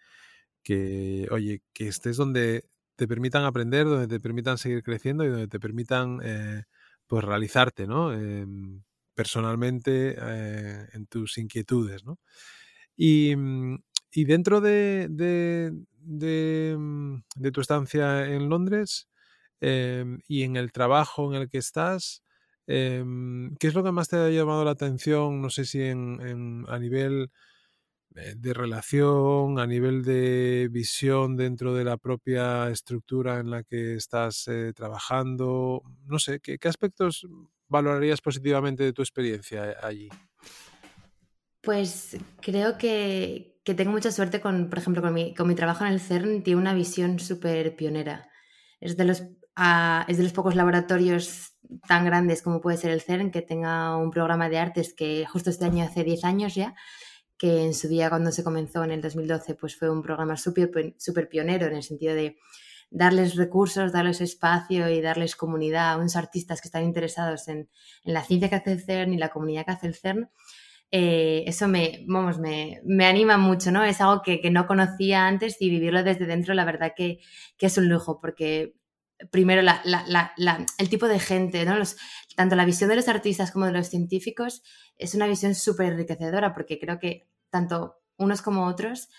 que, 0.63 1.27
oye, 1.31 1.61
que 1.73 1.87
estés 1.87 2.17
donde 2.17 2.65
te 2.95 3.07
permitan 3.07 3.43
aprender, 3.45 3.85
donde 3.85 4.07
te 4.07 4.19
permitan 4.19 4.57
seguir 4.57 4.83
creciendo 4.83 5.25
y 5.25 5.29
donde 5.29 5.47
te 5.47 5.59
permitan 5.59 6.19
pues 7.07 7.23
realizarte, 7.23 7.87
¿no? 7.87 8.13
Em, 8.13 8.83
personalmente 9.13 10.15
en 10.93 11.07
tus 11.07 11.37
inquietudes, 11.37 12.05
¿no? 12.05 12.19
Y, 12.97 13.35
mm, 13.35 13.77
y 14.15 14.25
dentro 14.25 14.61
de, 14.61 15.07
Mm, 16.05 17.23
de, 17.35 17.51
tu 17.51 17.61
estancia 17.61 18.27
en 18.27 18.49
Londres 18.49 19.09
em, 19.61 20.19
y 20.27 20.43
en 20.43 20.55
el 20.55 20.71
trabajo 20.71 21.33
en 21.33 21.41
el 21.41 21.49
que 21.49 21.57
estás, 21.57 22.23
em, 22.67 23.55
¿qué 23.57 23.67
es 23.67 23.73
lo 23.73 23.83
que 23.83 23.91
más 23.91 24.09
te 24.09 24.17
ha 24.17 24.29
llamado 24.29 24.63
la 24.65 24.71
atención? 24.71 25.41
No 25.41 25.49
sé 25.49 25.65
si 25.65 25.81
en, 25.81 26.65
a 26.67 26.79
nivel 26.79 27.31
eh, 28.15 28.35
de 28.37 28.53
relación, 28.53 29.59
a 29.59 29.67
nivel 29.67 30.03
de 30.03 30.69
visión 30.71 31.35
dentro 31.37 31.73
de 31.73 31.83
la 31.85 31.97
propia 31.97 32.69
estructura 32.69 33.39
en 33.39 33.49
la 33.51 33.63
que 33.63 33.95
estás 33.95 34.47
eh, 34.47 34.73
trabajando. 34.73 35.81
No 36.05 36.19
sé, 36.19 36.39
¿qué, 36.39 36.59
aspectos 36.67 37.27
valorarías 37.67 38.21
positivamente 38.21 38.83
de 38.83 38.93
tu 38.93 39.01
experiencia 39.01 39.75
allí? 39.81 40.09
Pues 41.61 42.17
creo 42.41 42.77
que, 42.77 43.54
que 43.65 43.73
tengo 43.73 43.91
mucha 43.91 44.11
suerte 44.11 44.39
con, 44.39 44.69
por 44.69 44.77
ejemplo, 44.77 45.01
con 45.01 45.13
mi, 45.13 45.55
trabajo 45.55 45.83
en 45.83 45.91
el 45.91 45.99
CERN, 45.99 46.43
tiene 46.43 46.61
una 46.61 46.75
visión 46.75 47.19
súper 47.19 47.75
pionera. 47.75 48.29
Es 48.79 48.95
de, 48.95 49.05
los, 49.05 49.23
ah, 49.55 50.05
es 50.07 50.17
de 50.17 50.23
los 50.23 50.33
pocos 50.33 50.55
laboratorios 50.55 51.55
tan 51.87 52.05
grandes 52.05 52.43
como 52.43 52.61
puede 52.61 52.77
ser 52.77 52.91
el 52.91 53.01
CERN 53.01 53.31
que 53.31 53.41
tenga 53.41 53.97
un 53.97 54.11
programa 54.11 54.49
de 54.49 54.59
artes 54.59 54.93
que 54.93 55.25
justo 55.25 55.49
este 55.49 55.65
año 55.65 55.83
hace 55.83 56.03
10 56.03 56.23
años 56.25 56.53
ya, 56.53 56.75
que 57.39 57.65
en 57.65 57.73
su 57.73 57.87
día 57.87 58.09
cuando 58.09 58.31
se 58.31 58.43
comenzó 58.43 58.83
en 58.83 58.91
el 58.91 59.01
2012 59.01 59.55
pues 59.55 59.75
fue 59.75 59.89
un 59.89 60.03
programa 60.03 60.37
súper 60.37 60.93
super 60.99 61.27
pionero 61.27 61.65
en 61.65 61.75
el 61.75 61.81
sentido 61.81 62.13
de 62.13 62.37
darles 62.91 63.35
recursos, 63.35 63.91
darles 63.91 64.21
espacio 64.21 64.89
y 64.89 65.01
darles 65.01 65.35
comunidad 65.35 65.93
a 65.93 65.97
unos 65.97 66.15
artistas 66.15 66.61
que 66.61 66.67
están 66.67 66.83
interesados 66.83 67.47
en, 67.47 67.67
en 68.03 68.13
la 68.13 68.23
ciencia 68.23 68.47
que 68.49 68.55
hace 68.55 68.73
el 68.73 68.83
CERN 68.83 69.13
y 69.15 69.17
la 69.17 69.29
comunidad 69.29 69.65
que 69.65 69.71
hace 69.71 69.87
el 69.87 69.95
CERN 69.95 70.29
eh, 70.97 71.43
eso 71.45 71.67
me, 71.67 72.05
vamos, 72.07 72.39
me, 72.39 72.79
me, 72.85 73.05
anima 73.05 73.37
mucho, 73.37 73.69
¿no? 73.69 73.83
Es 73.83 73.99
algo 73.99 74.21
que, 74.21 74.39
que, 74.39 74.49
no 74.49 74.65
conocía 74.65 75.27
antes 75.27 75.57
y 75.59 75.69
vivirlo 75.69 76.03
desde 76.03 76.25
dentro, 76.25 76.53
la 76.53 76.63
verdad 76.63 76.93
que, 76.95 77.19
que 77.57 77.65
es 77.65 77.77
un 77.77 77.89
lujo, 77.89 78.21
porque 78.21 78.77
primero 79.29 79.61
el 79.61 80.89
tipo 80.89 81.09
de 81.09 81.19
gente, 81.19 81.65
¿no? 81.65 81.77
Los, 81.77 81.97
tanto 82.37 82.55
la 82.55 82.63
visión 82.63 82.89
de 82.89 82.95
los 82.95 83.09
artistas 83.09 83.51
como 83.51 83.65
de 83.65 83.73
los 83.73 83.89
científicos 83.89 84.63
es 84.95 85.15
una 85.15 85.27
visión 85.27 85.53
súper 85.53 85.87
enriquecedora, 85.87 86.53
porque 86.53 86.79
creo 86.79 86.97
que 86.97 87.27
tanto 87.49 87.97
unos 88.15 88.41
como 88.41 88.65
otros 88.65 89.09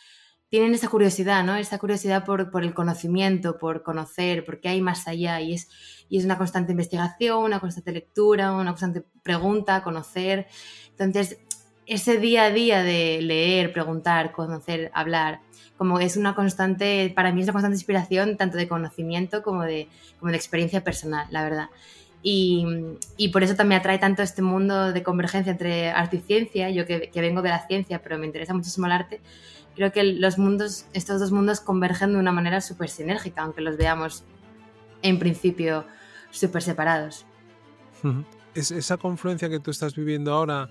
tienen 0.49 0.73
esa 0.73 0.89
curiosidad, 0.89 1.45
¿no? 1.45 1.57
Esa 1.57 1.79
curiosidad 1.79 2.25
por, 2.25 2.51
por 2.51 2.63
el 2.63 2.73
conocimiento, 2.73 3.59
por 3.59 3.83
conocer, 3.83 4.47
por 4.47 4.61
qué 4.61 4.71
hay 4.71 4.81
más 4.81 5.07
allá. 5.09 5.43
Y 5.43 5.53
es, 5.53 5.69
y 6.09 6.17
es 6.17 6.25
una 6.25 6.39
constante 6.39 6.73
investigación, 6.73 7.45
una 7.45 7.61
constante 7.61 7.93
lectura, 7.93 8.53
una 8.53 8.71
constante 8.71 9.05
pregunta, 9.23 9.83
conocer. 9.83 10.47
Entonces, 10.91 11.39
ese 11.87 12.19
día 12.19 12.45
a 12.45 12.51
día 12.51 12.83
de 12.83 13.21
leer, 13.23 13.73
preguntar, 13.73 14.33
conocer, 14.33 14.91
hablar, 14.93 15.41
como 15.77 16.01
es 16.01 16.17
una 16.17 16.35
constante, 16.35 17.13
para 17.15 17.33
mí 17.33 17.41
es 17.41 17.47
una 17.47 17.53
constante 17.53 17.77
inspiración 17.77 18.37
tanto 18.37 18.57
de 18.57 18.67
conocimiento 18.67 19.43
como 19.43 19.63
de, 19.63 19.89
como 20.19 20.31
de 20.31 20.37
experiencia 20.37 20.83
personal, 20.83 21.27
la 21.31 21.45
verdad. 21.45 21.71
Y, 22.23 22.67
y, 23.17 23.29
por 23.29 23.45
eso 23.45 23.55
también 23.55 23.81
atrae 23.81 23.99
tanto 23.99 24.23
este 24.23 24.43
mundo 24.43 24.93
de 24.93 25.03
convergencia 25.05 25.53
entre 25.53 25.91
arte 25.91 26.17
y 26.17 26.21
ciencia, 26.21 26.71
yo 26.71 26.85
que, 26.85 27.09
que, 27.11 27.21
vengo 27.21 27.41
de 27.41 27.51
la 27.51 27.67
ciencia, 27.69 28.03
pero 28.03 28.19
me 28.19 28.27
interesa 28.27 28.53
muchísimo 28.53 28.87
el 28.87 28.93
arte, 28.93 29.21
creo 29.77 29.93
que 29.93 30.03
los 30.03 30.39
mundos, 30.39 30.87
estos 30.93 31.21
dos 31.21 31.31
mundos 31.31 31.61
convergen 31.61 32.15
de 32.15 32.19
una 32.19 32.33
manera 32.33 32.61
súper 32.61 32.89
sinérgica, 32.89 33.43
aunque 33.43 33.61
los 33.61 33.77
veamos 33.77 34.25
en 35.03 35.21
principio 35.21 35.85
súper 36.31 36.63
separados. 36.63 37.27
Es 38.55 38.73
esa 38.73 38.97
confluencia 38.97 39.49
que 39.49 39.61
tú 39.61 39.71
estás 39.71 39.95
viviendo 39.95 40.33
ahora 40.33 40.69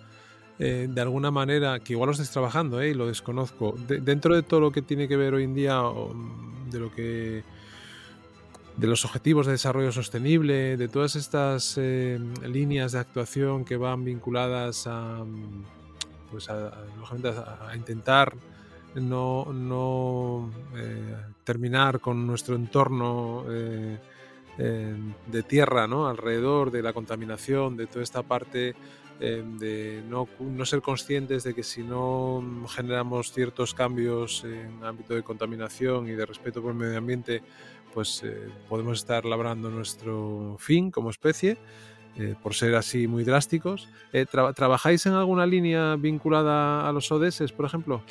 eh, 0.57 0.87
de 0.89 1.01
alguna 1.01 1.31
manera, 1.31 1.79
que 1.81 1.93
igual 1.93 2.07
lo 2.07 2.11
estés 2.13 2.31
trabajando 2.31 2.79
eh, 2.79 2.89
y 2.89 2.93
lo 2.93 3.07
desconozco, 3.07 3.75
dentro 3.77 4.33
de 4.35 4.41
todo 4.41 4.61
lo 4.61 4.71
que 4.71 4.81
tiene 4.81 5.07
que 5.07 5.17
ver 5.17 5.33
hoy 5.33 5.43
en 5.43 5.53
día, 5.53 5.81
mm, 5.81 6.69
de 6.69 6.79
lo 6.79 6.91
que 6.93 7.43
de 8.77 8.87
los 8.87 9.05
objetivos 9.05 9.45
de 9.45 9.53
desarrollo 9.53 9.91
sostenible, 9.91 10.75
de 10.75 10.87
todas 10.87 11.15
estas 11.15 11.75
eh, 11.77 12.19
líneas 12.45 12.91
de 12.93 12.99
actuación 12.99 13.63
que 13.63 13.77
van 13.77 14.03
vinculadas 14.05 14.87
a, 14.87 15.23
mm, 15.23 15.63
pues 16.31 16.49
a, 16.49 16.71
intentar 17.75 18.33
no, 18.95 19.51
no 19.53 20.49
terminar 21.43 21.99
con 21.99 22.25
nuestro 22.25 22.55
entorno 22.55 23.43
de 24.57 25.43
tierra, 25.47 25.85
¿no? 25.85 26.07
alrededor 26.07 26.71
de 26.71 26.81
la 26.81 26.93
contaminación, 26.93 27.75
de 27.75 27.87
toda 27.87 28.03
esta 28.03 28.23
parte 28.23 28.73
Em, 29.19 29.57
de 29.57 30.03
no, 30.09 30.27
no, 30.39 30.65
ser 30.65 30.81
conscientes 30.81 31.43
de 31.43 31.53
que 31.53 31.63
si 31.63 31.83
no 31.83 32.43
generamos 32.67 33.31
ciertos 33.31 33.73
cambios 33.73 34.43
en 34.43 34.83
ámbito 34.83 35.13
de 35.13 35.23
contaminación 35.23 36.09
y 36.09 36.11
de 36.11 36.25
respeto 36.25 36.61
por 36.61 36.71
el 36.71 36.77
medio 36.77 36.97
ambiente, 36.97 37.41
pues 37.93 38.21
eh, 38.25 38.49
podemos 38.67 38.99
estar 38.99 39.23
labrando 39.23 39.69
nuestro 39.69 40.57
fin 40.59 40.91
como 40.91 41.09
especie, 41.09 41.57
eh, 42.17 42.35
por 42.43 42.55
ser 42.55 42.75
así 42.75 43.07
muy 43.07 43.23
drásticos. 43.23 43.87
Eh, 44.11 44.25
¿Trabajáis 44.25 45.05
en 45.05 45.13
alguna 45.13 45.45
línea 45.45 45.95
vinculada 45.95 46.87
a 46.87 46.91
los 46.91 47.09
ODS, 47.09 47.53
por 47.53 47.65
ejemplo? 47.65 48.01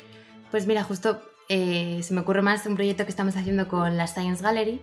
Pues 0.49 0.65
mira, 0.65 0.83
justo 0.83 1.21
se 1.47 2.07
me 2.09 2.21
ocurre 2.21 2.41
más 2.41 2.65
un 2.65 2.73
proyecto 2.73 3.03
que 3.03 3.11
estamos 3.11 3.35
haciendo 3.37 3.67
con 3.67 3.95
la 3.95 4.07
Science 4.07 4.41
Gallery, 4.41 4.81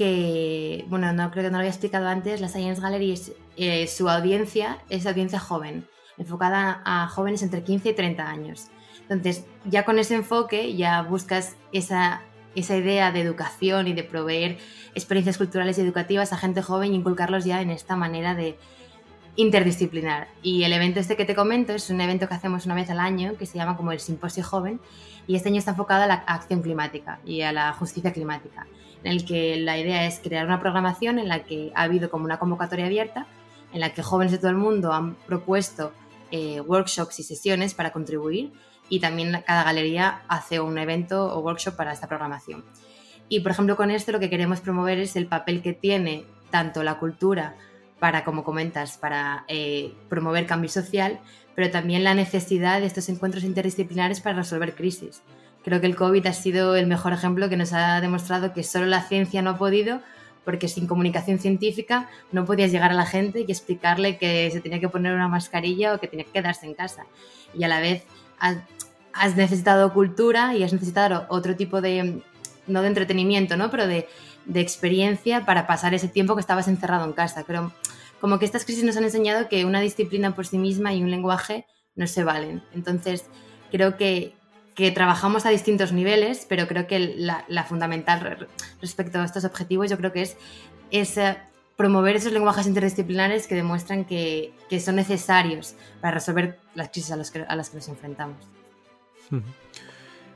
que, 0.00 0.86
bueno, 0.88 1.12
no 1.12 1.30
creo 1.30 1.44
que 1.44 1.50
no 1.50 1.58
lo 1.58 1.58
había 1.58 1.68
explicado 1.68 2.08
antes, 2.08 2.40
la 2.40 2.48
Science 2.48 2.80
Gallery, 2.80 3.12
es, 3.12 3.32
eh, 3.58 3.86
su 3.86 4.08
audiencia 4.08 4.78
es 4.88 5.04
audiencia 5.06 5.38
joven, 5.38 5.86
enfocada 6.16 6.80
a 6.86 7.06
jóvenes 7.06 7.42
entre 7.42 7.62
15 7.62 7.90
y 7.90 7.92
30 7.92 8.26
años. 8.26 8.68
Entonces, 9.10 9.44
ya 9.66 9.84
con 9.84 9.98
ese 9.98 10.14
enfoque, 10.14 10.74
ya 10.74 11.02
buscas 11.02 11.54
esa, 11.72 12.22
esa 12.54 12.78
idea 12.78 13.12
de 13.12 13.20
educación 13.20 13.88
y 13.88 13.92
de 13.92 14.02
proveer 14.02 14.56
experiencias 14.94 15.36
culturales 15.36 15.76
y 15.76 15.82
educativas 15.82 16.32
a 16.32 16.38
gente 16.38 16.62
joven 16.62 16.94
y 16.94 16.96
inculcarlos 16.96 17.44
ya 17.44 17.60
en 17.60 17.68
esta 17.68 17.94
manera 17.94 18.34
de 18.34 18.56
interdisciplinar. 19.40 20.28
Y 20.42 20.64
el 20.64 20.72
evento 20.72 21.00
este 21.00 21.16
que 21.16 21.24
te 21.24 21.34
comento 21.34 21.72
es 21.72 21.90
un 21.90 22.00
evento 22.00 22.28
que 22.28 22.34
hacemos 22.34 22.66
una 22.66 22.74
vez 22.74 22.90
al 22.90 23.00
año, 23.00 23.36
que 23.38 23.46
se 23.46 23.58
llama 23.58 23.76
como 23.76 23.92
el 23.92 24.00
Simposio 24.00 24.44
Joven, 24.44 24.80
y 25.26 25.36
este 25.36 25.48
año 25.48 25.58
está 25.58 25.72
enfocado 25.72 26.02
a 26.02 26.06
la 26.06 26.14
acción 26.14 26.62
climática 26.62 27.20
y 27.24 27.42
a 27.42 27.52
la 27.52 27.72
justicia 27.72 28.12
climática 28.12 28.66
en 29.04 29.12
el 29.12 29.24
que 29.24 29.56
la 29.56 29.78
idea 29.78 30.06
es 30.06 30.20
crear 30.20 30.46
una 30.46 30.60
programación 30.60 31.18
en 31.18 31.28
la 31.28 31.44
que 31.44 31.72
ha 31.74 31.82
habido 31.82 32.10
como 32.10 32.24
una 32.24 32.38
convocatoria 32.38 32.86
abierta, 32.86 33.26
en 33.72 33.80
la 33.80 33.94
que 33.94 34.02
jóvenes 34.02 34.32
de 34.32 34.38
todo 34.38 34.50
el 34.50 34.56
mundo 34.56 34.92
han 34.92 35.14
propuesto 35.14 35.92
eh, 36.30 36.60
workshops 36.60 37.18
y 37.20 37.22
sesiones 37.22 37.74
para 37.74 37.92
contribuir 37.92 38.52
y 38.88 39.00
también 39.00 39.42
cada 39.46 39.64
galería 39.64 40.22
hace 40.28 40.60
un 40.60 40.76
evento 40.78 41.32
o 41.34 41.40
workshop 41.40 41.76
para 41.76 41.92
esta 41.92 42.08
programación. 42.08 42.64
Y 43.28 43.40
por 43.40 43.52
ejemplo 43.52 43.76
con 43.76 43.90
esto 43.90 44.12
lo 44.12 44.20
que 44.20 44.28
queremos 44.28 44.60
promover 44.60 44.98
es 44.98 45.16
el 45.16 45.26
papel 45.26 45.62
que 45.62 45.72
tiene 45.72 46.24
tanto 46.50 46.82
la 46.82 46.98
cultura 46.98 47.54
para, 48.00 48.24
como 48.24 48.42
comentas, 48.42 48.98
para 48.98 49.44
eh, 49.46 49.92
promover 50.08 50.46
cambio 50.46 50.70
social, 50.70 51.20
pero 51.54 51.70
también 51.70 52.02
la 52.02 52.14
necesidad 52.14 52.80
de 52.80 52.86
estos 52.86 53.08
encuentros 53.08 53.44
interdisciplinares 53.44 54.20
para 54.20 54.36
resolver 54.36 54.74
crisis. 54.74 55.22
Creo 55.62 55.80
que 55.80 55.86
el 55.86 55.94
COVID 55.94 56.26
ha 56.26 56.32
sido 56.32 56.74
el 56.74 56.86
mejor 56.86 57.12
ejemplo 57.12 57.48
que 57.50 57.56
nos 57.56 57.72
ha 57.74 58.00
demostrado 58.00 58.54
que 58.54 58.64
solo 58.64 58.86
la 58.86 59.02
ciencia 59.02 59.42
no 59.42 59.50
ha 59.50 59.58
podido, 59.58 60.00
porque 60.44 60.68
sin 60.68 60.86
comunicación 60.86 61.38
científica 61.38 62.08
no 62.32 62.46
podías 62.46 62.72
llegar 62.72 62.90
a 62.90 62.94
la 62.94 63.04
gente 63.04 63.44
y 63.46 63.52
explicarle 63.52 64.16
que 64.16 64.50
se 64.50 64.60
tenía 64.60 64.80
que 64.80 64.88
poner 64.88 65.14
una 65.14 65.28
mascarilla 65.28 65.94
o 65.94 66.00
que 66.00 66.08
tenía 66.08 66.24
que 66.24 66.32
quedarse 66.32 66.66
en 66.66 66.74
casa. 66.74 67.04
Y 67.52 67.64
a 67.64 67.68
la 67.68 67.80
vez 67.80 68.04
has, 68.38 69.36
necesitado 69.36 69.92
cultura 69.92 70.56
y 70.56 70.62
has 70.62 70.72
necesitado 70.72 71.26
otro 71.28 71.56
tipo 71.56 71.82
de, 71.82 72.22
no 72.66 72.80
de 72.80 72.88
entretenimiento, 72.88 73.58
¿no? 73.58 73.70
pero 73.70 73.86
de, 73.86 74.08
de 74.50 74.60
experiencia 74.60 75.46
para 75.46 75.66
pasar 75.66 75.94
ese 75.94 76.08
tiempo 76.08 76.34
que 76.34 76.40
estabas 76.40 76.68
encerrado 76.68 77.04
en 77.04 77.12
casa. 77.12 77.44
Pero 77.46 77.72
como 78.20 78.38
que 78.38 78.44
estas 78.44 78.64
crisis 78.64 78.84
nos 78.84 78.96
han 78.96 79.04
enseñado 79.04 79.48
que 79.48 79.64
una 79.64 79.80
disciplina 79.80 80.34
por 80.34 80.46
sí 80.46 80.58
misma 80.58 80.92
y 80.92 81.02
un 81.02 81.10
lenguaje 81.10 81.66
no 81.94 82.06
se 82.06 82.24
valen. 82.24 82.62
Entonces, 82.74 83.24
creo 83.70 83.96
que, 83.96 84.34
que 84.74 84.90
trabajamos 84.90 85.46
a 85.46 85.50
distintos 85.50 85.92
niveles, 85.92 86.46
pero 86.48 86.66
creo 86.66 86.86
que 86.86 86.98
la, 86.98 87.64
fundamental 87.64 88.48
respecto 88.80 89.20
a 89.20 89.24
estos 89.24 89.44
objetivos 89.44 89.88
yo 89.88 89.96
creo 89.96 90.12
que 90.12 90.22
es, 90.22 90.36
es 90.90 91.16
eh, 91.16 91.36
promover 91.76 92.16
esos 92.16 92.32
lenguajes 92.32 92.66
interdisciplinares 92.66 93.46
que 93.46 93.54
demuestran 93.54 94.04
que, 94.04 94.52
que, 94.68 94.80
son 94.80 94.96
necesarios 94.96 95.74
para 96.00 96.14
resolver 96.14 96.58
las 96.74 96.90
crisis 96.90 97.12
a, 97.12 97.16
los 97.16 97.30
que, 97.30 97.44
a 97.46 97.56
las 97.56 97.70
que 97.70 97.76
nos 97.76 97.88
enfrentamos. 97.88 98.36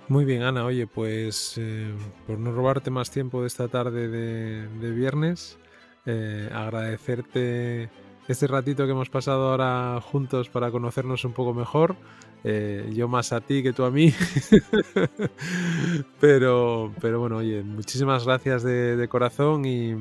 Muy 0.08 0.26
bien, 0.26 0.42
Ana. 0.42 0.66
Oye, 0.66 0.86
pues 0.86 1.54
eh, 1.56 1.90
por 2.26 2.38
no 2.38 2.52
robarte 2.52 2.90
más 2.90 3.10
tiempo 3.10 3.40
de 3.40 3.46
esta 3.46 3.68
tarde 3.68 4.08
de, 4.08 4.90
viernes, 4.90 5.58
eh, 6.04 6.50
agradecerte 6.52 7.88
este 8.28 8.46
ratito 8.46 8.84
que 8.84 8.92
hemos 8.92 9.08
pasado 9.08 9.50
ahora 9.50 9.98
juntos 10.02 10.50
para 10.50 10.70
conocernos 10.70 11.24
un 11.24 11.32
poco 11.32 11.54
mejor. 11.54 11.96
Eh, 12.46 12.92
yo 12.94 13.08
más 13.08 13.32
a 13.32 13.40
ti 13.40 13.62
que 13.62 13.72
tú 13.72 13.84
a 13.84 13.90
mí. 13.90 14.12
pero, 16.20 16.92
pero 17.00 17.18
bueno, 17.18 17.38
oye, 17.38 17.62
muchísimas 17.62 18.26
gracias 18.26 18.62
de, 18.62 19.08
corazón 19.08 19.64
y, 19.64 19.94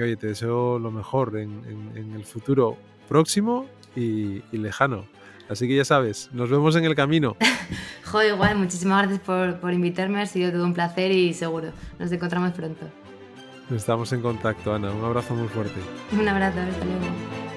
oye, 0.00 0.16
te 0.16 0.28
deseo 0.28 0.78
lo 0.78 0.90
mejor 0.90 1.36
en, 1.36 2.14
el 2.14 2.24
futuro 2.24 2.78
próximo 3.08 3.66
y, 3.94 4.40
lejano. 4.52 5.04
Así 5.50 5.66
que 5.66 5.74
ya 5.74 5.84
sabes, 5.84 6.30
nos 6.32 6.48
vemos 6.48 6.76
en 6.76 6.84
el 6.84 6.94
camino. 6.94 7.36
Joder, 8.04 8.34
igual, 8.34 8.56
muchísimas 8.56 9.02
gracias 9.02 9.20
por, 9.20 9.58
por 9.58 9.72
invitarme, 9.72 10.22
ha 10.22 10.26
sido 10.26 10.52
todo 10.52 10.64
un 10.64 10.74
placer 10.74 11.10
y 11.10 11.34
seguro, 11.34 11.72
nos 11.98 12.12
encontramos 12.12 12.52
pronto. 12.52 12.86
Estamos 13.74 14.12
en 14.12 14.22
contacto, 14.22 14.72
Ana. 14.72 14.92
Un 14.92 15.04
abrazo 15.04 15.34
muy 15.34 15.48
fuerte. 15.48 15.80
Un 16.12 16.28
abrazo, 16.28 16.60
hasta 16.60 16.84
luego. 16.84 17.49